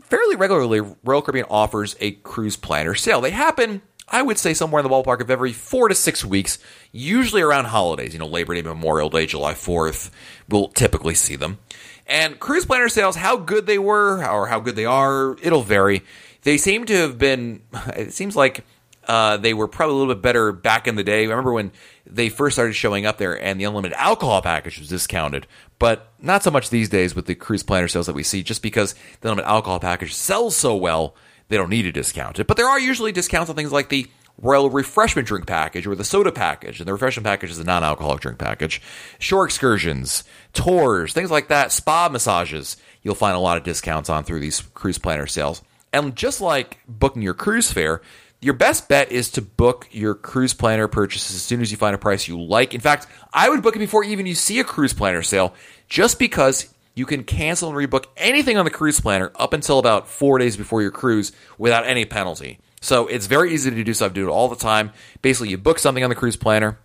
Fairly 0.02 0.36
regularly, 0.36 0.80
Royal 1.04 1.22
Caribbean 1.22 1.46
offers 1.48 1.96
a 2.00 2.12
cruise 2.12 2.56
planner 2.56 2.94
sale. 2.94 3.22
They 3.22 3.30
happen 3.30 3.80
I 4.10 4.22
would 4.22 4.38
say 4.38 4.54
somewhere 4.54 4.80
in 4.80 4.88
the 4.88 4.94
ballpark 4.94 5.20
of 5.20 5.30
every 5.30 5.52
four 5.52 5.88
to 5.88 5.94
six 5.94 6.24
weeks, 6.24 6.58
usually 6.92 7.42
around 7.42 7.66
holidays, 7.66 8.12
you 8.12 8.18
know, 8.18 8.26
Labor 8.26 8.54
Day, 8.54 8.62
Memorial 8.62 9.10
Day, 9.10 9.26
July 9.26 9.52
4th, 9.52 10.10
we'll 10.48 10.68
typically 10.68 11.14
see 11.14 11.36
them. 11.36 11.58
And 12.06 12.40
cruise 12.40 12.64
planner 12.64 12.88
sales, 12.88 13.16
how 13.16 13.36
good 13.36 13.66
they 13.66 13.78
were 13.78 14.24
or 14.24 14.46
how 14.46 14.60
good 14.60 14.76
they 14.76 14.86
are, 14.86 15.36
it'll 15.42 15.62
vary. 15.62 16.02
They 16.42 16.56
seem 16.56 16.86
to 16.86 16.94
have 16.94 17.18
been, 17.18 17.62
it 17.96 18.14
seems 18.14 18.34
like 18.34 18.64
uh, 19.06 19.36
they 19.38 19.54
were 19.54 19.68
probably 19.68 19.94
a 19.94 19.98
little 19.98 20.14
bit 20.14 20.22
better 20.22 20.52
back 20.52 20.86
in 20.86 20.96
the 20.96 21.04
day. 21.04 21.20
I 21.20 21.28
remember 21.28 21.52
when 21.52 21.72
they 22.06 22.28
first 22.28 22.54
started 22.54 22.74
showing 22.74 23.04
up 23.04 23.18
there 23.18 23.40
and 23.40 23.60
the 23.60 23.64
unlimited 23.64 23.96
alcohol 23.98 24.40
package 24.40 24.78
was 24.78 24.88
discounted, 24.88 25.46
but 25.78 26.12
not 26.20 26.42
so 26.42 26.50
much 26.50 26.70
these 26.70 26.88
days 26.88 27.14
with 27.14 27.26
the 27.26 27.34
cruise 27.34 27.62
planner 27.62 27.88
sales 27.88 28.06
that 28.06 28.14
we 28.14 28.22
see, 28.22 28.42
just 28.42 28.62
because 28.62 28.94
the 29.20 29.28
unlimited 29.28 29.48
alcohol 29.48 29.80
package 29.80 30.14
sells 30.14 30.56
so 30.56 30.74
well 30.76 31.14
they 31.48 31.56
don't 31.56 31.70
need 31.70 31.82
to 31.82 31.92
discount 31.92 32.38
it. 32.38 32.46
But 32.46 32.56
there 32.56 32.68
are 32.68 32.80
usually 32.80 33.12
discounts 33.12 33.50
on 33.50 33.56
things 33.56 33.72
like 33.72 33.88
the 33.88 34.06
Royal 34.40 34.70
Refreshment 34.70 35.26
Drink 35.26 35.46
Package 35.46 35.86
or 35.86 35.94
the 35.94 36.04
Soda 36.04 36.30
Package. 36.30 36.78
And 36.78 36.88
the 36.88 36.92
Refreshment 36.92 37.26
Package 37.26 37.50
is 37.50 37.58
a 37.58 37.64
non 37.64 37.82
alcoholic 37.82 38.20
drink 38.20 38.38
package. 38.38 38.80
Shore 39.18 39.44
excursions, 39.44 40.24
tours, 40.52 41.12
things 41.12 41.30
like 41.30 41.48
that, 41.48 41.72
spa 41.72 42.08
massages, 42.08 42.76
you'll 43.02 43.14
find 43.14 43.36
a 43.36 43.40
lot 43.40 43.56
of 43.56 43.64
discounts 43.64 44.08
on 44.08 44.24
through 44.24 44.40
these 44.40 44.60
cruise 44.74 44.98
planner 44.98 45.26
sales. 45.26 45.62
And 45.92 46.14
just 46.14 46.40
like 46.40 46.78
booking 46.86 47.22
your 47.22 47.34
cruise 47.34 47.72
fare, 47.72 48.02
your 48.40 48.54
best 48.54 48.88
bet 48.88 49.10
is 49.10 49.30
to 49.32 49.42
book 49.42 49.88
your 49.90 50.14
cruise 50.14 50.54
planner 50.54 50.86
purchases 50.86 51.34
as 51.34 51.42
soon 51.42 51.60
as 51.60 51.72
you 51.72 51.76
find 51.76 51.94
a 51.94 51.98
price 51.98 52.28
you 52.28 52.40
like. 52.40 52.74
In 52.74 52.80
fact, 52.80 53.08
I 53.32 53.48
would 53.48 53.62
book 53.62 53.74
it 53.74 53.80
before 53.80 54.04
even 54.04 54.26
you 54.26 54.36
see 54.36 54.60
a 54.60 54.64
cruise 54.64 54.92
planner 54.92 55.22
sale, 55.22 55.54
just 55.88 56.18
because 56.20 56.72
you 56.98 57.06
can 57.06 57.22
cancel 57.22 57.68
and 57.68 57.78
rebook 57.78 58.06
anything 58.16 58.58
on 58.58 58.64
the 58.64 58.70
cruise 58.72 59.00
planner 59.00 59.30
up 59.36 59.52
until 59.52 59.78
about 59.78 60.08
four 60.08 60.36
days 60.38 60.56
before 60.56 60.82
your 60.82 60.90
cruise 60.90 61.30
without 61.56 61.86
any 61.86 62.04
penalty. 62.04 62.58
So 62.80 63.06
it's 63.06 63.26
very 63.26 63.54
easy 63.54 63.70
to 63.70 63.84
do 63.84 63.94
so. 63.94 64.06
I 64.06 64.08
do 64.08 64.28
it 64.28 64.30
all 64.32 64.48
the 64.48 64.56
time. 64.56 64.90
Basically, 65.22 65.48
you 65.48 65.58
book 65.58 65.78
something 65.78 66.02
on 66.02 66.10
the 66.10 66.16
cruise 66.16 66.36
planner. 66.36 66.78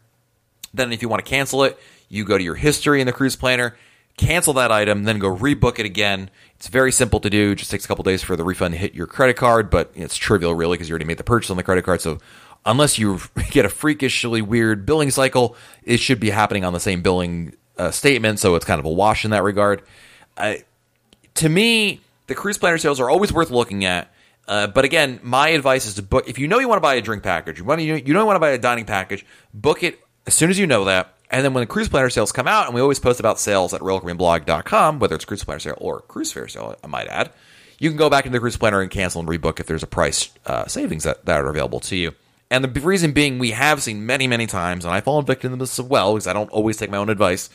Then, 0.72 0.94
if 0.94 1.02
you 1.02 1.10
want 1.10 1.26
to 1.26 1.30
cancel 1.30 1.64
it, 1.64 1.80
you 2.10 2.26
go 2.26 2.38
to 2.38 2.44
your 2.44 2.56
history 2.56 3.02
in 3.02 3.08
the 3.08 3.14
cruise 3.14 3.36
planner, 3.36 3.76
cancel 4.18 4.54
that 4.54 4.72
item, 4.72 5.04
then 5.04 5.18
go 5.18 5.36
rebook 5.36 5.80
it 5.80 5.86
again. 5.86 6.30
It's 6.58 6.68
very 6.68 6.92
simple 6.92 7.20
to 7.20 7.30
do. 7.30 7.52
It 7.52 7.56
just 7.56 7.72
takes 7.72 7.86
a 7.86 7.88
couple 7.88 8.04
days 8.04 8.22
for 8.22 8.36
the 8.36 8.44
refund 8.44 8.74
to 8.74 8.78
hit 8.78 8.94
your 8.94 9.08
credit 9.08 9.36
card, 9.36 9.72
but 9.72 9.92
it's 9.96 10.16
trivial 10.16 10.54
really 10.54 10.78
because 10.78 10.90
you 10.90 10.94
already 10.94 11.06
made 11.06 11.18
the 11.18 11.24
purchase 11.24 11.50
on 11.50 11.58
the 11.58 11.64
credit 11.64 11.86
card. 11.86 12.02
So 12.02 12.20
unless 12.66 13.00
you 13.00 13.20
get 13.50 13.66
a 13.66 13.70
freakishly 13.70 14.44
weird 14.44 14.86
billing 14.86 15.10
cycle, 15.10 15.56
it 15.84 15.98
should 15.98 16.20
be 16.20 16.30
happening 16.30 16.64
on 16.64 16.74
the 16.74 16.80
same 16.80 17.02
billing 17.02 17.56
uh, 17.78 17.92
statement. 17.92 18.40
So 18.40 18.56
it's 18.56 18.66
kind 18.66 18.80
of 18.80 18.86
a 18.86 18.92
wash 18.92 19.26
in 19.26 19.32
that 19.32 19.44
regard. 19.44 19.84
To 20.38 21.50
me, 21.50 22.02
the 22.28 22.36
cruise 22.36 22.58
planner 22.58 22.78
sales 22.78 23.00
are 23.00 23.10
always 23.10 23.32
worth 23.32 23.52
looking 23.52 23.86
at. 23.86 24.14
Uh, 24.48 24.68
but 24.68 24.84
again, 24.86 25.20
my 25.24 25.50
advice 25.50 25.86
is 25.86 25.96
to 25.96 26.02
book. 26.02 26.28
If 26.28 26.38
you 26.38 26.48
know 26.48 26.60
you 26.60 26.68
want 26.68 26.78
to 26.78 26.82
buy 26.82 26.96
a 26.96 27.02
drink 27.02 27.24
package, 27.24 27.60
you 27.60 27.64
want 27.64 27.80
to, 27.80 27.86
you 27.86 28.14
know 28.14 28.20
you 28.20 28.26
want 28.26 28.36
to 28.36 28.42
buy 28.42 28.50
a 28.50 28.58
dining 28.58 28.86
package, 28.86 29.26
book 29.54 29.84
it 29.84 30.00
as 30.28 30.34
soon 30.34 30.50
as 30.50 30.60
you 30.60 30.68
know 30.68 30.86
that. 30.86 31.14
And 31.30 31.44
then 31.44 31.54
when 31.54 31.62
the 31.62 31.68
cruise 31.68 31.90
planner 31.90 32.10
sales 32.10 32.32
come 32.32 32.48
out, 32.48 32.68
and 32.68 32.76
we 32.76 32.82
always 32.82 33.00
post 33.00 33.20
about 33.20 33.40
sales 33.40 33.74
at 33.74 33.82
royalcaribbeanblog.com, 33.82 35.00
whether 35.00 35.16
it's 35.16 35.26
cruise 35.26 35.44
planner 35.44 35.60
sale 35.60 35.78
or 35.80 36.02
cruise 36.02 36.32
fare 36.32 36.48
sale, 36.48 36.76
I 36.84 36.88
might 36.88 37.08
add, 37.08 37.32
you 37.80 37.90
can 37.90 37.98
go 37.98 38.10
back 38.10 38.26
into 38.26 38.36
the 38.36 38.40
cruise 38.40 38.58
planner 38.58 38.82
and 38.82 38.92
cancel 38.92 39.20
and 39.20 39.28
rebook 39.28 39.60
if 39.60 39.66
there's 39.66 39.82
a 39.82 39.88
price 39.88 40.30
uh, 40.46 40.68
savings 40.68 41.06
that, 41.06 41.26
that 41.26 41.42
are 41.42 41.50
available 41.50 41.80
to 41.82 41.96
you. 41.96 42.14
And 42.54 42.64
the 42.64 42.82
reason 42.82 43.14
being, 43.14 43.40
we 43.40 43.50
have 43.50 43.82
seen 43.82 44.06
many, 44.06 44.28
many 44.28 44.46
times, 44.46 44.86
and 44.86 44.94
I've 44.94 45.06
fallen 45.06 45.26
victim 45.26 45.50
to 45.54 45.58
this 45.58 45.80
as 45.80 45.86
well, 45.86 46.14
because 46.14 46.28
I 46.28 46.34
don't 46.34 46.52
always 46.52 46.78
take 46.78 46.92
my 46.92 46.98
own 46.98 47.10
advice, 47.10 47.50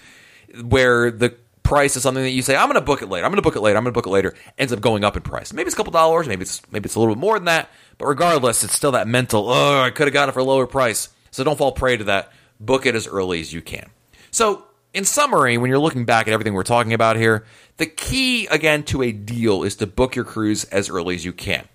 where 0.60 1.12
the 1.12 1.36
price 1.62 1.94
is 1.94 2.02
something 2.02 2.24
that 2.24 2.30
you 2.30 2.42
say, 2.42 2.56
I'm 2.56 2.66
going 2.66 2.74
to 2.74 2.80
book 2.80 3.00
it 3.00 3.08
later, 3.08 3.24
I'm 3.24 3.30
going 3.30 3.36
to 3.36 3.42
book 3.42 3.54
it 3.54 3.60
later, 3.60 3.78
I'm 3.78 3.84
going 3.84 3.94
to 3.94 3.96
book 3.96 4.08
it 4.08 4.10
later, 4.10 4.34
ends 4.58 4.72
up 4.72 4.80
going 4.80 5.04
up 5.04 5.16
in 5.16 5.22
price. 5.22 5.52
Maybe 5.52 5.68
it's 5.68 5.74
a 5.74 5.76
couple 5.76 5.92
dollars, 5.92 6.26
maybe 6.26 6.42
it's 6.42 6.62
maybe 6.72 6.86
it's 6.86 6.96
a 6.96 6.98
little 6.98 7.14
bit 7.14 7.20
more 7.20 7.38
than 7.38 7.44
that, 7.44 7.70
but 7.96 8.06
regardless, 8.06 8.64
it's 8.64 8.74
still 8.74 8.90
that 8.90 9.06
mental, 9.06 9.48
oh, 9.48 9.82
I 9.82 9.90
could 9.90 10.08
have 10.08 10.12
gotten 10.14 10.30
it 10.30 10.32
for 10.32 10.40
a 10.40 10.44
lower 10.44 10.66
price. 10.66 11.10
So 11.30 11.44
don't 11.44 11.56
fall 11.56 11.70
prey 11.70 11.96
to 11.96 12.04
that. 12.04 12.32
Book 12.58 12.84
it 12.84 12.96
as 12.96 13.06
early 13.06 13.38
as 13.38 13.52
you 13.52 13.62
can. 13.62 13.90
So, 14.32 14.64
in 14.92 15.04
summary, 15.04 15.58
when 15.58 15.70
you're 15.70 15.78
looking 15.78 16.06
back 16.06 16.26
at 16.26 16.32
everything 16.32 16.54
we're 16.54 16.64
talking 16.64 16.92
about 16.92 17.14
here, 17.14 17.44
the 17.76 17.86
key, 17.86 18.48
again, 18.48 18.82
to 18.84 19.04
a 19.04 19.12
deal 19.12 19.62
is 19.62 19.76
to 19.76 19.86
book 19.86 20.16
your 20.16 20.24
cruise 20.24 20.64
as 20.64 20.90
early 20.90 21.14
as 21.14 21.24
you 21.24 21.32
can. 21.32 21.68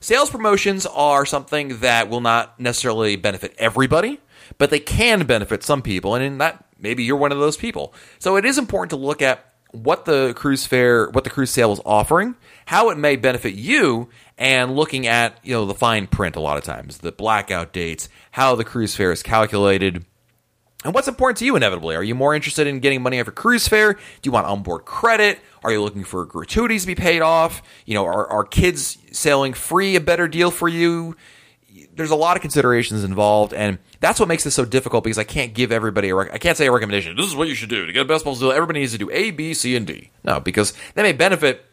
Sales 0.00 0.30
promotions 0.30 0.86
are 0.86 1.26
something 1.26 1.80
that 1.80 2.08
will 2.08 2.20
not 2.20 2.58
necessarily 2.60 3.16
benefit 3.16 3.54
everybody, 3.58 4.20
but 4.56 4.70
they 4.70 4.78
can 4.78 5.26
benefit 5.26 5.62
some 5.62 5.82
people, 5.82 6.14
and 6.14 6.24
in 6.24 6.38
that 6.38 6.64
maybe 6.78 7.02
you're 7.02 7.16
one 7.16 7.32
of 7.32 7.38
those 7.38 7.56
people. 7.56 7.92
So 8.18 8.36
it 8.36 8.44
is 8.44 8.58
important 8.58 8.90
to 8.90 8.96
look 8.96 9.22
at 9.22 9.44
what 9.72 10.04
the 10.04 10.32
cruise 10.34 10.66
fare, 10.66 11.10
what 11.10 11.24
the 11.24 11.30
cruise 11.30 11.50
sale 11.50 11.72
is 11.72 11.80
offering, 11.84 12.36
how 12.66 12.90
it 12.90 12.98
may 12.98 13.16
benefit 13.16 13.54
you, 13.54 14.08
and 14.36 14.74
looking 14.74 15.06
at 15.06 15.38
you 15.42 15.54
know 15.54 15.66
the 15.66 15.74
fine 15.74 16.06
print 16.06 16.36
a 16.36 16.40
lot 16.40 16.56
of 16.56 16.64
times, 16.64 16.98
the 16.98 17.12
blackout 17.12 17.72
dates, 17.72 18.08
how 18.32 18.54
the 18.54 18.64
cruise 18.64 18.94
fare 18.94 19.12
is 19.12 19.22
calculated. 19.22 20.04
And 20.84 20.94
what's 20.94 21.08
important 21.08 21.38
to 21.38 21.44
you 21.44 21.56
inevitably? 21.56 21.96
Are 21.96 22.04
you 22.04 22.14
more 22.14 22.36
interested 22.36 22.68
in 22.68 22.78
getting 22.78 23.02
money 23.02 23.18
off 23.18 23.26
your 23.26 23.32
cruise 23.32 23.66
fare? 23.66 23.94
Do 23.94 24.00
you 24.22 24.30
want 24.30 24.46
onboard 24.46 24.84
credit? 24.84 25.40
Are 25.64 25.72
you 25.72 25.82
looking 25.82 26.04
for 26.04 26.24
gratuities 26.24 26.82
to 26.82 26.86
be 26.86 26.94
paid 26.94 27.20
off? 27.20 27.62
You 27.84 27.94
know, 27.94 28.06
are, 28.06 28.28
are 28.28 28.44
kids 28.44 28.96
sailing 29.10 29.54
free 29.54 29.96
a 29.96 30.00
better 30.00 30.28
deal 30.28 30.52
for 30.52 30.68
you? 30.68 31.16
There's 31.94 32.12
a 32.12 32.16
lot 32.16 32.36
of 32.36 32.42
considerations 32.42 33.02
involved, 33.02 33.52
and 33.52 33.78
that's 33.98 34.20
what 34.20 34.28
makes 34.28 34.44
this 34.44 34.54
so 34.54 34.64
difficult 34.64 35.02
because 35.02 35.18
I 35.18 35.24
can't 35.24 35.52
give 35.52 35.72
everybody 35.72 36.10
a 36.10 36.14
rec- 36.14 36.32
I 36.32 36.38
can't 36.38 36.56
say 36.56 36.66
a 36.66 36.72
recommendation. 36.72 37.16
This 37.16 37.26
is 37.26 37.34
what 37.34 37.48
you 37.48 37.56
should 37.56 37.70
do 37.70 37.84
to 37.84 37.92
get 37.92 38.02
a 38.02 38.04
best 38.04 38.24
possible 38.24 38.48
deal. 38.48 38.56
Everybody 38.56 38.80
needs 38.80 38.92
to 38.92 38.98
do 38.98 39.10
A, 39.10 39.32
B, 39.32 39.54
C, 39.54 39.74
and 39.74 39.84
D. 39.84 40.10
No, 40.22 40.38
because 40.38 40.74
that 40.94 41.02
may 41.02 41.12
benefit 41.12 41.64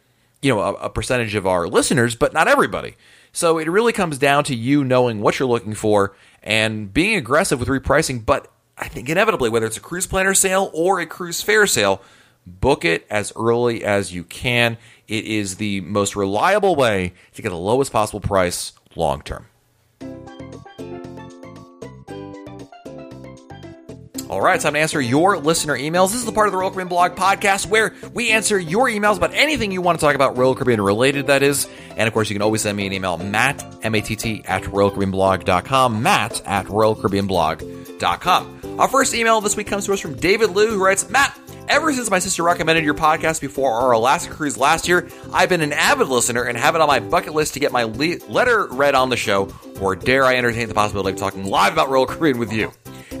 you 0.42 0.52
know 0.52 0.60
a, 0.60 0.72
a 0.74 0.90
percentage 0.90 1.36
of 1.36 1.46
our 1.46 1.68
listeners, 1.68 2.16
but 2.16 2.32
not 2.32 2.48
everybody. 2.48 2.96
So 3.32 3.58
it 3.58 3.68
really 3.68 3.92
comes 3.92 4.18
down 4.18 4.44
to 4.44 4.56
you 4.56 4.82
knowing 4.82 5.20
what 5.20 5.38
you're 5.38 5.48
looking 5.48 5.74
for 5.74 6.16
and 6.42 6.92
being 6.92 7.16
aggressive 7.16 7.60
with 7.60 7.68
repricing, 7.68 8.24
but 8.24 8.50
I 8.78 8.88
think 8.88 9.08
inevitably, 9.08 9.48
whether 9.48 9.66
it's 9.66 9.78
a 9.78 9.80
cruise 9.80 10.06
planner 10.06 10.34
sale 10.34 10.70
or 10.74 11.00
a 11.00 11.06
cruise 11.06 11.40
fare 11.42 11.66
sale, 11.66 12.02
book 12.46 12.84
it 12.84 13.06
as 13.08 13.32
early 13.34 13.84
as 13.84 14.12
you 14.12 14.22
can. 14.24 14.76
It 15.08 15.24
is 15.24 15.56
the 15.56 15.80
most 15.80 16.14
reliable 16.16 16.76
way 16.76 17.14
to 17.34 17.42
get 17.42 17.48
the 17.48 17.56
lowest 17.56 17.92
possible 17.92 18.20
price 18.20 18.72
long 18.94 19.22
term. 19.22 19.46
All 24.28 24.40
right, 24.40 24.60
time 24.60 24.72
to 24.72 24.80
answer 24.80 25.00
your 25.00 25.38
listener 25.38 25.78
emails. 25.78 26.08
This 26.08 26.16
is 26.16 26.24
the 26.24 26.32
part 26.32 26.48
of 26.48 26.52
the 26.52 26.58
Royal 26.58 26.70
Caribbean 26.70 26.88
Blog 26.88 27.14
podcast 27.14 27.66
where 27.66 27.94
we 28.12 28.30
answer 28.30 28.58
your 28.58 28.88
emails 28.88 29.18
about 29.18 29.32
anything 29.32 29.70
you 29.70 29.80
want 29.80 30.00
to 30.00 30.04
talk 30.04 30.16
about 30.16 30.36
Royal 30.36 30.56
Caribbean 30.56 30.80
related, 30.80 31.28
that 31.28 31.44
is. 31.44 31.68
And 31.96 32.08
of 32.08 32.12
course, 32.12 32.28
you 32.28 32.34
can 32.34 32.42
always 32.42 32.62
send 32.62 32.76
me 32.76 32.88
an 32.88 32.92
email, 32.92 33.16
matt, 33.18 33.64
M-A-T-T, 33.84 34.42
at 34.44 34.64
royalcaribbeanblog.com, 34.64 36.02
matt 36.02 36.42
at 36.44 36.66
royalcaribbeanblog.com. 36.66 38.55
Our 38.78 38.88
first 38.88 39.14
email 39.14 39.40
this 39.40 39.56
week 39.56 39.68
comes 39.68 39.86
to 39.86 39.94
us 39.94 40.00
from 40.00 40.16
David 40.16 40.50
Liu, 40.50 40.68
who 40.68 40.84
writes, 40.84 41.08
Matt, 41.08 41.38
Ever 41.68 41.92
since 41.92 42.10
my 42.10 42.20
sister 42.20 42.44
recommended 42.44 42.84
your 42.84 42.94
podcast 42.94 43.40
before 43.40 43.72
our 43.72 43.90
Alaska 43.90 44.32
cruise 44.32 44.56
last 44.56 44.86
year, 44.86 45.08
I've 45.32 45.48
been 45.48 45.62
an 45.62 45.72
avid 45.72 46.06
listener 46.06 46.44
and 46.44 46.56
have 46.56 46.76
it 46.76 46.80
on 46.80 46.86
my 46.86 47.00
bucket 47.00 47.34
list 47.34 47.54
to 47.54 47.60
get 47.60 47.72
my 47.72 47.82
le- 47.82 48.24
letter 48.28 48.68
read 48.68 48.94
on 48.94 49.08
the 49.08 49.16
show, 49.16 49.52
or 49.80 49.96
dare 49.96 50.24
I 50.24 50.36
entertain 50.36 50.68
the 50.68 50.74
possibility 50.74 51.14
of 51.14 51.18
talking 51.18 51.44
live 51.44 51.72
about 51.72 51.88
Royal 51.88 52.06
Caribbean 52.06 52.38
with 52.38 52.52
you. 52.52 52.70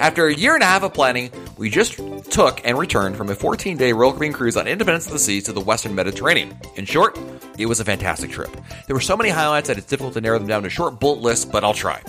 After 0.00 0.26
a 0.26 0.34
year 0.34 0.54
and 0.54 0.62
a 0.62 0.66
half 0.66 0.82
of 0.82 0.92
planning, 0.92 1.30
we 1.56 1.70
just 1.70 1.96
took 2.30 2.60
and 2.64 2.78
returned 2.78 3.16
from 3.16 3.30
a 3.30 3.34
14 3.34 3.78
day 3.78 3.92
Royal 3.94 4.10
Caribbean 4.10 4.34
cruise 4.34 4.56
on 4.56 4.66
Independence 4.66 5.06
of 5.06 5.12
the 5.12 5.18
Seas 5.18 5.44
to 5.44 5.52
the 5.52 5.60
Western 5.60 5.94
Mediterranean. 5.94 6.54
In 6.74 6.84
short, 6.84 7.18
it 7.56 7.64
was 7.64 7.80
a 7.80 7.84
fantastic 7.84 8.30
trip. 8.30 8.54
There 8.86 8.94
were 8.94 9.00
so 9.00 9.16
many 9.16 9.30
highlights 9.30 9.68
that 9.68 9.78
it's 9.78 9.86
difficult 9.86 10.12
to 10.14 10.20
narrow 10.20 10.38
them 10.38 10.48
down 10.48 10.64
to 10.64 10.70
short 10.70 11.00
bullet 11.00 11.22
list, 11.22 11.50
but 11.50 11.64
I'll 11.64 11.72
try. 11.72 12.02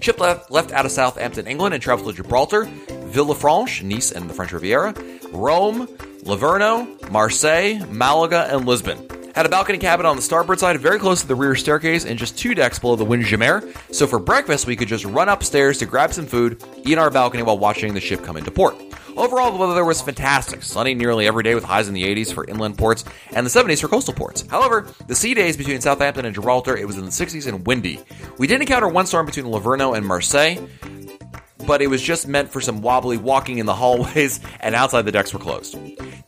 Ship 0.00 0.18
left, 0.20 0.52
left 0.52 0.70
out 0.70 0.86
of 0.86 0.92
Southampton, 0.92 1.48
England, 1.48 1.74
and 1.74 1.82
traveled 1.82 2.14
to 2.14 2.22
Gibraltar, 2.22 2.66
Villefranche, 3.10 3.82
Nice, 3.82 4.12
and 4.12 4.30
the 4.30 4.34
French 4.34 4.52
Riviera, 4.52 4.94
Rome, 5.32 5.88
Livorno, 6.22 6.86
Marseille, 7.10 7.84
Malaga, 7.86 8.54
and 8.54 8.66
Lisbon. 8.66 8.98
Had 9.34 9.46
a 9.46 9.48
balcony 9.48 9.78
cabin 9.78 10.04
on 10.04 10.16
the 10.16 10.22
starboard 10.22 10.60
side, 10.60 10.78
very 10.78 10.98
close 10.98 11.22
to 11.22 11.26
the 11.26 11.34
rear 11.34 11.54
staircase, 11.54 12.04
and 12.04 12.18
just 12.18 12.36
two 12.36 12.54
decks 12.54 12.78
below 12.78 12.96
the 12.96 13.04
Windjammer. 13.04 13.62
So 13.90 14.06
for 14.06 14.18
breakfast, 14.18 14.66
we 14.66 14.76
could 14.76 14.88
just 14.88 15.06
run 15.06 15.30
upstairs 15.30 15.78
to 15.78 15.86
grab 15.86 16.12
some 16.12 16.26
food, 16.26 16.62
eat 16.84 16.98
on 16.98 17.04
our 17.04 17.10
balcony 17.10 17.42
while 17.42 17.56
watching 17.56 17.94
the 17.94 18.00
ship 18.00 18.22
come 18.22 18.36
into 18.36 18.50
port. 18.50 18.76
Overall, 19.16 19.50
the 19.50 19.58
weather 19.58 19.84
was 19.84 20.02
fantastic, 20.02 20.62
sunny 20.62 20.94
nearly 20.94 21.26
every 21.26 21.42
day 21.42 21.54
with 21.54 21.64
highs 21.64 21.88
in 21.88 21.94
the 21.94 22.02
80s 22.02 22.32
for 22.32 22.44
inland 22.46 22.76
ports 22.76 23.04
and 23.32 23.46
the 23.46 23.50
70s 23.50 23.80
for 23.80 23.88
coastal 23.88 24.14
ports. 24.14 24.44
However, 24.48 24.86
the 25.06 25.14
sea 25.14 25.32
days 25.32 25.56
between 25.56 25.80
Southampton 25.80 26.24
and 26.26 26.34
Gibraltar, 26.34 26.76
it 26.76 26.86
was 26.86 26.98
in 26.98 27.04
the 27.04 27.10
60s 27.10 27.46
and 27.46 27.66
windy. 27.66 28.00
We 28.38 28.46
did 28.46 28.60
encounter 28.60 28.88
one 28.88 29.06
storm 29.06 29.26
between 29.26 29.46
Livorno 29.46 29.94
and 29.94 30.06
Marseille, 30.06 30.56
but 31.66 31.80
it 31.80 31.88
was 31.88 32.02
just 32.02 32.26
meant 32.26 32.50
for 32.50 32.60
some 32.60 32.82
wobbly 32.82 33.16
walking 33.16 33.58
in 33.58 33.66
the 33.66 33.74
hallways, 33.82 34.40
and 34.60 34.74
outside 34.74 35.02
the 35.02 35.12
decks 35.12 35.32
were 35.32 35.40
closed. 35.40 35.76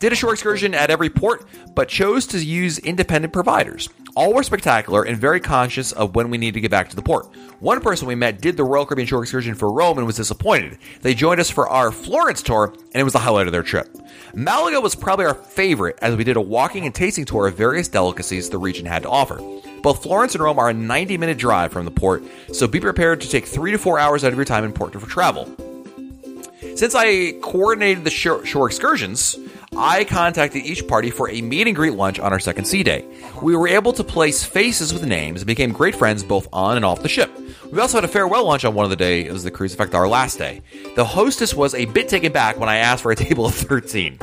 Did 0.05 0.13
a 0.13 0.15
shore 0.15 0.33
excursion 0.33 0.75
at 0.75 0.91
every 0.91 1.09
port, 1.09 1.47
but 1.73 1.89
chose 1.89 2.27
to 2.27 2.37
use 2.37 2.77
independent 2.77 3.33
providers. 3.33 3.89
All 4.15 4.35
were 4.35 4.43
spectacular 4.43 5.01
and 5.01 5.17
very 5.17 5.39
conscious 5.39 5.91
of 5.93 6.13
when 6.13 6.29
we 6.29 6.37
need 6.37 6.53
to 6.53 6.61
get 6.61 6.69
back 6.69 6.89
to 6.89 6.95
the 6.95 7.01
port. 7.01 7.25
One 7.59 7.81
person 7.81 8.07
we 8.07 8.13
met 8.13 8.39
did 8.39 8.55
the 8.55 8.63
Royal 8.63 8.85
Caribbean 8.85 9.07
shore 9.07 9.23
excursion 9.23 9.55
for 9.55 9.71
Rome 9.71 9.97
and 9.97 10.05
was 10.05 10.17
disappointed. 10.17 10.77
They 11.01 11.15
joined 11.15 11.39
us 11.39 11.49
for 11.49 11.67
our 11.67 11.91
Florence 11.91 12.43
tour, 12.43 12.71
and 12.71 13.01
it 13.01 13.03
was 13.03 13.13
the 13.13 13.19
highlight 13.19 13.47
of 13.47 13.51
their 13.51 13.63
trip. 13.63 13.97
Malaga 14.35 14.79
was 14.79 14.93
probably 14.93 15.25
our 15.25 15.33
favorite 15.33 15.97
as 16.03 16.15
we 16.15 16.23
did 16.23 16.37
a 16.37 16.41
walking 16.41 16.85
and 16.85 16.93
tasting 16.93 17.25
tour 17.25 17.47
of 17.47 17.57
various 17.57 17.87
delicacies 17.87 18.51
the 18.51 18.59
region 18.59 18.85
had 18.85 19.01
to 19.01 19.09
offer. 19.09 19.37
Both 19.81 20.03
Florence 20.03 20.35
and 20.35 20.43
Rome 20.43 20.59
are 20.59 20.69
a 20.69 20.73
90 20.73 21.17
minute 21.17 21.39
drive 21.39 21.71
from 21.71 21.85
the 21.85 21.89
port, 21.89 22.21
so 22.53 22.67
be 22.67 22.79
prepared 22.79 23.21
to 23.21 23.27
take 23.27 23.47
three 23.47 23.71
to 23.71 23.79
four 23.79 23.97
hours 23.97 24.23
out 24.23 24.31
of 24.31 24.37
your 24.37 24.45
time 24.45 24.65
in 24.65 24.71
port 24.71 24.93
for 24.93 25.09
travel. 25.09 25.49
Since 26.75 26.93
I 26.93 27.31
coordinated 27.41 28.03
the 28.03 28.09
shore, 28.09 28.67
excursions, 28.67 29.37
I 29.75 30.03
contacted 30.05 30.63
each 30.65 30.87
party 30.87 31.09
for 31.09 31.29
a 31.29 31.41
meet 31.41 31.67
and 31.67 31.75
greet 31.75 31.93
lunch 31.93 32.19
on 32.19 32.31
our 32.31 32.39
second 32.39 32.65
sea 32.65 32.83
day. 32.83 33.05
We 33.41 33.55
were 33.55 33.67
able 33.67 33.93
to 33.93 34.03
place 34.03 34.43
faces 34.43 34.93
with 34.93 35.05
names 35.05 35.41
and 35.41 35.47
became 35.47 35.71
great 35.71 35.95
friends 35.95 36.23
both 36.23 36.47
on 36.53 36.75
and 36.75 36.85
off 36.85 37.01
the 37.01 37.09
ship. 37.09 37.31
We 37.71 37.79
also 37.79 37.97
had 37.97 38.05
a 38.05 38.09
farewell 38.09 38.45
lunch 38.45 38.63
on 38.65 38.73
one 38.73 38.85
of 38.85 38.89
the 38.89 38.95
days 38.95 39.31
of 39.31 39.43
the 39.43 39.51
cruise, 39.51 39.73
in 39.73 39.77
fact, 39.77 39.95
our 39.95 40.07
last 40.07 40.37
day. 40.37 40.61
The 40.95 41.05
hostess 41.05 41.53
was 41.53 41.73
a 41.73 41.85
bit 41.85 42.07
taken 42.09 42.31
back 42.31 42.59
when 42.59 42.69
I 42.69 42.77
asked 42.77 43.03
for 43.03 43.11
a 43.11 43.15
table 43.17 43.45
of 43.45 43.55
13. 43.55 44.19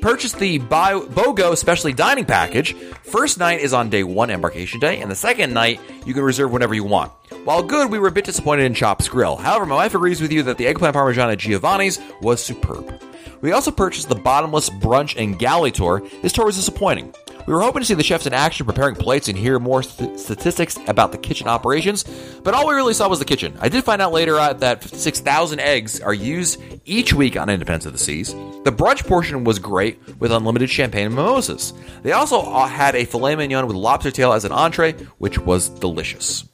purchased 0.00 0.38
the 0.38 0.58
BOGO 0.58 1.56
specialty 1.56 1.94
dining 1.94 2.26
package. 2.26 2.74
First 3.04 3.38
night 3.38 3.60
is 3.60 3.72
on 3.72 3.90
day 3.90 4.04
one, 4.04 4.30
embarkation 4.30 4.80
day, 4.80 5.00
and 5.00 5.10
the 5.10 5.14
second 5.16 5.54
night 5.54 5.80
you 6.04 6.12
can 6.12 6.22
reserve 6.22 6.52
whenever 6.52 6.74
you 6.74 6.84
want. 6.84 7.12
While 7.44 7.62
good, 7.62 7.90
we 7.90 7.98
were 7.98 8.08
a 8.08 8.12
bit 8.12 8.24
disappointed 8.24 8.64
in 8.64 8.74
Chops 8.74 9.08
Grille. 9.08 9.36
However, 9.36 9.66
my 9.66 9.76
wife 9.76 9.94
agrees 9.94 10.20
with 10.20 10.32
you 10.32 10.42
that 10.44 10.58
the 10.58 10.66
eggplant 10.66 10.94
parmesan 10.94 11.30
at 11.30 11.38
Giovanni's 11.38 12.00
was 12.20 12.42
superb. 12.42 13.00
We 13.44 13.52
also 13.52 13.70
purchased 13.70 14.08
the 14.08 14.14
bottomless 14.14 14.70
brunch 14.70 15.22
and 15.22 15.38
galley 15.38 15.70
tour. 15.70 16.02
This 16.22 16.32
tour 16.32 16.46
was 16.46 16.56
disappointing. 16.56 17.12
We 17.46 17.52
were 17.52 17.60
hoping 17.60 17.82
to 17.82 17.86
see 17.86 17.92
the 17.92 18.02
chefs 18.02 18.24
in 18.24 18.32
action 18.32 18.64
preparing 18.64 18.94
plates 18.94 19.28
and 19.28 19.36
hear 19.36 19.58
more 19.58 19.82
st- 19.82 20.18
statistics 20.18 20.78
about 20.88 21.12
the 21.12 21.18
kitchen 21.18 21.46
operations, 21.46 22.04
but 22.42 22.54
all 22.54 22.66
we 22.66 22.72
really 22.72 22.94
saw 22.94 23.06
was 23.06 23.18
the 23.18 23.26
kitchen. 23.26 23.54
I 23.60 23.68
did 23.68 23.84
find 23.84 24.00
out 24.00 24.12
later 24.12 24.38
uh, 24.38 24.54
that 24.54 24.82
6,000 24.82 25.60
eggs 25.60 26.00
are 26.00 26.14
used 26.14 26.58
each 26.86 27.12
week 27.12 27.36
on 27.36 27.50
Independence 27.50 27.84
of 27.84 27.92
the 27.92 27.98
Seas. 27.98 28.32
The 28.32 28.72
brunch 28.72 29.06
portion 29.06 29.44
was 29.44 29.58
great 29.58 29.98
with 30.18 30.32
unlimited 30.32 30.70
champagne 30.70 31.08
and 31.08 31.14
mimosas. 31.14 31.74
They 32.02 32.12
also 32.12 32.40
uh, 32.40 32.66
had 32.66 32.94
a 32.94 33.04
filet 33.04 33.36
mignon 33.36 33.66
with 33.66 33.76
lobster 33.76 34.10
tail 34.10 34.32
as 34.32 34.46
an 34.46 34.52
entree, 34.52 34.92
which 35.18 35.38
was 35.38 35.68
delicious. 35.68 36.44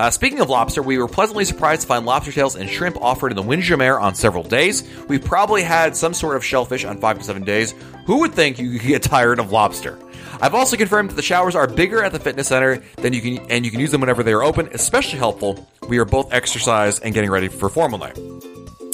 Uh, 0.00 0.10
speaking 0.10 0.40
of 0.40 0.48
lobster, 0.48 0.82
we 0.82 0.96
were 0.96 1.06
pleasantly 1.06 1.44
surprised 1.44 1.82
to 1.82 1.86
find 1.86 2.06
lobster 2.06 2.32
tails 2.32 2.56
and 2.56 2.70
shrimp 2.70 2.96
offered 3.02 3.32
in 3.32 3.36
the 3.36 3.42
Windjammer 3.42 4.00
on 4.00 4.14
several 4.14 4.42
days. 4.42 4.82
We 5.08 5.18
probably 5.18 5.62
had 5.62 5.94
some 5.94 6.14
sort 6.14 6.36
of 6.36 6.42
shellfish 6.42 6.86
on 6.86 6.96
five 6.96 7.18
to 7.18 7.24
seven 7.24 7.44
days. 7.44 7.74
Who 8.06 8.20
would 8.20 8.32
think 8.32 8.58
you 8.58 8.78
could 8.78 8.88
get 8.88 9.02
tired 9.12 9.38
of 9.38 9.52
lobster? 9.52 9.98
I've 10.40 10.54
also 10.54 10.78
confirmed 10.78 11.10
that 11.10 11.16
the 11.16 11.22
showers 11.22 11.54
are 11.54 11.66
bigger 11.66 12.02
at 12.02 12.12
the 12.12 12.18
fitness 12.18 12.48
center 12.48 12.82
than 12.96 13.12
you 13.12 13.20
can, 13.20 13.50
and 13.50 13.62
you 13.62 13.70
can 13.70 13.78
use 13.78 13.90
them 13.90 14.00
whenever 14.00 14.22
they 14.22 14.32
are 14.32 14.42
open. 14.42 14.70
Especially 14.72 15.18
helpful. 15.18 15.68
We 15.86 15.98
are 15.98 16.06
both 16.06 16.32
exercise 16.32 16.98
and 17.00 17.12
getting 17.12 17.30
ready 17.30 17.48
for 17.48 17.68
formal 17.68 17.98
night. 17.98 18.18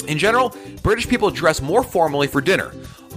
In 0.07 0.17
general, 0.17 0.55
British 0.83 1.07
people 1.07 1.29
dress 1.29 1.61
more 1.61 1.83
formally 1.83 2.27
for 2.27 2.41
dinner. 2.41 2.69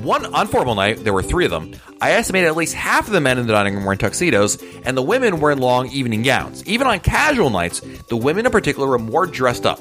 One 0.02 0.24
unformal 0.24 0.76
night, 0.76 1.04
there 1.04 1.12
were 1.12 1.22
three 1.22 1.44
of 1.44 1.50
them. 1.50 1.74
I 2.00 2.12
estimated 2.12 2.48
at 2.48 2.56
least 2.56 2.74
half 2.74 3.06
of 3.06 3.12
the 3.12 3.20
men 3.20 3.38
in 3.38 3.46
the 3.46 3.52
dining 3.52 3.74
room 3.74 3.84
were 3.84 3.92
in 3.92 3.98
tuxedos, 3.98 4.56
and 4.84 4.96
the 4.96 5.02
women 5.02 5.40
were 5.40 5.50
in 5.50 5.58
long 5.58 5.88
evening 5.90 6.22
gowns. 6.22 6.64
Even 6.66 6.86
on 6.86 7.00
casual 7.00 7.50
nights, 7.50 7.80
the 8.08 8.16
women 8.16 8.46
in 8.46 8.52
particular 8.52 8.88
were 8.88 8.98
more 8.98 9.26
dressed 9.26 9.66
up. 9.66 9.78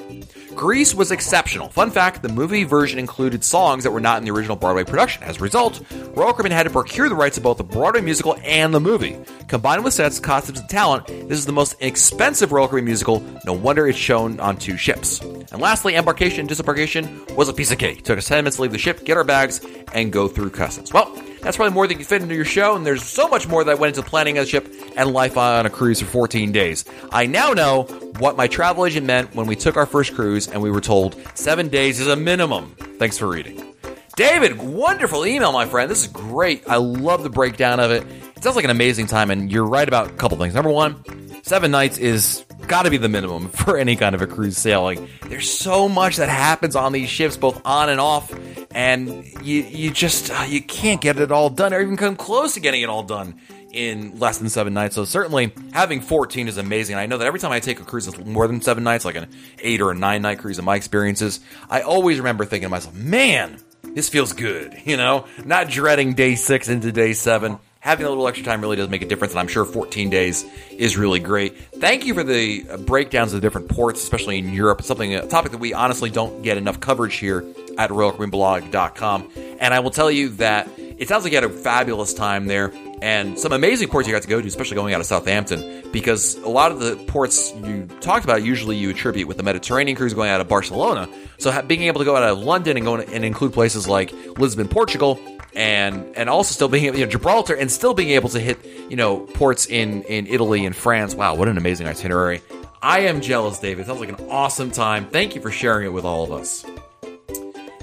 Grease 0.54 0.94
was 0.94 1.10
exceptional. 1.12 1.68
Fun 1.68 1.90
fact, 1.90 2.22
the 2.22 2.28
movie 2.28 2.64
version 2.64 2.98
included 2.98 3.44
songs 3.44 3.84
that 3.84 3.90
were 3.90 4.00
not 4.00 4.18
in 4.18 4.24
the 4.24 4.30
original 4.30 4.56
Broadway 4.56 4.84
production. 4.84 5.22
As 5.22 5.36
a 5.36 5.40
result, 5.40 5.80
Royal 6.14 6.32
Caribbean 6.32 6.52
had 6.52 6.64
to 6.64 6.70
procure 6.70 7.08
the 7.08 7.14
rights 7.14 7.36
to 7.36 7.40
both 7.40 7.58
the 7.58 7.64
Broadway 7.64 8.00
musical 8.00 8.36
and 8.42 8.74
the 8.74 8.80
movie. 8.80 9.16
Combined 9.48 9.84
with 9.84 9.94
sets, 9.94 10.18
costumes, 10.18 10.60
and 10.60 10.68
talent, 10.68 11.06
this 11.06 11.38
is 11.38 11.46
the 11.46 11.52
most 11.52 11.76
expensive 11.80 12.52
Royal 12.52 12.66
Caribbean 12.66 12.86
musical. 12.86 13.20
No 13.46 13.52
wonder 13.52 13.86
it's 13.86 13.98
shown 13.98 14.40
on 14.40 14.56
two 14.56 14.76
ships. 14.76 15.20
And 15.20 15.60
lastly, 15.60 15.94
embarkation 15.94 16.40
and 16.40 16.48
disembarkation 16.48 17.24
was 17.36 17.48
a 17.48 17.52
piece 17.52 17.70
of 17.70 17.78
cake. 17.78 18.00
It 18.00 18.04
took 18.04 18.18
us 18.18 18.26
10 18.26 18.38
minutes 18.38 18.56
to 18.56 18.62
leave 18.62 18.72
the 18.72 18.78
ship, 18.78 19.04
get 19.04 19.16
our 19.16 19.24
bags, 19.24 19.64
and 19.94 20.12
go 20.12 20.28
through 20.28 20.50
customs. 20.50 20.92
Well, 20.92 21.16
that's 21.42 21.56
probably 21.56 21.74
more 21.74 21.86
than 21.86 21.98
you 21.98 22.04
fit 22.04 22.22
into 22.22 22.34
your 22.34 22.44
show, 22.44 22.76
and 22.76 22.86
there's 22.86 23.02
so 23.02 23.28
much 23.28 23.46
more 23.46 23.64
that 23.64 23.78
went 23.78 23.96
into 23.96 24.08
planning 24.08 24.38
a 24.38 24.46
ship 24.46 24.72
and 24.96 25.12
life 25.12 25.36
on 25.36 25.66
a 25.66 25.70
cruise 25.70 26.00
for 26.00 26.06
14 26.06 26.52
days. 26.52 26.84
I 27.12 27.26
now 27.26 27.52
know 27.52 27.82
what 28.18 28.36
my 28.36 28.46
travel 28.46 28.86
agent 28.86 29.06
meant 29.06 29.34
when 29.34 29.46
we 29.46 29.56
took 29.56 29.76
our 29.76 29.86
first 29.86 30.14
cruise 30.14 30.48
and 30.48 30.62
we 30.62 30.70
were 30.70 30.80
told 30.80 31.20
seven 31.34 31.68
days 31.68 32.00
is 32.00 32.06
a 32.06 32.16
minimum. 32.16 32.74
Thanks 32.98 33.16
for 33.18 33.26
reading. 33.26 33.74
David, 34.16 34.58
wonderful 34.58 35.24
email, 35.24 35.52
my 35.52 35.66
friend. 35.66 35.90
This 35.90 36.02
is 36.02 36.08
great. 36.08 36.68
I 36.68 36.76
love 36.76 37.22
the 37.22 37.30
breakdown 37.30 37.80
of 37.80 37.90
it. 37.90 38.04
It 38.36 38.42
sounds 38.42 38.56
like 38.56 38.64
an 38.64 38.70
amazing 38.70 39.06
time, 39.06 39.30
and 39.30 39.50
you're 39.50 39.66
right 39.66 39.86
about 39.86 40.08
a 40.08 40.12
couple 40.12 40.36
things. 40.36 40.54
Number 40.54 40.70
one, 40.70 41.02
seven 41.42 41.70
nights 41.70 41.96
is 41.98 42.44
got 42.66 42.82
to 42.82 42.90
be 42.90 42.96
the 42.96 43.08
minimum 43.08 43.48
for 43.50 43.76
any 43.76 43.96
kind 43.96 44.14
of 44.14 44.22
a 44.22 44.26
cruise 44.26 44.56
sailing. 44.56 45.08
There's 45.28 45.50
so 45.50 45.88
much 45.88 46.16
that 46.16 46.28
happens 46.28 46.76
on 46.76 46.92
these 46.92 47.08
ships, 47.08 47.36
both 47.36 47.60
on 47.64 47.88
and 47.88 48.00
off, 48.00 48.30
and 48.72 49.24
you 49.42 49.62
you 49.62 49.90
just 49.90 50.30
uh, 50.30 50.44
you 50.48 50.62
can't 50.62 51.00
get 51.00 51.18
it 51.18 51.32
all 51.32 51.50
done, 51.50 51.74
or 51.74 51.80
even 51.80 51.96
come 51.96 52.16
close 52.16 52.54
to 52.54 52.60
getting 52.60 52.82
it 52.82 52.88
all 52.88 53.02
done 53.02 53.34
in 53.72 54.18
less 54.18 54.38
than 54.38 54.48
seven 54.48 54.74
nights. 54.74 54.94
So 54.94 55.04
certainly 55.04 55.52
having 55.72 56.00
14 56.00 56.48
is 56.48 56.58
amazing. 56.58 56.96
I 56.96 57.06
know 57.06 57.18
that 57.18 57.26
every 57.26 57.40
time 57.40 57.52
I 57.52 57.60
take 57.60 57.80
a 57.80 57.84
cruise 57.84 58.06
that's 58.06 58.18
more 58.24 58.46
than 58.46 58.60
seven 58.60 58.84
nights, 58.84 59.04
like 59.04 59.16
an 59.16 59.28
eight 59.60 59.80
or 59.80 59.90
a 59.90 59.94
nine 59.94 60.22
night 60.22 60.38
cruise 60.38 60.58
in 60.58 60.64
my 60.64 60.76
experiences, 60.76 61.40
I 61.68 61.82
always 61.82 62.18
remember 62.18 62.44
thinking 62.44 62.66
to 62.66 62.70
myself, 62.70 62.94
man, 62.94 63.58
this 63.82 64.08
feels 64.08 64.32
good. 64.32 64.76
You 64.84 64.96
know, 64.96 65.26
not 65.44 65.68
dreading 65.68 66.14
day 66.14 66.34
six 66.34 66.68
into 66.68 66.90
day 66.90 67.12
seven 67.12 67.58
having 67.80 68.04
a 68.04 68.08
little 68.08 68.28
extra 68.28 68.44
time 68.44 68.60
really 68.60 68.76
does 68.76 68.88
make 68.88 69.02
a 69.02 69.06
difference, 69.06 69.32
and 69.32 69.40
I'm 69.40 69.48
sure 69.48 69.64
14 69.64 70.10
days 70.10 70.44
is 70.70 70.96
really 70.96 71.18
great. 71.18 71.58
Thank 71.58 72.04
you 72.06 72.14
for 72.14 72.22
the 72.22 72.66
uh, 72.70 72.76
breakdowns 72.76 73.32
of 73.32 73.40
the 73.40 73.46
different 73.46 73.68
ports, 73.68 74.02
especially 74.02 74.38
in 74.38 74.52
Europe. 74.52 74.82
Something 74.82 75.14
a 75.14 75.26
topic 75.26 75.52
that 75.52 75.58
we 75.58 75.74
honestly 75.74 76.10
don't 76.10 76.42
get 76.42 76.56
enough 76.58 76.78
coverage 76.78 77.16
here 77.16 77.44
at 77.80 77.90
RoyalCaribbeanBlog.com. 77.90 79.30
And 79.58 79.72
I 79.72 79.80
will 79.80 79.90
tell 79.90 80.10
you 80.10 80.28
that 80.30 80.68
it 80.76 81.08
sounds 81.08 81.24
like 81.24 81.32
you 81.32 81.40
had 81.40 81.44
a 81.44 81.48
fabulous 81.50 82.12
time 82.12 82.46
there 82.46 82.72
and 83.00 83.38
some 83.38 83.52
amazing 83.52 83.88
ports 83.88 84.06
you 84.06 84.14
got 84.14 84.20
to 84.22 84.28
go 84.28 84.40
to, 84.40 84.46
especially 84.46 84.74
going 84.74 84.92
out 84.92 85.00
of 85.00 85.06
Southampton, 85.06 85.90
because 85.90 86.34
a 86.36 86.48
lot 86.48 86.70
of 86.70 86.80
the 86.80 86.96
ports 87.06 87.54
you 87.64 87.86
talked 88.00 88.24
about 88.24 88.42
usually 88.42 88.76
you 88.76 88.90
attribute 88.90 89.26
with 89.26 89.38
the 89.38 89.42
Mediterranean 89.42 89.96
cruise 89.96 90.12
going 90.12 90.28
out 90.28 90.42
of 90.42 90.48
Barcelona. 90.48 91.08
So 91.38 91.62
being 91.62 91.84
able 91.84 92.00
to 92.00 92.04
go 92.04 92.16
out 92.16 92.22
of 92.24 92.38
London 92.38 92.76
and 92.76 92.84
go 92.84 92.96
and 92.96 93.24
include 93.24 93.54
places 93.54 93.88
like 93.88 94.12
Lisbon, 94.38 94.68
Portugal, 94.68 95.18
and 95.56 96.14
and 96.16 96.28
also 96.28 96.52
still 96.52 96.68
being 96.68 96.84
you 96.84 96.92
know 96.92 97.06
Gibraltar 97.06 97.54
and 97.54 97.72
still 97.72 97.94
being 97.94 98.10
able 98.10 98.28
to 98.28 98.38
hit 98.38 98.64
you 98.64 98.96
know 98.96 99.20
ports 99.20 99.66
in 99.66 100.02
in 100.02 100.26
Italy 100.26 100.66
and 100.66 100.76
France. 100.76 101.14
Wow, 101.14 101.34
what 101.34 101.48
an 101.48 101.56
amazing 101.56 101.86
itinerary! 101.86 102.42
I 102.82 103.00
am 103.00 103.22
jealous, 103.22 103.58
David. 103.58 103.86
Sounds 103.86 104.00
like 104.00 104.10
an 104.10 104.28
awesome 104.28 104.70
time. 104.70 105.08
Thank 105.08 105.34
you 105.34 105.40
for 105.40 105.50
sharing 105.50 105.86
it 105.86 105.92
with 105.92 106.04
all 106.04 106.24
of 106.24 106.32
us. 106.32 106.64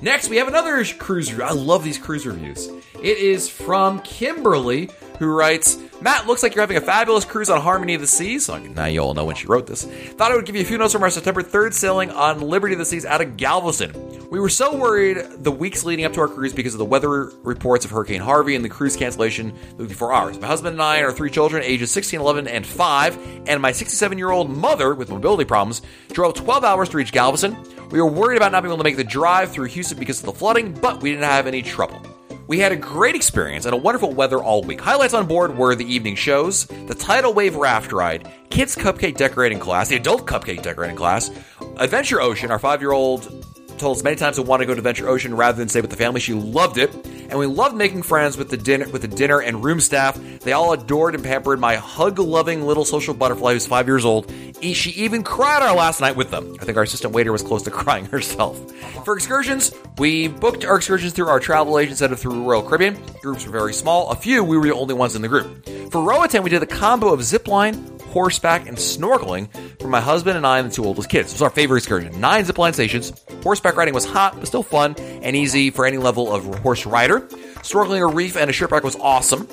Next, 0.01 0.29
we 0.29 0.37
have 0.37 0.47
another 0.47 0.83
cruise. 0.85 1.31
Review. 1.31 1.45
I 1.45 1.53
love 1.53 1.83
these 1.83 1.97
cruise 1.97 2.27
reviews. 2.27 2.67
It 3.01 3.17
is 3.17 3.49
from 3.49 3.99
Kimberly, 4.01 4.89
who 5.17 5.25
writes, 5.27 5.77
Matt, 6.01 6.27
looks 6.27 6.43
like 6.43 6.53
you're 6.53 6.61
having 6.61 6.77
a 6.77 6.81
fabulous 6.81 7.25
cruise 7.25 7.49
on 7.49 7.59
Harmony 7.61 7.95
of 7.95 8.01
the 8.01 8.07
Seas. 8.07 8.47
Now 8.47 8.85
you 8.85 8.99
all 8.99 9.15
know 9.15 9.25
when 9.25 9.35
she 9.35 9.47
wrote 9.47 9.65
this. 9.65 9.85
Thought 9.85 10.31
I 10.31 10.35
would 10.35 10.45
give 10.45 10.55
you 10.55 10.61
a 10.61 10.65
few 10.65 10.77
notes 10.77 10.93
from 10.93 11.01
our 11.01 11.09
September 11.09 11.41
3rd 11.41 11.73
sailing 11.73 12.11
on 12.11 12.41
Liberty 12.41 12.73
of 12.73 12.79
the 12.79 12.85
Seas 12.85 13.05
out 13.05 13.21
of 13.21 13.37
Galveston. 13.37 14.29
We 14.29 14.39
were 14.39 14.49
so 14.49 14.75
worried 14.75 15.17
the 15.39 15.51
weeks 15.51 15.83
leading 15.83 16.05
up 16.05 16.13
to 16.13 16.21
our 16.21 16.27
cruise 16.27 16.53
because 16.53 16.75
of 16.75 16.79
the 16.79 16.85
weather 16.85 17.31
reports 17.41 17.83
of 17.83 17.89
Hurricane 17.91 18.21
Harvey 18.21 18.55
and 18.55 18.63
the 18.63 18.69
cruise 18.69 18.95
cancellation 18.95 19.53
the 19.71 19.85
24 19.85 20.13
hours. 20.13 20.39
My 20.39 20.47
husband 20.47 20.73
and 20.73 20.81
I 20.81 20.97
and 20.97 21.05
our 21.05 21.11
three 21.11 21.31
children, 21.31 21.63
ages 21.63 21.89
16, 21.89 22.19
11, 22.19 22.47
and 22.47 22.65
5, 22.65 23.43
and 23.47 23.61
my 23.61 23.71
67 23.71 24.17
year 24.19 24.29
old 24.29 24.51
mother 24.51 24.93
with 24.93 25.09
mobility 25.09 25.45
problems, 25.45 25.81
drove 26.11 26.35
12 26.35 26.63
hours 26.63 26.89
to 26.89 26.97
reach 26.97 27.11
Galveston. 27.11 27.57
We 27.89 28.01
were 28.01 28.09
worried 28.09 28.37
about 28.37 28.51
not 28.51 28.63
being 28.63 28.71
able 28.71 28.79
to 28.79 28.83
make 28.83 28.97
the 28.97 29.03
drive 29.03 29.51
through 29.51 29.67
Houston 29.67 29.97
because 29.97 30.19
of 30.19 30.25
the 30.25 30.33
flooding, 30.33 30.73
but 30.73 31.01
we 31.01 31.11
didn't 31.11 31.23
have 31.23 31.47
any 31.47 31.61
trouble. 31.61 32.01
We 32.47 32.59
had 32.59 32.71
a 32.71 32.77
great 32.77 33.15
experience 33.15 33.65
and 33.65 33.73
a 33.73 33.77
wonderful 33.77 34.13
weather 34.13 34.41
all 34.41 34.61
week. 34.61 34.79
Highlights 34.81 35.13
on 35.13 35.25
board 35.25 35.57
were 35.57 35.75
the 35.75 35.85
evening 35.85 36.15
shows, 36.15 36.65
the 36.65 36.95
tidal 36.95 37.33
wave 37.33 37.55
raft 37.55 37.91
ride, 37.91 38.31
kids 38.49 38.75
cupcake 38.75 39.17
decorating 39.17 39.59
class, 39.59 39.89
the 39.89 39.95
adult 39.95 40.25
cupcake 40.25 40.61
decorating 40.61 40.95
class, 40.95 41.29
Adventure 41.77 42.21
Ocean, 42.21 42.51
our 42.51 42.59
five 42.59 42.81
year 42.81 42.91
old 42.91 43.45
told 43.77 43.97
us 43.97 44.03
many 44.03 44.15
times 44.15 44.37
to 44.37 44.41
want 44.41 44.61
to 44.61 44.65
go 44.65 44.73
to 44.73 44.81
Venture 44.81 45.07
Ocean 45.07 45.35
rather 45.35 45.57
than 45.57 45.69
stay 45.69 45.81
with 45.81 45.89
the 45.89 45.95
family. 45.95 46.19
She 46.19 46.33
loved 46.33 46.77
it, 46.77 46.93
and 47.29 47.37
we 47.37 47.45
loved 47.45 47.75
making 47.75 48.03
friends 48.03 48.37
with 48.37 48.49
the 48.49 48.57
dinner 48.57 48.87
with 48.89 49.01
the 49.01 49.07
dinner 49.07 49.41
and 49.41 49.63
room 49.63 49.79
staff. 49.79 50.19
They 50.41 50.53
all 50.53 50.73
adored 50.73 51.15
and 51.15 51.23
pampered 51.23 51.59
my 51.59 51.75
hug-loving 51.75 52.63
little 52.63 52.85
social 52.85 53.13
butterfly 53.13 53.53
who's 53.53 53.67
five 53.67 53.87
years 53.87 54.05
old. 54.05 54.31
She 54.61 54.91
even 54.91 55.23
cried 55.23 55.61
our 55.61 55.75
last 55.75 56.01
night 56.01 56.15
with 56.15 56.31
them. 56.31 56.55
I 56.59 56.65
think 56.65 56.77
our 56.77 56.83
assistant 56.83 57.13
waiter 57.13 57.31
was 57.31 57.43
close 57.43 57.63
to 57.63 57.71
crying 57.77 58.05
herself. 58.05 58.59
For 59.05 59.15
excursions, 59.15 59.71
we 59.97 60.27
booked 60.27 60.65
our 60.65 60.77
excursions 60.77 61.13
through 61.13 61.27
our 61.27 61.39
travel 61.39 61.77
agent 61.79 61.91
instead 61.91 62.11
of 62.11 62.19
through 62.19 62.43
Royal 62.43 62.63
Caribbean. 62.63 62.97
Groups 63.21 63.45
were 63.45 63.51
very 63.51 63.73
small. 63.73 64.09
A 64.09 64.15
few, 64.15 64.43
we 64.43 64.57
were 64.57 64.65
the 64.65 64.73
only 64.73 64.93
ones 64.93 65.15
in 65.15 65.21
the 65.21 65.27
group. 65.27 65.67
For 65.91 66.01
Roatan, 66.01 66.43
we 66.43 66.49
did 66.49 66.63
a 66.63 66.67
combo 66.67 67.13
of 67.13 67.21
zipline, 67.21 68.01
horseback, 68.07 68.67
and 68.67 68.77
snorkeling 68.77 69.49
for 69.79 69.87
my 69.87 70.01
husband 70.01 70.37
and 70.37 70.45
I 70.45 70.59
and 70.59 70.69
the 70.69 70.75
two 70.75 70.83
oldest 70.83 71.09
kids. 71.09 71.31
It 71.31 71.35
was 71.35 71.41
our 71.41 71.49
favorite 71.49 71.77
excursion. 71.77 72.19
Nine 72.19 72.43
zipline 72.43 72.73
stations. 72.73 73.13
Horseback 73.43 73.66
riding 73.75 73.93
was 73.93 74.05
hot, 74.05 74.35
but 74.37 74.47
still 74.47 74.63
fun 74.63 74.95
and 74.97 75.35
easy 75.35 75.71
for 75.71 75.85
any 75.85 75.97
level 75.97 76.33
of 76.33 76.45
horse 76.59 76.85
rider. 76.85 77.21
Snorkeling 77.61 78.01
a 78.01 78.13
reef 78.13 78.37
and 78.37 78.49
a 78.49 78.53
shipwreck 78.53 78.83
was 78.83 78.95
awesome. 78.95 79.47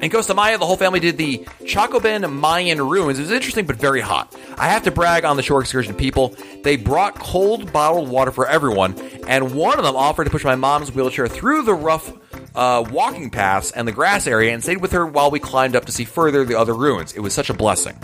In 0.00 0.10
Costa 0.10 0.34
Maya, 0.34 0.58
the 0.58 0.66
whole 0.66 0.76
family 0.76 1.00
did 1.00 1.16
the 1.16 1.38
Chacchoben 1.62 2.30
Mayan 2.30 2.80
ruins. 2.80 3.18
It 3.18 3.22
was 3.22 3.30
interesting 3.30 3.64
but 3.64 3.76
very 3.76 4.00
hot. 4.00 4.34
I 4.58 4.68
have 4.68 4.82
to 4.82 4.90
brag 4.90 5.24
on 5.24 5.36
the 5.36 5.42
shore 5.42 5.60
excursion 5.60 5.94
people. 5.94 6.34
They 6.62 6.76
brought 6.76 7.18
cold 7.18 7.72
bottled 7.72 8.08
water 8.08 8.30
for 8.30 8.46
everyone, 8.46 8.98
and 9.26 9.54
one 9.54 9.78
of 9.78 9.84
them 9.84 9.96
offered 9.96 10.24
to 10.24 10.30
push 10.30 10.44
my 10.44 10.56
mom's 10.56 10.92
wheelchair 10.92 11.28
through 11.28 11.62
the 11.62 11.74
rough 11.74 12.12
uh, 12.54 12.84
walking 12.90 13.30
paths 13.30 13.70
and 13.70 13.86
the 13.86 13.92
grass 13.92 14.26
area 14.26 14.52
and 14.52 14.62
stayed 14.62 14.80
with 14.80 14.92
her 14.92 15.06
while 15.06 15.30
we 15.30 15.38
climbed 15.38 15.76
up 15.76 15.86
to 15.86 15.92
see 15.92 16.04
further 16.04 16.44
the 16.44 16.58
other 16.58 16.74
ruins. 16.74 17.12
It 17.12 17.20
was 17.20 17.32
such 17.32 17.50
a 17.50 17.54
blessing. 17.54 17.98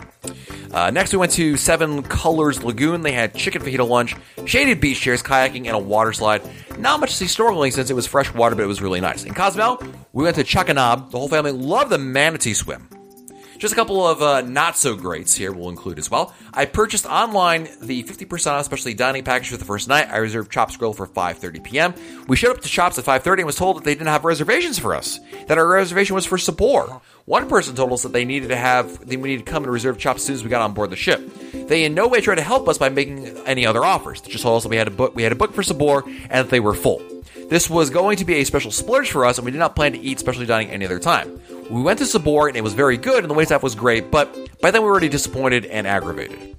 Uh, 0.72 0.90
next, 0.90 1.12
we 1.12 1.18
went 1.18 1.32
to 1.32 1.56
Seven 1.56 2.02
Colors 2.02 2.62
Lagoon. 2.62 3.02
They 3.02 3.12
had 3.12 3.34
chicken 3.34 3.62
fajita 3.62 3.88
lunch, 3.88 4.14
shaded 4.46 4.80
beach 4.80 5.00
chairs, 5.00 5.22
kayaking, 5.22 5.66
and 5.66 5.74
a 5.74 5.78
water 5.78 6.12
slide. 6.12 6.42
Not 6.78 7.00
much 7.00 7.10
to 7.10 7.16
see 7.16 7.42
snorkeling 7.42 7.72
since 7.72 7.90
it 7.90 7.94
was 7.94 8.06
fresh 8.06 8.32
water, 8.32 8.54
but 8.54 8.62
it 8.62 8.68
was 8.68 8.80
really 8.80 9.00
nice. 9.00 9.24
In 9.24 9.34
Cozumel, 9.34 9.82
we 10.12 10.24
went 10.24 10.36
to 10.36 10.44
Chankanaab. 10.44 11.10
The 11.10 11.18
whole 11.18 11.28
family 11.28 11.52
loved 11.52 11.90
the 11.90 11.98
manatee 11.98 12.54
swim. 12.54 12.88
Just 13.61 13.75
a 13.75 13.77
couple 13.77 14.07
of 14.07 14.23
uh, 14.23 14.40
not 14.40 14.79
so 14.79 14.96
greats 14.96 15.35
here 15.35 15.53
we'll 15.53 15.68
include 15.68 15.99
as 15.99 16.11
well. 16.11 16.35
I 16.55 16.64
purchased 16.64 17.05
online 17.05 17.68
the 17.83 18.03
50% 18.05 18.53
off 18.53 18.64
specialty 18.64 18.94
dining 18.94 19.23
package 19.23 19.51
for 19.51 19.59
the 19.59 19.66
first 19.66 19.87
night. 19.87 20.09
I 20.11 20.16
reserved 20.16 20.51
Chops 20.51 20.79
Grille 20.79 20.94
for 20.94 21.07
5:30 21.07 21.62
p.m. 21.62 21.94
We 22.27 22.37
showed 22.37 22.57
up 22.57 22.62
to 22.62 22.68
Chops 22.70 22.99
at 22.99 23.05
5:30 23.05 23.40
and 23.40 23.44
was 23.46 23.57
told 23.57 23.77
that 23.77 23.85
they 23.85 23.92
didn't 23.92 24.07
have 24.07 24.25
reservations 24.25 24.79
for 24.79 24.94
us. 24.94 25.20
That 25.46 25.59
our 25.59 25.68
reservation 25.68 26.14
was 26.14 26.25
for 26.25 26.38
Sabor. 26.38 27.03
One 27.27 27.51
person 27.51 27.75
told 27.75 27.92
us 27.92 28.03
that 28.03 28.14
they 28.14 28.25
needed 28.25 28.49
to 28.49 28.57
have 28.57 29.07
we 29.07 29.16
needed 29.16 29.44
to 29.44 29.53
come 29.53 29.62
and 29.62 29.70
reserve 29.70 29.99
Chops 29.99 30.23
as 30.23 30.27
soon 30.29 30.35
as 30.37 30.42
we 30.42 30.49
got 30.49 30.62
on 30.62 30.73
board 30.73 30.88
the 30.88 30.96
ship. 30.96 31.20
They 31.53 31.85
in 31.85 31.92
no 31.92 32.09
way 32.09 32.23
tried 32.23 32.37
to 32.37 32.42
help 32.42 32.66
us 32.66 32.79
by 32.79 32.88
making 32.88 33.27
any 33.44 33.66
other 33.66 33.85
offers. 33.85 34.23
They 34.23 34.31
just 34.31 34.42
told 34.42 34.57
us 34.57 34.62
that 34.62 34.70
we 34.70 34.77
had 34.77 34.88
a 34.88 34.90
book 34.90 35.14
we 35.14 35.23
had 35.23 35.29
to 35.29 35.37
book 35.37 35.53
for 35.53 35.62
Sabor 35.62 36.05
and 36.07 36.31
that 36.31 36.49
they 36.49 36.61
were 36.61 36.73
full. 36.73 37.03
This 37.51 37.68
was 37.68 37.90
going 37.90 38.16
to 38.16 38.25
be 38.25 38.37
a 38.37 38.44
special 38.44 38.70
splurge 38.70 39.11
for 39.11 39.27
us, 39.27 39.37
and 39.37 39.44
we 39.44 39.51
did 39.51 39.59
not 39.59 39.77
plan 39.77 39.92
to 39.92 39.99
eat 39.99 40.18
specialty 40.18 40.46
dining 40.46 40.70
any 40.70 40.87
other 40.87 41.01
time. 41.01 41.40
We 41.70 41.83
went 41.83 42.00
to 42.00 42.06
Sabor, 42.06 42.48
and 42.48 42.56
it 42.56 42.64
was 42.64 42.74
very 42.74 42.96
good, 42.96 43.22
and 43.22 43.30
the 43.30 43.35
waitstaff 43.35 43.62
was 43.62 43.76
great, 43.76 44.11
but 44.11 44.61
by 44.61 44.72
then 44.72 44.83
we 44.83 44.87
were 44.87 44.90
already 44.90 45.09
disappointed 45.09 45.66
and 45.66 45.87
aggravated. 45.87 46.56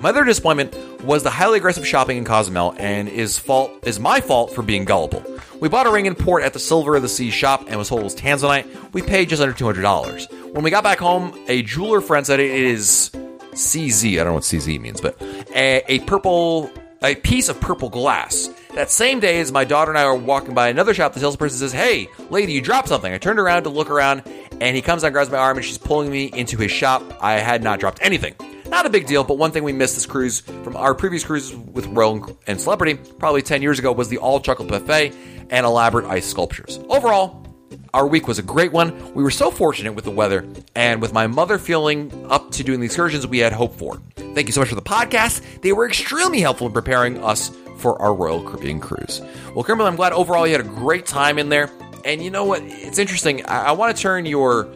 My 0.00 0.08
other 0.10 0.24
disappointment 0.24 0.74
was 1.04 1.22
the 1.22 1.30
highly 1.30 1.58
aggressive 1.58 1.86
shopping 1.86 2.18
in 2.18 2.24
Cozumel, 2.24 2.74
and 2.76 3.08
is 3.08 3.38
fault 3.38 3.70
is 3.86 4.00
my 4.00 4.20
fault 4.20 4.52
for 4.52 4.62
being 4.62 4.84
gullible. 4.84 5.24
We 5.60 5.68
bought 5.68 5.86
a 5.86 5.90
ring 5.90 6.06
in 6.06 6.16
port 6.16 6.42
at 6.42 6.52
the 6.52 6.58
Silver 6.58 6.96
of 6.96 7.02
the 7.02 7.08
Sea 7.08 7.30
shop 7.30 7.64
and 7.68 7.78
was 7.78 7.88
told 7.88 8.00
it 8.00 8.04
was 8.04 8.16
tanzanite. 8.16 8.92
We 8.92 9.02
paid 9.02 9.28
just 9.28 9.40
under 9.40 9.54
two 9.54 9.64
hundred 9.66 9.82
dollars. 9.82 10.26
When 10.50 10.64
we 10.64 10.70
got 10.70 10.82
back 10.82 10.98
home, 10.98 11.32
a 11.46 11.62
jeweler 11.62 12.00
friend 12.00 12.26
said 12.26 12.40
it 12.40 12.50
is 12.50 13.12
CZ. 13.52 14.14
I 14.14 14.16
don't 14.16 14.26
know 14.26 14.34
what 14.34 14.42
CZ 14.42 14.80
means, 14.80 15.00
but 15.00 15.16
a, 15.54 15.84
a 15.86 16.00
purple 16.00 16.70
a 17.02 17.14
piece 17.14 17.48
of 17.48 17.60
purple 17.60 17.88
glass. 17.88 18.48
That 18.74 18.90
same 18.90 19.20
day, 19.20 19.38
as 19.38 19.52
my 19.52 19.62
daughter 19.62 19.92
and 19.92 19.98
I 19.98 20.04
were 20.06 20.16
walking 20.16 20.52
by 20.52 20.66
another 20.68 20.94
shop, 20.94 21.12
the 21.12 21.20
salesperson 21.20 21.58
says, 21.58 21.72
Hey, 21.72 22.08
lady, 22.28 22.54
you 22.54 22.60
dropped 22.60 22.88
something. 22.88 23.12
I 23.12 23.18
turned 23.18 23.38
around 23.38 23.62
to 23.62 23.68
look 23.68 23.88
around, 23.88 24.24
and 24.60 24.74
he 24.74 24.82
comes 24.82 25.04
and 25.04 25.12
grabs 25.12 25.30
my 25.30 25.38
arm, 25.38 25.58
and 25.58 25.64
she's 25.64 25.78
pulling 25.78 26.10
me 26.10 26.24
into 26.24 26.56
his 26.56 26.72
shop. 26.72 27.04
I 27.20 27.34
had 27.34 27.62
not 27.62 27.78
dropped 27.78 28.00
anything. 28.02 28.34
Not 28.66 28.84
a 28.84 28.90
big 28.90 29.06
deal, 29.06 29.22
but 29.22 29.38
one 29.38 29.52
thing 29.52 29.62
we 29.62 29.72
missed 29.72 29.94
this 29.94 30.06
cruise 30.06 30.40
from 30.40 30.76
our 30.76 30.92
previous 30.92 31.22
cruises 31.22 31.54
with 31.54 31.86
Royal 31.86 32.36
and 32.48 32.60
Celebrity, 32.60 32.94
probably 33.20 33.42
10 33.42 33.62
years 33.62 33.78
ago, 33.78 33.92
was 33.92 34.08
the 34.08 34.18
all 34.18 34.40
chocolate 34.40 34.68
buffet 34.68 35.12
and 35.50 35.64
elaborate 35.64 36.06
ice 36.06 36.26
sculptures. 36.26 36.80
Overall, 36.88 37.46
our 37.92 38.08
week 38.08 38.26
was 38.26 38.40
a 38.40 38.42
great 38.42 38.72
one. 38.72 39.14
We 39.14 39.22
were 39.22 39.30
so 39.30 39.52
fortunate 39.52 39.92
with 39.92 40.04
the 40.04 40.10
weather 40.10 40.44
and 40.74 41.00
with 41.00 41.12
my 41.12 41.28
mother 41.28 41.58
feeling 41.58 42.26
up 42.28 42.50
to 42.52 42.64
doing 42.64 42.80
the 42.80 42.86
excursions 42.86 43.24
we 43.24 43.38
had 43.38 43.52
hoped 43.52 43.78
for. 43.78 44.00
Thank 44.16 44.48
you 44.48 44.52
so 44.52 44.60
much 44.60 44.68
for 44.68 44.74
the 44.74 44.82
podcast. 44.82 45.60
They 45.60 45.72
were 45.72 45.86
extremely 45.86 46.40
helpful 46.40 46.66
in 46.66 46.72
preparing 46.72 47.22
us 47.22 47.52
for 47.76 48.00
our 48.00 48.14
Royal 48.14 48.42
Caribbean 48.42 48.80
cruise. 48.80 49.20
Well, 49.54 49.64
Kimberly, 49.64 49.88
I'm 49.88 49.96
glad 49.96 50.12
overall 50.12 50.46
you 50.46 50.52
had 50.52 50.64
a 50.64 50.68
great 50.68 51.06
time 51.06 51.38
in 51.38 51.48
there. 51.48 51.70
And 52.04 52.22
you 52.22 52.30
know 52.30 52.44
what? 52.44 52.62
It's 52.62 52.98
interesting. 52.98 53.44
I, 53.46 53.66
I 53.66 53.72
want 53.72 53.96
to 53.96 54.02
turn 54.02 54.26
your 54.26 54.68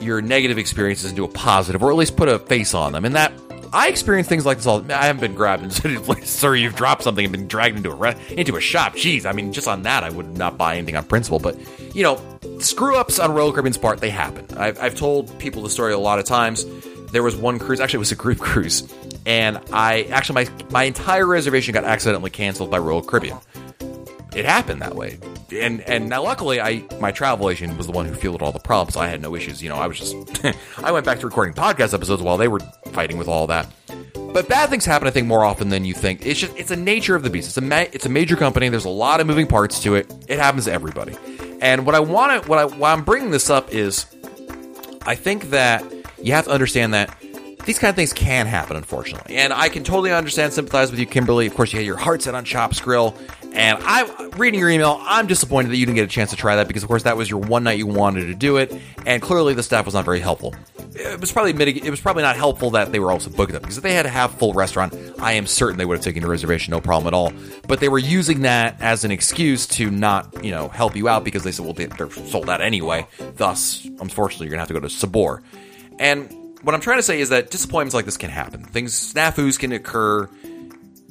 your 0.00 0.22
negative 0.22 0.56
experiences 0.58 1.10
into 1.10 1.24
a 1.24 1.28
positive, 1.28 1.82
or 1.82 1.90
at 1.90 1.96
least 1.96 2.16
put 2.16 2.28
a 2.28 2.38
face 2.38 2.74
on 2.74 2.92
them. 2.92 3.04
And 3.04 3.14
that 3.14 3.32
I 3.72 3.88
experience 3.88 4.26
things 4.28 4.44
like 4.44 4.56
this 4.56 4.66
all. 4.66 4.84
I 4.90 5.06
haven't 5.06 5.20
been 5.20 5.34
grabbed 5.34 5.62
into 5.62 6.00
like, 6.02 6.24
sir, 6.24 6.54
you've 6.54 6.74
dropped 6.74 7.02
something 7.02 7.24
and 7.24 7.32
been 7.32 7.46
dragged 7.46 7.76
into 7.76 7.90
a 7.90 7.94
re- 7.94 8.16
into 8.30 8.56
a 8.56 8.60
shop. 8.60 8.94
Jeez, 8.94 9.26
I 9.26 9.32
mean, 9.32 9.52
just 9.52 9.68
on 9.68 9.82
that, 9.82 10.02
I 10.02 10.10
would 10.10 10.36
not 10.36 10.58
buy 10.58 10.76
anything 10.76 10.96
on 10.96 11.04
principle. 11.04 11.38
But 11.38 11.56
you 11.94 12.02
know, 12.02 12.20
screw 12.58 12.96
ups 12.96 13.18
on 13.18 13.32
Royal 13.32 13.52
Caribbean's 13.52 13.78
part, 13.78 14.00
they 14.00 14.10
happen. 14.10 14.46
I've, 14.56 14.78
I've 14.80 14.94
told 14.94 15.38
people 15.38 15.62
the 15.62 15.70
story 15.70 15.92
a 15.92 15.98
lot 15.98 16.18
of 16.18 16.24
times. 16.24 16.64
There 17.12 17.22
was 17.22 17.36
one 17.36 17.58
cruise, 17.58 17.80
actually, 17.80 17.98
it 17.98 18.00
was 18.00 18.12
a 18.12 18.16
group 18.16 18.38
cruise, 18.50 18.92
and 19.26 19.60
I 19.72 20.02
actually 20.04 20.44
my 20.46 20.50
my 20.70 20.82
entire 20.84 21.26
reservation 21.26 21.74
got 21.74 21.84
accidentally 21.84 22.30
canceled 22.30 22.70
by 22.70 22.78
Royal 22.78 23.02
Caribbean. 23.02 23.38
It 24.34 24.44
happened 24.44 24.80
that 24.82 24.94
way, 24.94 25.18
and 25.52 25.80
and 25.82 26.08
now 26.08 26.22
luckily 26.22 26.60
I 26.60 26.84
my 27.00 27.10
travel 27.10 27.50
agent 27.50 27.76
was 27.76 27.86
the 27.86 27.92
one 27.92 28.06
who 28.06 28.14
fielded 28.14 28.42
all 28.42 28.52
the 28.52 28.60
problems. 28.60 28.96
I 28.96 29.08
had 29.08 29.20
no 29.20 29.34
issues. 29.34 29.60
You 29.60 29.70
know, 29.70 29.76
I 29.76 29.88
was 29.88 29.98
just 29.98 30.14
I 30.78 30.92
went 30.92 31.04
back 31.04 31.18
to 31.20 31.26
recording 31.26 31.54
podcast 31.54 31.94
episodes 31.94 32.22
while 32.22 32.36
they 32.36 32.46
were 32.48 32.60
fighting 32.92 33.18
with 33.18 33.26
all 33.26 33.48
that. 33.48 33.66
But 34.32 34.48
bad 34.48 34.70
things 34.70 34.84
happen, 34.84 35.08
I 35.08 35.10
think, 35.10 35.26
more 35.26 35.44
often 35.44 35.70
than 35.70 35.84
you 35.84 35.94
think. 35.94 36.24
It's 36.24 36.38
just 36.38 36.56
it's 36.56 36.70
a 36.70 36.76
nature 36.76 37.16
of 37.16 37.24
the 37.24 37.30
beast. 37.30 37.48
It's 37.48 37.56
a 37.56 37.60
ma- 37.62 37.86
it's 37.92 38.06
a 38.06 38.08
major 38.08 38.36
company. 38.36 38.68
There's 38.68 38.84
a 38.84 38.88
lot 38.88 39.20
of 39.20 39.26
moving 39.26 39.48
parts 39.48 39.82
to 39.82 39.96
it. 39.96 40.12
It 40.28 40.38
happens 40.38 40.66
to 40.66 40.72
everybody. 40.72 41.16
And 41.60 41.84
what 41.84 41.96
I 41.96 42.00
want 42.00 42.42
to 42.44 42.48
what 42.48 42.58
I 42.60 42.64
why 42.66 42.92
I'm 42.92 43.02
bringing 43.02 43.32
this 43.32 43.50
up 43.50 43.74
is, 43.74 44.06
I 45.02 45.16
think 45.16 45.50
that 45.50 45.82
you 46.22 46.32
have 46.32 46.44
to 46.46 46.50
understand 46.50 46.94
that 46.94 47.14
these 47.66 47.78
kind 47.78 47.90
of 47.90 47.96
things 47.96 48.12
can 48.12 48.46
happen, 48.46 48.76
unfortunately. 48.76 49.36
And 49.36 49.52
I 49.52 49.68
can 49.68 49.84
totally 49.84 50.12
understand, 50.12 50.52
sympathize 50.52 50.90
with 50.90 50.98
you, 50.98 51.06
Kimberly. 51.06 51.46
Of 51.46 51.54
course, 51.54 51.72
you 51.72 51.78
had 51.78 51.86
your 51.86 51.98
heart 51.98 52.22
set 52.22 52.34
on 52.34 52.44
Chops 52.44 52.80
Grille. 52.80 53.14
And 53.52 53.78
I'm 53.82 54.30
reading 54.30 54.60
your 54.60 54.70
email. 54.70 54.98
I'm 55.02 55.26
disappointed 55.26 55.70
that 55.70 55.76
you 55.76 55.84
didn't 55.84 55.96
get 55.96 56.04
a 56.04 56.08
chance 56.08 56.30
to 56.30 56.36
try 56.36 56.56
that 56.56 56.68
because, 56.68 56.82
of 56.84 56.88
course, 56.88 57.02
that 57.02 57.16
was 57.16 57.28
your 57.28 57.40
one 57.40 57.64
night 57.64 57.78
you 57.78 57.86
wanted 57.86 58.26
to 58.26 58.34
do 58.34 58.58
it, 58.58 58.72
and 59.06 59.20
clearly 59.20 59.54
the 59.54 59.62
staff 59.62 59.84
was 59.84 59.94
not 59.94 60.04
very 60.04 60.20
helpful. 60.20 60.54
It 60.94 61.20
was 61.20 61.32
probably 61.32 61.52
mitig- 61.52 61.84
It 61.84 61.90
was 61.90 62.00
probably 62.00 62.22
not 62.22 62.36
helpful 62.36 62.70
that 62.70 62.92
they 62.92 63.00
were 63.00 63.10
also 63.10 63.28
booked 63.28 63.54
up 63.54 63.62
because 63.62 63.76
if 63.76 63.82
they 63.82 63.92
had 63.92 64.06
a 64.06 64.10
half 64.10 64.38
full 64.38 64.52
restaurant, 64.54 64.94
I 65.18 65.32
am 65.32 65.46
certain 65.48 65.78
they 65.78 65.84
would 65.84 65.96
have 65.96 66.04
taken 66.04 66.22
a 66.22 66.28
reservation, 66.28 66.70
no 66.70 66.80
problem 66.80 67.08
at 67.12 67.16
all. 67.16 67.32
But 67.66 67.80
they 67.80 67.88
were 67.88 67.98
using 67.98 68.42
that 68.42 68.76
as 68.80 69.04
an 69.04 69.10
excuse 69.10 69.66
to 69.68 69.90
not, 69.90 70.44
you 70.44 70.52
know, 70.52 70.68
help 70.68 70.94
you 70.94 71.08
out 71.08 71.24
because 71.24 71.42
they 71.42 71.50
said, 71.52 71.64
well, 71.64 71.74
they're 71.74 72.10
sold 72.10 72.48
out 72.48 72.60
anyway. 72.60 73.06
Thus, 73.36 73.84
unfortunately, 74.00 74.46
you're 74.46 74.52
gonna 74.52 74.60
have 74.60 74.68
to 74.68 74.74
go 74.74 74.80
to 74.80 74.90
Sabor. 74.90 75.42
And 76.00 76.58
what 76.62 76.74
I'm 76.74 76.80
trying 76.80 76.98
to 76.98 77.02
say 77.04 77.20
is 77.20 77.28
that 77.28 77.52
disappointments 77.52 77.94
like 77.94 78.06
this 78.06 78.16
can 78.16 78.30
happen. 78.30 78.64
Things, 78.64 78.92
snafus 79.14 79.58
can 79.58 79.70
occur 79.70 80.28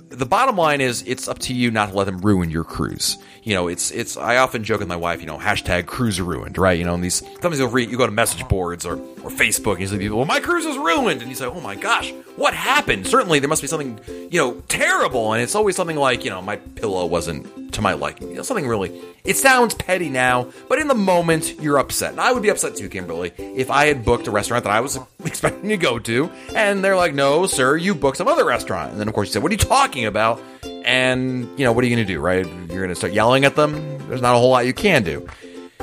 the 0.09 0.25
bottom 0.25 0.57
line 0.57 0.81
is 0.81 1.03
it's 1.05 1.27
up 1.27 1.39
to 1.39 1.53
you 1.53 1.71
not 1.71 1.89
to 1.89 1.95
let 1.95 2.05
them 2.05 2.17
ruin 2.19 2.49
your 2.49 2.63
cruise. 2.63 3.17
You 3.43 3.53
know, 3.53 3.67
it's 3.67 3.91
it's. 3.91 4.17
I 4.17 4.37
often 4.37 4.63
joke 4.63 4.79
with 4.79 4.87
my 4.87 4.95
wife, 4.95 5.21
you 5.21 5.27
know, 5.27 5.37
hashtag 5.37 5.85
cruise 5.85 6.19
ruined, 6.19 6.57
right? 6.57 6.77
You 6.77 6.85
know, 6.85 6.93
and 6.93 7.03
these 7.03 7.15
sometimes 7.15 7.59
you'll 7.59 7.69
read, 7.69 7.89
you 7.89 7.97
go 7.97 8.05
to 8.05 8.11
message 8.11 8.47
boards 8.47 8.85
or 8.85 8.93
or 8.93 9.29
Facebook, 9.29 9.73
and 9.73 9.81
you 9.81 9.87
see 9.87 9.97
people, 9.97 10.17
well, 10.17 10.25
my 10.25 10.39
cruise 10.39 10.65
is 10.65 10.77
ruined, 10.77 11.21
and 11.21 11.29
you 11.29 11.35
say, 11.35 11.45
oh 11.45 11.61
my 11.61 11.75
gosh, 11.75 12.11
what 12.39 12.53
happened? 12.53 13.05
Certainly 13.05 13.39
there 13.39 13.49
must 13.49 13.61
be 13.61 13.67
something, 13.67 13.99
you 14.31 14.39
know, 14.39 14.63
terrible, 14.69 15.33
and 15.33 15.43
it's 15.43 15.55
always 15.55 15.75
something 15.75 15.97
like, 15.97 16.23
you 16.23 16.29
know, 16.29 16.41
my 16.41 16.55
pillow 16.55 17.05
wasn't 17.05 17.73
to 17.73 17.81
my 17.81 17.93
liking, 17.93 18.29
you 18.29 18.35
know, 18.35 18.43
something 18.43 18.67
really. 18.67 18.99
It 19.25 19.35
sounds 19.35 19.75
petty 19.75 20.09
now, 20.09 20.49
but 20.69 20.79
in 20.79 20.87
the 20.87 20.95
moment 20.95 21.59
you're 21.59 21.77
upset, 21.77 22.11
and 22.11 22.21
I 22.21 22.31
would 22.31 22.41
be 22.41 22.49
upset 22.49 22.77
too, 22.77 22.87
Kimberly, 22.87 23.33
if 23.37 23.69
I 23.69 23.87
had 23.87 24.05
booked 24.05 24.27
a 24.27 24.31
restaurant 24.31 24.63
that 24.63 24.71
I 24.71 24.79
was 24.79 24.97
expecting 25.25 25.69
to 25.69 25.77
go 25.77 25.99
to, 25.99 26.31
and 26.55 26.83
they're 26.83 26.95
like, 26.95 27.13
no, 27.13 27.45
sir, 27.45 27.75
you 27.75 27.93
booked 27.93 28.17
some 28.17 28.29
other 28.29 28.45
restaurant, 28.45 28.91
and 28.91 28.99
then 28.99 29.09
of 29.09 29.13
course 29.13 29.27
you 29.27 29.33
said, 29.33 29.43
what 29.43 29.51
are 29.51 29.55
you 29.55 29.59
talking 29.59 30.05
about? 30.05 30.41
And 30.63 31.59
you 31.59 31.65
know, 31.65 31.73
what 31.73 31.83
are 31.83 31.87
you 31.87 31.95
going 31.95 32.07
to 32.07 32.13
do, 32.13 32.21
right? 32.21 32.45
You're 32.45 32.83
going 32.83 32.89
to 32.89 32.95
start 32.95 33.11
yelling 33.11 33.43
at 33.43 33.55
them. 33.55 34.07
There's 34.07 34.21
not 34.21 34.35
a 34.35 34.39
whole 34.39 34.49
lot 34.49 34.65
you 34.65 34.73
can 34.73 35.03
do. 35.03 35.27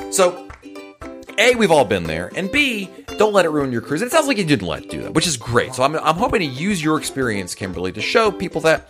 So, 0.09 0.46
A, 1.39 1.55
we've 1.55 1.71
all 1.71 1.85
been 1.85 2.03
there, 2.03 2.31
and 2.35 2.51
B, 2.51 2.89
don't 3.17 3.33
let 3.33 3.45
it 3.45 3.49
ruin 3.49 3.71
your 3.71 3.81
cruise. 3.81 4.01
And 4.01 4.09
it 4.09 4.11
sounds 4.11 4.27
like 4.27 4.37
you 4.37 4.43
didn't 4.43 4.67
let 4.67 4.83
it 4.83 4.89
do 4.89 5.03
that, 5.03 5.13
which 5.13 5.27
is 5.27 5.37
great. 5.37 5.75
So 5.75 5.83
I'm, 5.83 5.95
I'm 5.95 6.15
hoping 6.15 6.39
to 6.39 6.45
use 6.45 6.83
your 6.83 6.97
experience, 6.97 7.53
Kimberly, 7.53 7.91
to 7.91 8.01
show 8.01 8.31
people 8.31 8.61
that 8.61 8.87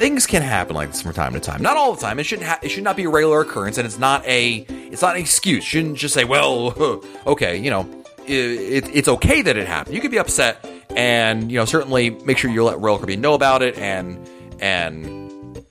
things 0.00 0.26
can 0.26 0.40
happen 0.40 0.74
like 0.74 0.90
this 0.90 1.02
from 1.02 1.12
time 1.12 1.34
to 1.34 1.40
time. 1.40 1.62
Not 1.62 1.76
all 1.76 1.94
the 1.94 2.00
time. 2.00 2.18
It 2.18 2.24
shouldn't. 2.24 2.48
Ha- 2.48 2.58
it 2.62 2.70
should 2.70 2.82
not 2.82 2.96
be 2.96 3.04
a 3.04 3.10
regular 3.10 3.42
occurrence, 3.42 3.76
and 3.78 3.86
it's 3.86 3.98
not 3.98 4.26
a. 4.26 4.66
It's 4.68 5.02
not 5.02 5.16
an 5.16 5.20
excuse. 5.20 5.64
You 5.64 5.80
shouldn't 5.80 5.98
just 5.98 6.14
say, 6.14 6.24
"Well, 6.24 7.04
okay, 7.26 7.58
you 7.58 7.70
know, 7.70 7.88
it, 8.26 8.84
it, 8.84 8.96
it's 8.96 9.08
okay 9.08 9.42
that 9.42 9.56
it 9.56 9.66
happened." 9.68 9.94
You 9.94 10.00
could 10.00 10.10
be 10.10 10.18
upset, 10.18 10.66
and 10.96 11.52
you 11.52 11.58
know, 11.58 11.66
certainly 11.66 12.10
make 12.10 12.38
sure 12.38 12.50
you 12.50 12.64
let 12.64 12.80
Royal 12.80 12.96
Caribbean 12.96 13.20
know 13.20 13.34
about 13.34 13.62
it, 13.62 13.76
and 13.76 14.18
and 14.58 15.62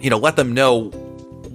you 0.00 0.10
know, 0.10 0.18
let 0.18 0.36
them 0.36 0.54
know. 0.54 0.90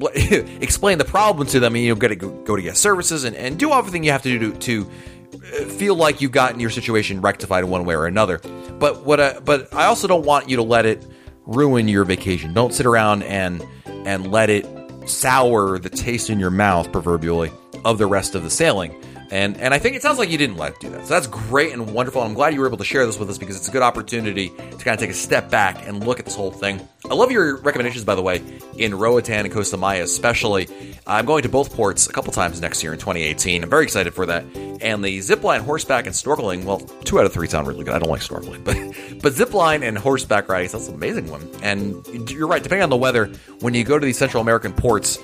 explain 0.62 0.98
the 0.98 1.06
problem 1.06 1.48
to 1.48 1.60
them, 1.60 1.76
and 1.76 1.84
you 1.84 1.90
know, 1.90 1.96
go 1.96 2.08
to 2.08 2.16
go 2.16 2.56
to 2.56 2.62
guest 2.62 2.82
services, 2.82 3.24
and, 3.24 3.36
and 3.36 3.58
do 3.58 3.72
everything 3.72 4.04
you 4.04 4.12
have 4.12 4.24
to 4.24 4.38
do 4.38 4.52
to, 4.52 4.58
to 4.60 4.92
uh, 5.34 5.66
feel 5.66 5.96
like 5.96 6.22
you've 6.22 6.32
gotten 6.32 6.60
your 6.60 6.70
situation 6.70 7.22
rectified 7.22 7.64
in 7.64 7.70
one 7.70 7.86
way 7.86 7.96
or 7.96 8.06
another. 8.06 8.40
But 8.80 9.06
what? 9.06 9.20
I, 9.20 9.40
but 9.40 9.74
I 9.74 9.86
also 9.86 10.08
don't 10.08 10.26
want 10.26 10.50
you 10.50 10.58
to 10.58 10.64
let 10.64 10.86
it 10.86 11.06
ruin 11.46 11.88
your 11.88 12.04
vacation. 12.04 12.54
Don't 12.54 12.74
sit 12.74 12.86
around 12.86 13.24
and 13.24 13.66
and 13.86 14.32
let 14.32 14.50
it 14.50 14.66
sour 15.06 15.80
the 15.80 15.90
taste 15.90 16.30
in 16.30 16.40
your 16.40 16.52
mouth, 16.52 16.92
proverbially, 16.92 17.52
of 17.86 17.98
the 17.98 18.08
rest 18.08 18.36
of 18.36 18.44
the 18.44 18.50
sailing. 18.50 19.02
And 19.30 19.58
and 19.58 19.74
I 19.74 19.80
think 19.80 19.96
it 19.96 20.02
sounds 20.02 20.18
like 20.18 20.30
you 20.30 20.38
didn't 20.38 20.58
let 20.58 20.74
it 20.74 20.80
do 20.80 20.90
that. 20.92 21.06
So 21.06 21.14
that's 21.14 21.28
great 21.28 21.74
and 21.74 21.94
wonderful. 21.94 22.22
I'm 22.22 22.34
glad 22.34 22.54
you 22.54 22.62
were 22.62 22.68
able 22.68 22.78
to 22.78 22.86
share 22.86 23.06
this 23.06 23.20
with 23.20 23.30
us 23.30 23.38
because 23.38 23.58
it's 23.58 23.68
a 23.68 23.72
good 23.72 23.82
opportunity 23.82 24.50
to 24.50 24.78
kind 24.78 24.94
of 24.94 25.00
take 25.00 25.10
a 25.10 25.14
step 25.14 25.50
back 25.50 25.86
and 25.88 26.06
look 26.06 26.20
at 26.20 26.26
this 26.26 26.36
whole 26.36 26.52
thing. 26.52 26.88
I 27.10 27.14
love 27.14 27.32
your 27.32 27.58
recommendations, 27.58 28.04
by 28.06 28.16
the 28.16 28.22
way, 28.22 28.42
in 28.78 28.96
Roatan 28.96 29.46
and 29.46 29.54
Costa 29.54 29.78
Maya, 29.78 30.04
especially. 30.04 30.68
I'm 31.06 31.26
going 31.26 31.44
to 31.44 31.50
both 31.50 31.74
ports 31.74 32.08
a 32.08 32.14
couple 32.14 32.34
times 32.34 32.60
next 32.62 32.84
year 32.84 32.92
in 32.92 33.00
2018. 33.00 33.64
I'm 33.64 33.70
very 33.70 33.84
excited 33.84 34.14
for 34.14 34.26
that. 34.26 34.44
And 34.82 35.04
the 35.04 35.20
zipline, 35.20 35.60
horseback, 35.60 36.06
and 36.06 36.14
snorkeling, 36.14 36.66
well, 36.66 36.80
two 36.80 37.20
out 37.20 37.26
of 37.26 37.34
three 37.34 37.48
sound 37.48 37.68
really 37.68 37.84
good. 37.84 37.94
I 37.94 38.00
don't 38.00 38.10
like 38.10 38.22
snorkeling, 38.22 38.64
but 38.64 38.76
but 39.22 39.34
zipline 39.34 39.88
and 39.88 39.98
horseback 39.98 40.50
riding, 40.50 40.70
that's 40.72 40.88
an 40.88 40.96
amazing 40.96 41.30
one. 41.30 41.50
And 41.64 42.30
you're 42.30 42.48
right, 42.48 42.62
depending 42.62 42.84
on 42.84 42.90
the 42.90 42.98
weather, 42.98 43.28
when 43.62 43.74
you 43.74 43.84
go 43.84 43.98
to 43.98 44.06
these 44.06 44.18
Central 44.18 44.42
American 44.42 44.74
ports, 44.74 45.18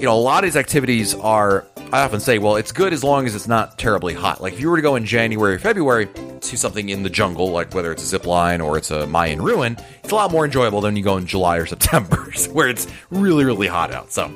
you 0.00 0.06
know, 0.06 0.14
a 0.14 0.18
lot 0.18 0.44
of 0.44 0.48
these 0.48 0.56
activities 0.56 1.14
are, 1.14 1.66
I 1.92 2.00
often 2.00 2.20
say, 2.20 2.38
well, 2.38 2.56
it's 2.56 2.72
good 2.72 2.94
as 2.94 3.04
long 3.04 3.26
as 3.26 3.34
it's 3.34 3.46
not 3.46 3.78
terribly 3.78 4.14
hot. 4.14 4.40
Like 4.40 4.54
if 4.54 4.60
you 4.60 4.70
were 4.70 4.76
to 4.76 4.82
go 4.82 4.96
in 4.96 5.04
January 5.04 5.56
or 5.56 5.58
February 5.58 6.06
to 6.40 6.56
something 6.56 6.88
in 6.88 7.02
the 7.02 7.10
jungle, 7.10 7.50
like 7.50 7.74
whether 7.74 7.92
it's 7.92 8.02
a 8.02 8.06
zip 8.06 8.24
line 8.24 8.62
or 8.62 8.78
it's 8.78 8.90
a 8.90 9.06
Mayan 9.06 9.42
ruin, 9.42 9.76
it's 10.02 10.10
a 10.10 10.14
lot 10.14 10.32
more 10.32 10.46
enjoyable 10.46 10.80
than 10.80 10.96
you 10.96 11.02
go 11.02 11.18
in 11.18 11.26
July 11.26 11.58
or 11.58 11.66
September, 11.74 12.32
where 12.52 12.68
it's 12.68 12.86
really, 13.10 13.44
really 13.44 13.66
hot 13.66 13.92
out. 13.92 14.10
So, 14.10 14.28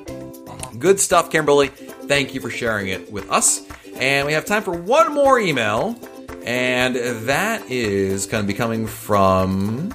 good 0.79 1.01
stuff, 1.01 1.31
Kimberly. 1.31 1.69
Thank 1.69 2.35
you 2.35 2.41
for 2.41 2.51
sharing 2.51 2.89
it 2.89 3.11
with 3.11 3.31
us. 3.31 3.67
And 3.97 4.27
we 4.27 4.35
have 4.35 4.45
time 4.45 4.63
for 4.63 4.77
one 4.77 5.15
more 5.15 5.39
email, 5.39 5.99
and 6.45 6.97
that 7.27 7.71
is 7.71 8.27
going 8.27 8.43
to 8.43 8.47
be 8.47 8.53
coming 8.53 8.87
from 8.87 9.95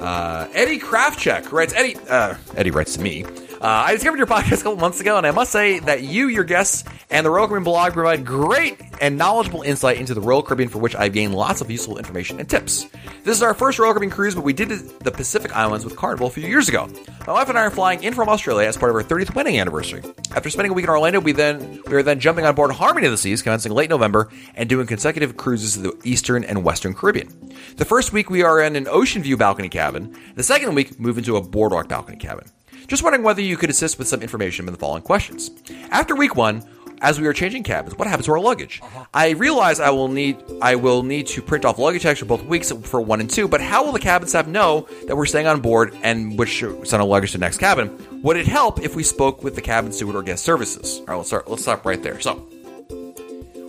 uh, 0.00 0.48
Eddie 0.54 0.78
Kraftcheck. 0.78 1.52
Writes 1.52 1.74
Eddie. 1.74 1.96
Uh, 2.08 2.36
Eddie 2.56 2.70
writes 2.70 2.94
to 2.94 3.00
me. 3.02 3.26
Uh, 3.62 3.84
I 3.86 3.92
discovered 3.92 4.16
your 4.18 4.26
podcast 4.26 4.62
a 4.62 4.64
couple 4.64 4.76
months 4.78 4.98
ago, 4.98 5.16
and 5.16 5.24
I 5.24 5.30
must 5.30 5.52
say 5.52 5.78
that 5.78 6.02
you, 6.02 6.26
your 6.26 6.42
guests, 6.42 6.82
and 7.10 7.24
the 7.24 7.30
Royal 7.30 7.46
Caribbean 7.46 7.62
blog 7.62 7.92
provide 7.92 8.26
great 8.26 8.80
and 9.00 9.16
knowledgeable 9.16 9.62
insight 9.62 9.98
into 9.98 10.14
the 10.14 10.20
Royal 10.20 10.42
Caribbean, 10.42 10.68
for 10.68 10.80
which 10.80 10.96
I've 10.96 11.12
gained 11.12 11.32
lots 11.32 11.60
of 11.60 11.70
useful 11.70 11.96
information 11.96 12.40
and 12.40 12.50
tips. 12.50 12.86
This 13.22 13.36
is 13.36 13.42
our 13.44 13.54
first 13.54 13.78
Royal 13.78 13.92
Caribbean 13.92 14.10
cruise, 14.10 14.34
but 14.34 14.42
we 14.42 14.52
did 14.52 14.70
the 14.70 15.12
Pacific 15.12 15.54
Islands 15.54 15.84
with 15.84 15.94
Carnival 15.94 16.26
a 16.26 16.30
few 16.30 16.44
years 16.44 16.68
ago. 16.68 16.88
My 17.24 17.34
wife 17.34 17.50
and 17.50 17.56
I 17.56 17.62
are 17.62 17.70
flying 17.70 18.02
in 18.02 18.14
from 18.14 18.28
Australia 18.28 18.66
as 18.66 18.76
part 18.76 18.90
of 18.90 18.96
our 18.96 19.04
30th 19.04 19.32
wedding 19.36 19.60
anniversary. 19.60 20.02
After 20.34 20.50
spending 20.50 20.72
a 20.72 20.74
week 20.74 20.82
in 20.82 20.90
Orlando, 20.90 21.20
we 21.20 21.30
then 21.30 21.82
we 21.86 21.92
were 21.92 22.02
then 22.02 22.18
jumping 22.18 22.44
on 22.44 22.56
board 22.56 22.72
Harmony 22.72 23.06
of 23.06 23.12
the 23.12 23.16
Seas, 23.16 23.42
commencing 23.42 23.70
late 23.70 23.90
November, 23.90 24.28
and 24.56 24.68
doing 24.68 24.88
consecutive 24.88 25.36
cruises 25.36 25.74
to 25.74 25.82
the 25.82 26.00
Eastern 26.02 26.42
and 26.42 26.64
Western 26.64 26.94
Caribbean. 26.94 27.28
The 27.76 27.84
first 27.84 28.12
week 28.12 28.28
we 28.28 28.42
are 28.42 28.60
in 28.60 28.74
an 28.74 28.88
ocean 28.88 29.22
view 29.22 29.36
balcony 29.36 29.68
cabin. 29.68 30.18
The 30.34 30.42
second 30.42 30.74
week 30.74 30.98
move 30.98 31.16
into 31.16 31.36
a 31.36 31.40
boardwalk 31.40 31.86
balcony 31.86 32.16
cabin. 32.16 32.46
Just 32.92 33.02
wondering 33.02 33.22
whether 33.22 33.40
you 33.40 33.56
could 33.56 33.70
assist 33.70 33.98
with 33.98 34.06
some 34.06 34.20
information 34.20 34.68
in 34.68 34.72
the 34.74 34.78
following 34.78 35.00
questions. 35.00 35.50
After 35.90 36.14
week 36.14 36.36
one, 36.36 36.62
as 37.00 37.18
we 37.18 37.26
are 37.26 37.32
changing 37.32 37.62
cabins, 37.62 37.96
what 37.96 38.06
happens 38.06 38.26
to 38.26 38.32
our 38.32 38.38
luggage? 38.38 38.80
Uh-huh. 38.82 39.06
I 39.14 39.30
realize 39.30 39.80
I 39.80 39.88
will 39.88 40.08
need 40.08 40.36
I 40.60 40.74
will 40.74 41.02
need 41.02 41.26
to 41.28 41.40
print 41.40 41.64
off 41.64 41.78
luggage 41.78 42.02
tags 42.02 42.18
for 42.18 42.26
both 42.26 42.44
weeks 42.44 42.70
for 42.70 43.00
one 43.00 43.20
and 43.20 43.30
two, 43.30 43.48
but 43.48 43.62
how 43.62 43.82
will 43.82 43.92
the 43.92 43.98
cabin 43.98 44.28
staff 44.28 44.46
know 44.46 44.86
that 45.06 45.16
we're 45.16 45.24
staying 45.24 45.46
on 45.46 45.62
board 45.62 45.96
and 46.02 46.38
which 46.38 46.58
send 46.58 46.92
our 46.92 47.04
luggage 47.04 47.32
to 47.32 47.38
the 47.38 47.40
next 47.40 47.56
cabin? 47.56 48.20
Would 48.22 48.36
it 48.36 48.46
help 48.46 48.78
if 48.82 48.94
we 48.94 49.04
spoke 49.04 49.42
with 49.42 49.54
the 49.54 49.62
cabin 49.62 49.90
steward 49.90 50.14
or 50.14 50.22
guest 50.22 50.44
services? 50.44 50.98
All 50.98 51.06
right, 51.06 51.16
let's 51.16 51.28
start. 51.28 51.48
Let's 51.48 51.62
stop 51.62 51.86
right 51.86 52.02
there. 52.02 52.20
So, 52.20 52.34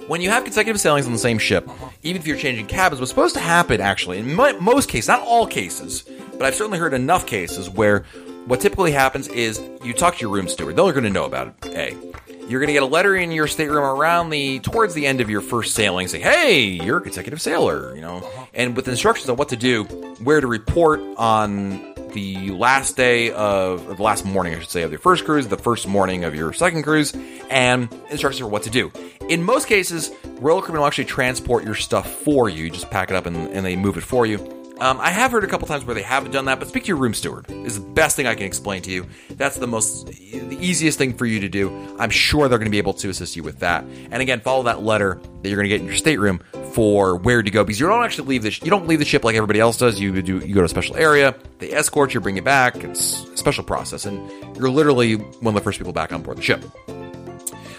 when 0.07 0.19
you 0.19 0.31
have 0.31 0.43
consecutive 0.43 0.81
sailings 0.81 1.05
on 1.05 1.13
the 1.13 1.17
same 1.17 1.37
ship, 1.37 1.69
uh-huh. 1.69 1.91
even 2.01 2.21
if 2.21 2.27
you're 2.27 2.35
changing 2.35 2.65
cabins, 2.65 2.99
what's 2.99 3.11
supposed 3.11 3.35
to 3.35 3.41
happen 3.41 3.79
actually 3.79 4.17
in 4.17 4.33
mo- 4.33 4.59
most 4.59 4.89
cases, 4.89 5.07
not 5.07 5.21
all 5.21 5.47
cases, 5.47 6.03
but 6.33 6.41
I've 6.41 6.55
certainly 6.55 6.77
heard 6.77 6.93
enough 6.93 7.25
cases 7.25 7.69
where 7.69 8.03
what 8.45 8.59
typically 8.59 8.91
happens 8.91 9.27
is 9.27 9.61
you 9.83 9.93
talk 9.93 10.15
to 10.15 10.21
your 10.21 10.31
room 10.31 10.47
steward. 10.47 10.75
They're 10.75 10.91
going 10.91 11.03
to 11.03 11.09
know 11.09 11.25
about 11.25 11.55
it. 11.63 11.75
A. 11.75 12.13
You're 12.47 12.59
going 12.59 12.67
to 12.67 12.73
get 12.73 12.83
a 12.83 12.87
letter 12.87 13.15
in 13.15 13.31
your 13.31 13.47
stateroom 13.47 13.85
around 13.85 14.29
the 14.29 14.59
towards 14.59 14.93
the 14.93 15.07
end 15.07 15.21
of 15.21 15.29
your 15.29 15.39
first 15.39 15.75
sailing 15.75 16.09
saying, 16.09 16.23
"Hey, 16.23 16.59
you're 16.61 16.97
a 16.97 17.01
consecutive 17.01 17.41
sailor. 17.41 17.95
You 17.95 18.01
know, 18.01 18.17
uh-huh. 18.17 18.45
and 18.53 18.75
with 18.75 18.87
instructions 18.89 19.29
on 19.29 19.37
what 19.37 19.49
to 19.49 19.55
do, 19.55 19.85
where 20.23 20.41
to 20.41 20.47
report 20.47 20.99
on 21.17 21.93
the 22.13 22.51
last 22.51 22.95
day 22.95 23.31
of, 23.31 23.89
or 23.89 23.95
the 23.95 24.03
last 24.03 24.25
morning, 24.25 24.53
I 24.53 24.59
should 24.59 24.69
say, 24.69 24.83
of 24.83 24.91
your 24.91 24.99
first 24.99 25.25
cruise, 25.25 25.47
the 25.47 25.57
first 25.57 25.87
morning 25.87 26.23
of 26.23 26.35
your 26.35 26.53
second 26.53 26.83
cruise, 26.83 27.13
and 27.49 27.91
instructions 28.09 28.39
for 28.39 28.47
what 28.47 28.63
to 28.63 28.69
do. 28.69 28.91
In 29.29 29.41
most 29.41 29.67
cases, 29.67 30.11
Royal 30.39 30.61
Caribbean 30.61 30.81
will 30.81 30.87
actually 30.87 31.05
transport 31.05 31.63
your 31.63 31.75
stuff 31.75 32.11
for 32.11 32.49
you. 32.49 32.65
You 32.65 32.69
just 32.69 32.91
pack 32.91 33.09
it 33.09 33.15
up 33.15 33.25
and, 33.25 33.35
and 33.49 33.65
they 33.65 33.75
move 33.75 33.97
it 33.97 34.03
for 34.03 34.25
you. 34.25 34.62
Um, 34.79 34.99
I 34.99 35.11
have 35.11 35.31
heard 35.31 35.43
a 35.43 35.47
couple 35.47 35.67
times 35.67 35.85
where 35.85 35.93
they 35.93 36.01
haven't 36.01 36.31
done 36.31 36.45
that, 36.45 36.59
but 36.59 36.67
speak 36.67 36.83
to 36.83 36.87
your 36.87 36.97
room 36.97 37.13
steward 37.13 37.49
is 37.49 37.79
the 37.79 37.85
best 37.85 38.15
thing 38.15 38.25
I 38.25 38.33
can 38.35 38.45
explain 38.45 38.81
to 38.81 38.91
you. 38.91 39.05
That's 39.29 39.55
the 39.57 39.67
most, 39.67 40.07
the 40.07 40.57
easiest 40.59 40.97
thing 40.97 41.13
for 41.13 41.25
you 41.25 41.39
to 41.41 41.47
do. 41.47 41.71
I'm 41.99 42.09
sure 42.09 42.49
they're 42.49 42.57
going 42.57 42.65
to 42.65 42.71
be 42.71 42.79
able 42.79 42.95
to 42.95 43.09
assist 43.09 43.35
you 43.35 43.43
with 43.43 43.59
that. 43.59 43.85
And 44.11 44.15
again, 44.15 44.41
follow 44.41 44.63
that 44.63 44.81
letter 44.81 45.21
that 45.41 45.49
you're 45.49 45.57
going 45.57 45.69
to 45.69 45.69
get 45.69 45.81
in 45.81 45.87
your 45.87 45.95
stateroom 45.95 46.41
for 46.73 47.15
where 47.17 47.43
to 47.43 47.51
go 47.51 47.63
because 47.63 47.79
you 47.79 47.87
don't 47.87 48.03
actually 48.03 48.27
leave 48.29 48.43
the 48.43 48.49
sh- 48.49 48.63
you 48.63 48.71
don't 48.71 48.87
leave 48.87 48.97
the 48.97 49.05
ship 49.05 49.23
like 49.23 49.35
everybody 49.35 49.59
else 49.59 49.77
does. 49.77 49.99
You 49.99 50.21
do 50.23 50.39
you 50.39 50.55
go 50.55 50.61
to 50.61 50.65
a 50.65 50.69
special 50.69 50.97
area, 50.97 51.35
they 51.59 51.71
escort 51.71 52.15
you, 52.15 52.19
bring 52.19 52.35
you 52.35 52.41
back. 52.41 52.75
It's 52.77 53.23
a 53.25 53.37
special 53.37 53.63
process, 53.63 54.05
and 54.05 54.27
you're 54.57 54.71
literally 54.71 55.15
one 55.15 55.47
of 55.47 55.53
the 55.53 55.61
first 55.61 55.77
people 55.77 55.93
back 55.93 56.11
on 56.11 56.23
board 56.23 56.37
the 56.37 56.41
ship. 56.41 56.63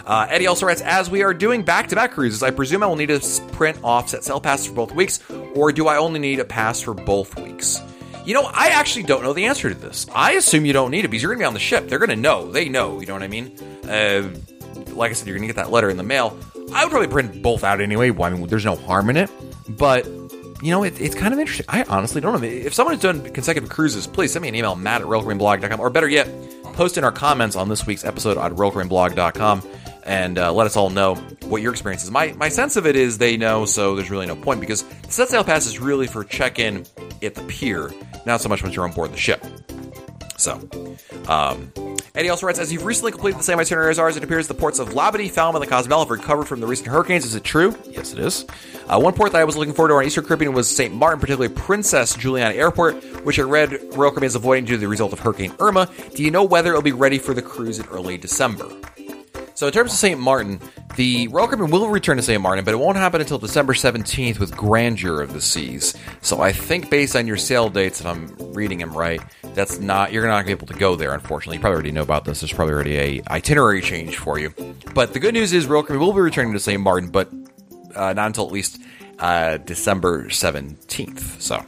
Uh, 0.07 0.27
Eddie 0.29 0.47
also 0.47 0.67
writes, 0.67 0.83
as 0.83 1.09
we 1.09 1.23
are 1.23 1.33
doing 1.33 1.63
back-to-back 1.63 2.13
cruises, 2.13 2.43
I 2.43 2.51
presume 2.51 2.83
I 2.83 2.87
will 2.87 2.97
need 2.97 3.09
to 3.09 3.21
print 3.53 3.79
off 3.83 4.11
set 4.11 4.23
sail 4.23 4.39
passes 4.39 4.67
for 4.67 4.75
both 4.75 4.93
weeks, 4.95 5.19
or 5.55 5.73
do 5.73 5.89
I 5.89 5.97
only 5.97 6.21
need 6.21 6.41
a 6.41 6.45
pass 6.45 6.81
for 6.81 6.95
both 6.95 7.39
weeks? 7.39 7.81
You 8.25 8.33
know, 8.33 8.45
I 8.45 8.69
actually 8.69 9.03
don't 9.03 9.23
know 9.23 9.35
the 9.35 9.47
answer 9.47 9.69
to 9.69 9.75
this. 9.75 10.07
I 10.15 10.33
assume 10.33 10.65
you 10.65 10.73
don't 10.73 10.91
need 10.91 11.05
it 11.05 11.09
because 11.09 11.23
you're 11.23 11.31
going 11.31 11.41
to 11.41 11.43
be 11.43 11.47
on 11.47 11.55
the 11.55 11.61
ship. 11.61 11.89
They're 11.89 11.99
going 11.99 12.11
to 12.11 12.17
know. 12.17 12.51
They 12.51 12.69
know. 12.71 13.01
You 13.01 13.07
know 13.07 13.13
what 13.13 13.23
I 13.23 13.29
mean? 13.29 13.57
Uh, 13.87 14.31
like 14.95 15.11
I 15.11 15.15
said, 15.15 15.27
you're 15.27 15.37
going 15.37 15.47
to 15.47 15.55
get 15.55 15.63
that 15.63 15.71
letter 15.71 15.91
in 15.91 15.99
the 15.99 16.03
mail. 16.03 16.39
I 16.73 16.85
would 16.85 16.91
probably 16.91 17.09
print 17.09 17.43
both 17.43 17.65
out 17.65 17.81
anyway. 17.83 18.11
Well, 18.11 18.33
I 18.33 18.35
mean, 18.35 18.47
there's 18.47 18.65
no 18.65 18.77
harm 18.77 19.11
in 19.11 19.19
it. 19.19 19.31
But, 19.69 20.07
you 20.07 20.71
know, 20.71 20.85
it, 20.85 20.99
it's 21.01 21.15
kind 21.15 21.35
of 21.35 21.41
interesting. 21.41 21.67
I 21.69 21.83
honestly 21.83 22.23
don't 22.23 22.41
know. 22.41 22.47
If 22.47 22.73
someone 22.73 22.95
has 22.95 23.03
done 23.03 23.31
consecutive 23.33 23.69
cruises, 23.69 24.07
please 24.07 24.33
send 24.33 24.43
me 24.43 24.49
an 24.49 24.55
email, 24.55 24.75
matt 24.75 25.03
at 25.03 25.07
royalcaribbeanblog.com, 25.07 25.79
or 25.79 25.91
better 25.91 26.09
yet, 26.09 26.27
post 26.73 26.97
in 26.97 27.05
our 27.05 27.13
comments 27.13 27.57
on 27.57 27.69
this 27.69 27.87
week's 27.87 28.05
episode 28.05 28.39
at 28.39 28.53
royalcaribbeanblog.com 28.53 29.63
and 30.05 30.39
uh, 30.39 30.53
let 30.53 30.67
us 30.67 30.77
all 30.77 30.91
know 30.91 31.17
what 31.45 31.63
your 31.63 31.73
experience 31.73 32.05
is. 32.05 32.11
My, 32.11 32.33
my 32.33 32.49
sense 32.49 32.77
of 32.77 32.87
it 32.87 32.97
is 32.97 33.19
they 33.19 33.37
know, 33.37 33.65
so 33.65 33.97
there's 33.97 34.11
really 34.11 34.27
no 34.27 34.37
point 34.37 34.61
because 34.61 34.83
the 34.83 35.11
set 35.11 35.29
sail 35.29 35.45
pass 35.45 35.67
is 35.67 35.79
really 35.79 36.07
for 36.07 36.25
check 36.25 36.59
in 36.59 36.87
at 37.23 37.35
the 37.35 37.43
pier, 37.43 37.91
not 38.27 38.41
so 38.41 38.49
much 38.49 38.63
once 38.63 38.77
you're 38.77 38.87
on 38.87 38.93
board 38.93 39.13
the 39.13 39.17
ship. 39.17 39.45
So, 40.37 40.69
um, 41.29 41.73
Eddie 42.15 42.29
also 42.29 42.47
writes, 42.47 42.59
as 42.59 42.73
you've 42.73 42.85
recently 42.85 43.13
completed 43.13 43.39
the 43.39 43.45
same 43.45 43.59
itinerary 43.59 43.91
as 43.91 43.99
ours, 43.99 44.17
it 44.17 44.23
appears 44.23 44.47
the 44.47 44.55
ports 44.55 44.79
of 44.79 44.91
Labadee, 44.91 45.31
Falmouth, 45.31 45.63
and 45.63 45.71
Cozumel 45.71 46.01
have 46.01 46.11
recovered 46.11 46.45
from 46.45 46.61
the 46.61 46.67
recent 46.67 46.89
hurricanes. 46.89 47.25
Is 47.25 47.35
it 47.35 47.45
true? 47.45 47.77
Yes, 47.89 48.13
it 48.13 48.19
is. 48.19 48.45
Uh, 48.89 49.01
one 49.01 49.15
port 49.15 49.33
that 49.33 49.41
I 49.41 49.45
was 49.45 49.57
looking 49.57 49.75
forward 49.75 49.89
to 49.89 49.95
on 49.95 50.05
Eastern 50.05 50.25
Caribbean 50.25 50.53
was 50.53 50.69
St. 50.69 50.93
Martin, 50.93 51.19
particularly 51.19 51.53
Princess 51.55 52.15
Juliana 52.15 52.55
Airport, 52.55 53.25
which 53.25 53.39
I 53.39 53.43
read 53.43 53.73
Royal 53.95 54.11
Caribbean 54.11 54.25
is 54.25 54.35
avoiding 54.35 54.65
due 54.65 54.75
to 54.75 54.79
the 54.79 54.89
result 54.89 55.13
of 55.13 55.21
Hurricane 55.21 55.55
Irma. 55.59 55.89
Do 56.15 56.23
you 56.23 56.31
know 56.31 56.45
whether 56.45 56.71
it'll 56.71 56.83
be 56.83 56.93
ready 56.93 57.19
for 57.19 57.33
the 57.33 57.43
cruise 57.43 57.79
in 57.79 57.87
early 57.87 58.19
December? 58.19 58.69
So, 59.55 59.69
in 59.69 59.73
terms 59.73 59.93
of 59.93 59.99
St. 59.99 60.19
Martin, 60.19 60.61
the 60.97 61.29
Royal 61.29 61.47
Caribbean 61.47 61.71
will 61.71 61.89
return 61.89 62.17
to 62.17 62.23
St. 62.23 62.43
Martin, 62.43 62.65
but 62.65 62.75
it 62.75 62.79
won't 62.79 62.97
happen 62.97 63.21
until 63.21 63.39
December 63.39 63.73
17th 63.73 64.41
with 64.41 64.57
Grandeur 64.57 65.23
of 65.23 65.33
the 65.33 65.41
Seas. 65.41 65.95
So, 66.23 66.41
I 66.41 66.53
think 66.53 66.91
based 66.91 67.15
on 67.15 67.29
your 67.29 67.37
sail 67.37 67.69
dates, 67.69 68.01
if 68.01 68.07
I'm 68.07 68.35
reading 68.53 68.79
them 68.79 68.93
right, 68.93 69.21
that's 69.55 69.79
not 69.79 70.13
you're 70.13 70.27
not 70.27 70.45
going 70.45 70.57
to 70.57 70.65
be 70.65 70.67
able 70.67 70.75
to 70.75 70.81
go 70.81 70.97
there. 70.97 71.15
Unfortunately, 71.15 71.57
you 71.57 71.61
probably 71.61 71.75
already 71.75 71.93
know 71.93 72.03
about 72.03 72.25
this. 72.25 72.41
There's 72.41 72.53
probably 72.53 72.75
already 72.75 72.97
a 72.99 73.23
itinerary 73.31 73.81
change 73.81 74.17
for 74.17 74.39
you. 74.39 74.53
But 74.93 75.13
the 75.13 75.21
good 75.21 75.35
news 75.35 75.53
is 75.53 75.67
Royal 75.67 75.85
Caribbean 75.85 76.09
will 76.09 76.15
be 76.15 76.21
returning 76.21 76.53
to 76.55 76.61
St. 76.61 76.81
Martin, 76.81 77.11
but 77.11 77.31
uh, 77.95 78.13
not 78.13 78.27
until 78.27 78.47
at 78.47 78.53
least 78.53 78.81
uh, 79.21 79.59
December 79.59 80.25
17th. 80.27 81.41
So. 81.41 81.65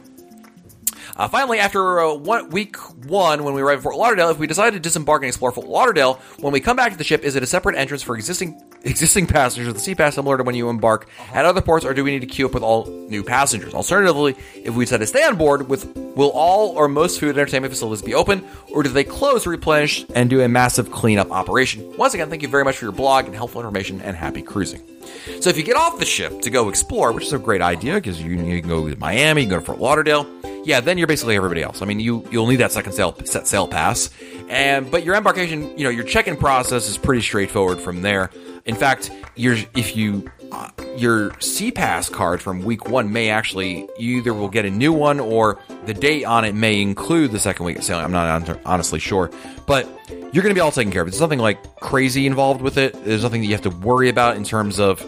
Uh, 1.17 1.27
finally, 1.27 1.57
after 1.57 1.99
uh, 1.99 2.13
one, 2.13 2.47
week 2.51 2.77
one, 3.07 3.43
when 3.43 3.55
we 3.55 3.61
arrive 3.63 3.79
at 3.79 3.83
Fort 3.83 3.95
Lauderdale, 3.95 4.29
if 4.29 4.37
we 4.37 4.45
decide 4.45 4.73
to 4.73 4.79
disembark 4.79 5.23
and 5.23 5.27
explore 5.27 5.51
Fort 5.51 5.67
Lauderdale, 5.67 6.21
when 6.39 6.53
we 6.53 6.59
come 6.59 6.77
back 6.77 6.91
to 6.91 6.97
the 6.97 7.03
ship, 7.03 7.23
is 7.23 7.35
it 7.35 7.41
a 7.41 7.47
separate 7.47 7.75
entrance 7.75 8.03
for 8.03 8.15
existing 8.15 8.61
existing 8.83 9.25
passengers 9.25 9.67
with 9.67 9.77
a 9.77 9.79
sea 9.79 9.95
pass 9.95 10.13
similar 10.13 10.37
to 10.37 10.43
when 10.43 10.53
you 10.53 10.69
embark 10.69 11.09
at 11.33 11.43
other 11.43 11.61
ports, 11.61 11.83
or 11.83 11.95
do 11.95 12.03
we 12.03 12.11
need 12.11 12.19
to 12.19 12.27
queue 12.27 12.45
up 12.45 12.53
with 12.53 12.61
all 12.61 12.85
new 12.85 13.23
passengers? 13.23 13.73
Alternatively, 13.73 14.35
if 14.63 14.75
we 14.75 14.85
decide 14.85 14.99
to 14.99 15.07
stay 15.07 15.23
on 15.23 15.37
board, 15.37 15.67
with 15.67 15.91
will 15.95 16.29
all 16.29 16.69
or 16.77 16.87
most 16.87 17.19
food 17.19 17.29
and 17.29 17.39
entertainment 17.39 17.73
facilities 17.73 18.03
be 18.03 18.13
open, 18.13 18.47
or 18.71 18.83
do 18.83 18.89
they 18.89 19.03
close 19.03 19.47
replenish 19.47 20.05
and 20.13 20.29
do 20.29 20.41
a 20.41 20.47
massive 20.47 20.91
cleanup 20.91 21.31
operation? 21.31 21.97
Once 21.97 22.13
again, 22.13 22.29
thank 22.29 22.43
you 22.43 22.47
very 22.47 22.63
much 22.63 22.77
for 22.77 22.85
your 22.85 22.91
blog 22.91 23.25
and 23.25 23.33
helpful 23.33 23.59
information, 23.59 24.01
and 24.01 24.15
happy 24.15 24.43
cruising. 24.43 24.96
So 25.41 25.49
if 25.49 25.57
you 25.57 25.63
get 25.63 25.75
off 25.75 25.99
the 25.99 26.05
ship 26.05 26.41
to 26.41 26.49
go 26.49 26.69
explore, 26.69 27.11
which 27.11 27.25
is 27.25 27.33
a 27.33 27.39
great 27.39 27.61
idea 27.61 27.95
because 27.95 28.21
you, 28.21 28.35
you, 28.35 28.61
can 28.61 28.69
go 28.69 28.89
to 28.89 28.95
Miami, 28.97 29.41
you 29.41 29.47
can 29.47 29.57
go 29.57 29.59
to 29.59 29.65
Fort 29.65 29.79
Lauderdale, 29.79 30.27
yeah, 30.63 30.81
then 30.81 30.97
you're 30.97 31.07
basically 31.07 31.35
everybody 31.35 31.63
else. 31.63 31.81
I 31.81 31.85
mean, 31.85 31.99
you 31.99 32.27
you'll 32.29 32.47
need 32.47 32.57
that 32.57 32.71
second 32.71 32.91
sail 32.91 33.15
set 33.25 33.47
sail 33.47 33.67
pass, 33.67 34.09
and 34.49 34.91
but 34.91 35.05
your 35.05 35.15
embarkation, 35.15 35.77
you 35.77 35.83
know, 35.85 35.89
your 35.89 36.03
check-in 36.03 36.35
process 36.35 36.89
is 36.89 36.97
pretty 36.97 37.21
straightforward 37.21 37.79
from 37.79 38.01
there. 38.01 38.29
In 38.65 38.75
fact, 38.75 39.09
if 39.37 39.95
you 39.95 40.29
uh, 40.51 40.69
your 40.95 41.31
SeaPass 41.31 42.11
card 42.11 42.41
from 42.41 42.61
week 42.61 42.87
one 42.89 43.11
may 43.11 43.29
actually 43.29 43.87
you 43.97 44.17
either 44.17 44.33
will 44.33 44.49
get 44.49 44.65
a 44.65 44.69
new 44.69 44.93
one 44.93 45.19
or 45.19 45.59
the 45.85 45.93
date 45.93 46.23
on 46.23 46.45
it 46.45 46.55
may 46.55 46.81
include 46.81 47.31
the 47.31 47.39
second 47.39 47.65
week 47.65 47.77
of 47.77 47.83
sailing. 47.83 48.05
I'm 48.05 48.11
not 48.11 48.59
honestly 48.65 48.99
sure, 48.99 49.29
but 49.65 49.87
you're 50.09 50.43
going 50.43 50.49
to 50.49 50.55
be 50.55 50.59
all 50.59 50.71
taken 50.71 50.91
care 50.91 51.01
of. 51.01 51.09
There's 51.09 51.21
nothing 51.21 51.39
like 51.39 51.77
crazy 51.77 52.25
involved 52.27 52.61
with 52.61 52.77
it. 52.77 52.93
There's 53.05 53.23
nothing 53.23 53.41
that 53.41 53.47
you 53.47 53.53
have 53.53 53.63
to 53.63 53.69
worry 53.69 54.09
about 54.09 54.37
in 54.37 54.43
terms 54.43 54.79
of 54.79 55.05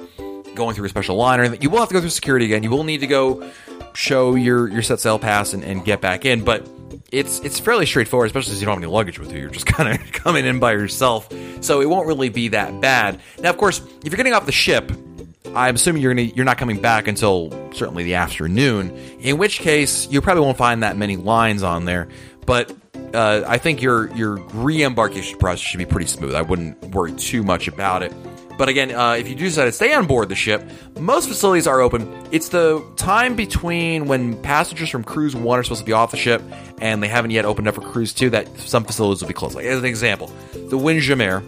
going 0.56 0.76
through 0.76 0.86
a 0.86 0.90
special 0.90 1.16
line 1.16 1.40
or 1.40 1.44
anything. 1.44 1.62
You 1.62 1.70
will 1.70 1.80
have 1.80 1.90
to 1.90 1.94
go 1.94 2.02
through 2.02 2.10
security 2.10 2.46
again. 2.46 2.64
You 2.64 2.70
will 2.70 2.84
need 2.84 3.00
to 3.00 3.08
go 3.08 3.50
show 3.94 4.36
your 4.36 4.68
your 4.68 4.82
set 4.82 5.00
sail 5.00 5.20
pass 5.20 5.54
and, 5.54 5.64
and 5.64 5.84
get 5.84 6.02
back 6.02 6.26
in, 6.26 6.44
but 6.44 6.68
it's 7.12 7.40
it's 7.40 7.60
fairly 7.60 7.86
straightforward, 7.86 8.28
especially 8.28 8.52
since 8.52 8.62
you 8.62 8.66
don't 8.66 8.76
have 8.76 8.84
any 8.84 8.92
luggage 8.92 9.20
with 9.20 9.32
you. 9.32 9.40
You're 9.40 9.50
just 9.50 9.66
kind 9.78 9.94
of 9.94 10.12
coming 10.12 10.46
in 10.46 10.60
by 10.60 10.74
yourself, 10.74 11.30
so 11.62 11.82
it 11.82 11.90
won't 11.90 12.08
really 12.08 12.30
be 12.30 12.50
that 12.50 12.80
bad. 12.82 13.20
Now, 13.40 13.50
of 13.50 13.58
course, 13.58 13.80
if 13.80 14.06
you're 14.06 14.18
getting 14.18 14.34
off 14.34 14.46
the 14.46 14.52
ship, 14.52 14.92
I'm 15.56 15.76
assuming 15.76 16.02
you're 16.02 16.14
gonna 16.14 16.28
you're 16.28 16.46
not 16.46 16.58
coming 16.58 16.80
back 16.80 17.08
until 17.08 17.52
certainly 17.74 18.04
the 18.04 18.16
afternoon. 18.16 18.96
In 19.20 19.38
which 19.38 19.60
case, 19.60 20.08
you 20.10 20.22
probably 20.22 20.44
won't 20.44 20.58
find 20.58 20.84
that 20.84 20.98
many 20.98 21.18
lines 21.18 21.64
on 21.64 21.86
there. 21.86 22.08
But 22.46 22.76
uh, 23.14 23.44
I 23.48 23.58
think 23.58 23.82
your 23.82 24.14
your 24.16 24.38
re-embarkation 24.54 25.38
process 25.40 25.60
should 25.60 25.78
be 25.78 25.86
pretty 25.86 26.08
smooth. 26.08 26.36
I 26.36 26.42
wouldn't 26.42 26.84
worry 26.94 27.14
too 27.14 27.44
much 27.44 27.68
about 27.68 28.04
it. 28.04 28.14
But 28.58 28.68
again, 28.68 28.92
uh, 28.92 29.14
if 29.14 29.30
you 29.30 29.36
do 29.36 29.46
decide 29.46 29.66
to 29.66 29.72
stay 29.72 29.94
on 29.94 30.06
board 30.06 30.28
the 30.28 30.36
ship, 30.36 30.70
most 31.00 31.30
facilities 31.30 31.66
are 31.66 31.80
open. 31.80 32.14
It's 32.30 32.50
the 32.50 32.86
time 32.98 33.38
between 33.38 34.06
when 34.06 34.40
passengers 34.42 34.90
from 34.90 35.06
cruise 35.06 35.34
one 35.34 35.58
are 35.58 35.64
supposed 35.64 35.80
to 35.80 35.86
be 35.86 35.94
off 35.94 36.12
the 36.12 36.18
ship 36.18 36.42
and 36.82 37.02
they 37.02 37.08
haven't 37.08 37.32
yet 37.32 37.46
opened 37.46 37.70
up 37.70 37.76
for 37.76 37.82
cruise 37.82 38.14
two 38.14 38.30
that 38.32 38.50
some 38.60 38.84
facilities 38.84 39.22
will 39.22 39.30
be 39.30 39.34
closed. 39.34 39.56
Like 39.56 39.66
as 39.66 39.80
an 39.80 39.86
example, 39.86 40.30
the 40.54 40.78
Windjammer 40.78 41.42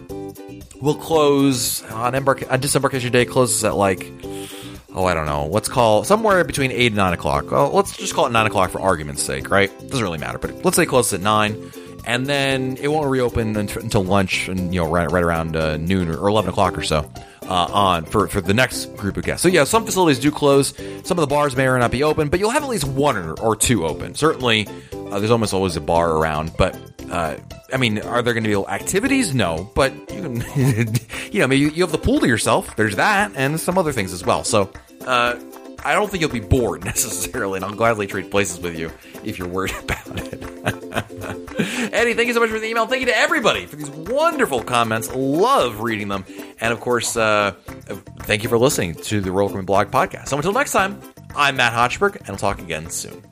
will 0.82 0.94
close 0.94 1.82
on, 1.84 2.14
embark- 2.14 2.50
on 2.50 2.60
disembarkation 2.60 3.10
day. 3.10 3.24
Closes 3.24 3.64
at 3.64 3.74
like 3.76 4.12
oh, 4.94 5.06
I 5.06 5.14
don't 5.14 5.24
know, 5.24 5.46
let's 5.46 5.70
call 5.70 6.04
somewhere 6.04 6.44
between 6.44 6.70
8 6.70 6.88
and 6.88 6.96
9 6.96 7.12
o'clock. 7.14 7.50
Well, 7.50 7.70
let's 7.70 7.96
just 7.96 8.14
call 8.14 8.26
it 8.26 8.30
9 8.30 8.46
o'clock 8.46 8.70
for 8.70 8.78
argument's 8.78 9.22
sake, 9.22 9.48
right? 9.48 9.70
Doesn't 9.88 10.02
really 10.02 10.18
matter, 10.18 10.36
but 10.36 10.64
let's 10.66 10.76
say 10.76 10.84
close 10.84 11.14
at 11.14 11.22
9 11.22 11.72
and 12.04 12.26
then 12.26 12.76
it 12.80 12.88
won't 12.88 13.08
reopen 13.08 13.56
until 13.56 14.02
lunch 14.02 14.48
and 14.48 14.74
you 14.74 14.80
know 14.80 14.90
right, 14.90 15.10
right 15.10 15.22
around 15.22 15.56
uh, 15.56 15.76
noon 15.76 16.08
or 16.08 16.28
11 16.28 16.50
o'clock 16.50 16.76
or 16.76 16.82
so 16.82 17.08
uh, 17.42 17.68
on 17.72 18.04
for, 18.04 18.28
for 18.28 18.40
the 18.40 18.54
next 18.54 18.96
group 18.96 19.16
of 19.16 19.24
guests 19.24 19.42
so 19.42 19.48
yeah 19.48 19.64
some 19.64 19.84
facilities 19.84 20.18
do 20.18 20.30
close 20.30 20.74
some 21.04 21.18
of 21.18 21.22
the 21.22 21.26
bars 21.26 21.56
may 21.56 21.66
or 21.66 21.78
not 21.78 21.90
be 21.90 22.02
open 22.02 22.28
but 22.28 22.40
you'll 22.40 22.50
have 22.50 22.62
at 22.62 22.68
least 22.68 22.84
one 22.84 23.16
or, 23.16 23.34
or 23.34 23.56
two 23.56 23.86
open 23.86 24.14
certainly 24.14 24.66
uh, 24.92 25.18
there's 25.18 25.30
almost 25.30 25.54
always 25.54 25.76
a 25.76 25.80
bar 25.80 26.16
around 26.16 26.52
but 26.58 26.76
uh, 27.12 27.36
I 27.72 27.76
mean, 27.76 27.98
are 27.98 28.22
there 28.22 28.32
going 28.32 28.44
to 28.44 28.48
be 28.48 28.68
activities? 28.68 29.34
No, 29.34 29.70
but 29.74 29.92
you 30.10 30.42
you 31.30 31.40
know, 31.40 31.46
maybe 31.46 31.74
you 31.74 31.82
have 31.82 31.92
the 31.92 31.98
pool 31.98 32.20
to 32.20 32.26
yourself. 32.26 32.74
There's 32.74 32.96
that, 32.96 33.32
and 33.36 33.60
some 33.60 33.76
other 33.76 33.92
things 33.92 34.12
as 34.14 34.24
well. 34.24 34.44
So, 34.44 34.72
uh, 35.06 35.38
I 35.84 35.94
don't 35.94 36.10
think 36.10 36.22
you'll 36.22 36.30
be 36.30 36.40
bored 36.40 36.84
necessarily, 36.86 37.56
and 37.56 37.64
I'll 37.66 37.74
gladly 37.74 38.06
trade 38.06 38.30
places 38.30 38.60
with 38.60 38.78
you 38.78 38.90
if 39.24 39.38
you're 39.38 39.48
worried 39.48 39.74
about 39.82 40.06
it. 40.06 40.42
Eddie, 41.92 42.14
thank 42.14 42.28
you 42.28 42.34
so 42.34 42.40
much 42.40 42.50
for 42.50 42.58
the 42.58 42.66
email. 42.66 42.86
Thank 42.86 43.00
you 43.00 43.06
to 43.06 43.16
everybody 43.16 43.66
for 43.66 43.76
these 43.76 43.90
wonderful 43.90 44.62
comments. 44.62 45.14
Love 45.14 45.80
reading 45.80 46.08
them. 46.08 46.24
And 46.60 46.72
of 46.72 46.80
course, 46.80 47.16
uh, 47.16 47.52
thank 48.20 48.42
you 48.42 48.48
for 48.48 48.56
listening 48.56 48.94
to 48.94 49.20
the 49.20 49.30
Royal 49.30 49.62
Blog 49.62 49.88
Podcast. 49.88 50.28
So 50.28 50.36
until 50.36 50.52
next 50.52 50.72
time, 50.72 50.98
I'm 51.36 51.56
Matt 51.56 51.74
Hochberg, 51.74 52.16
and 52.16 52.30
I'll 52.30 52.36
talk 52.36 52.60
again 52.60 52.88
soon. 52.88 53.31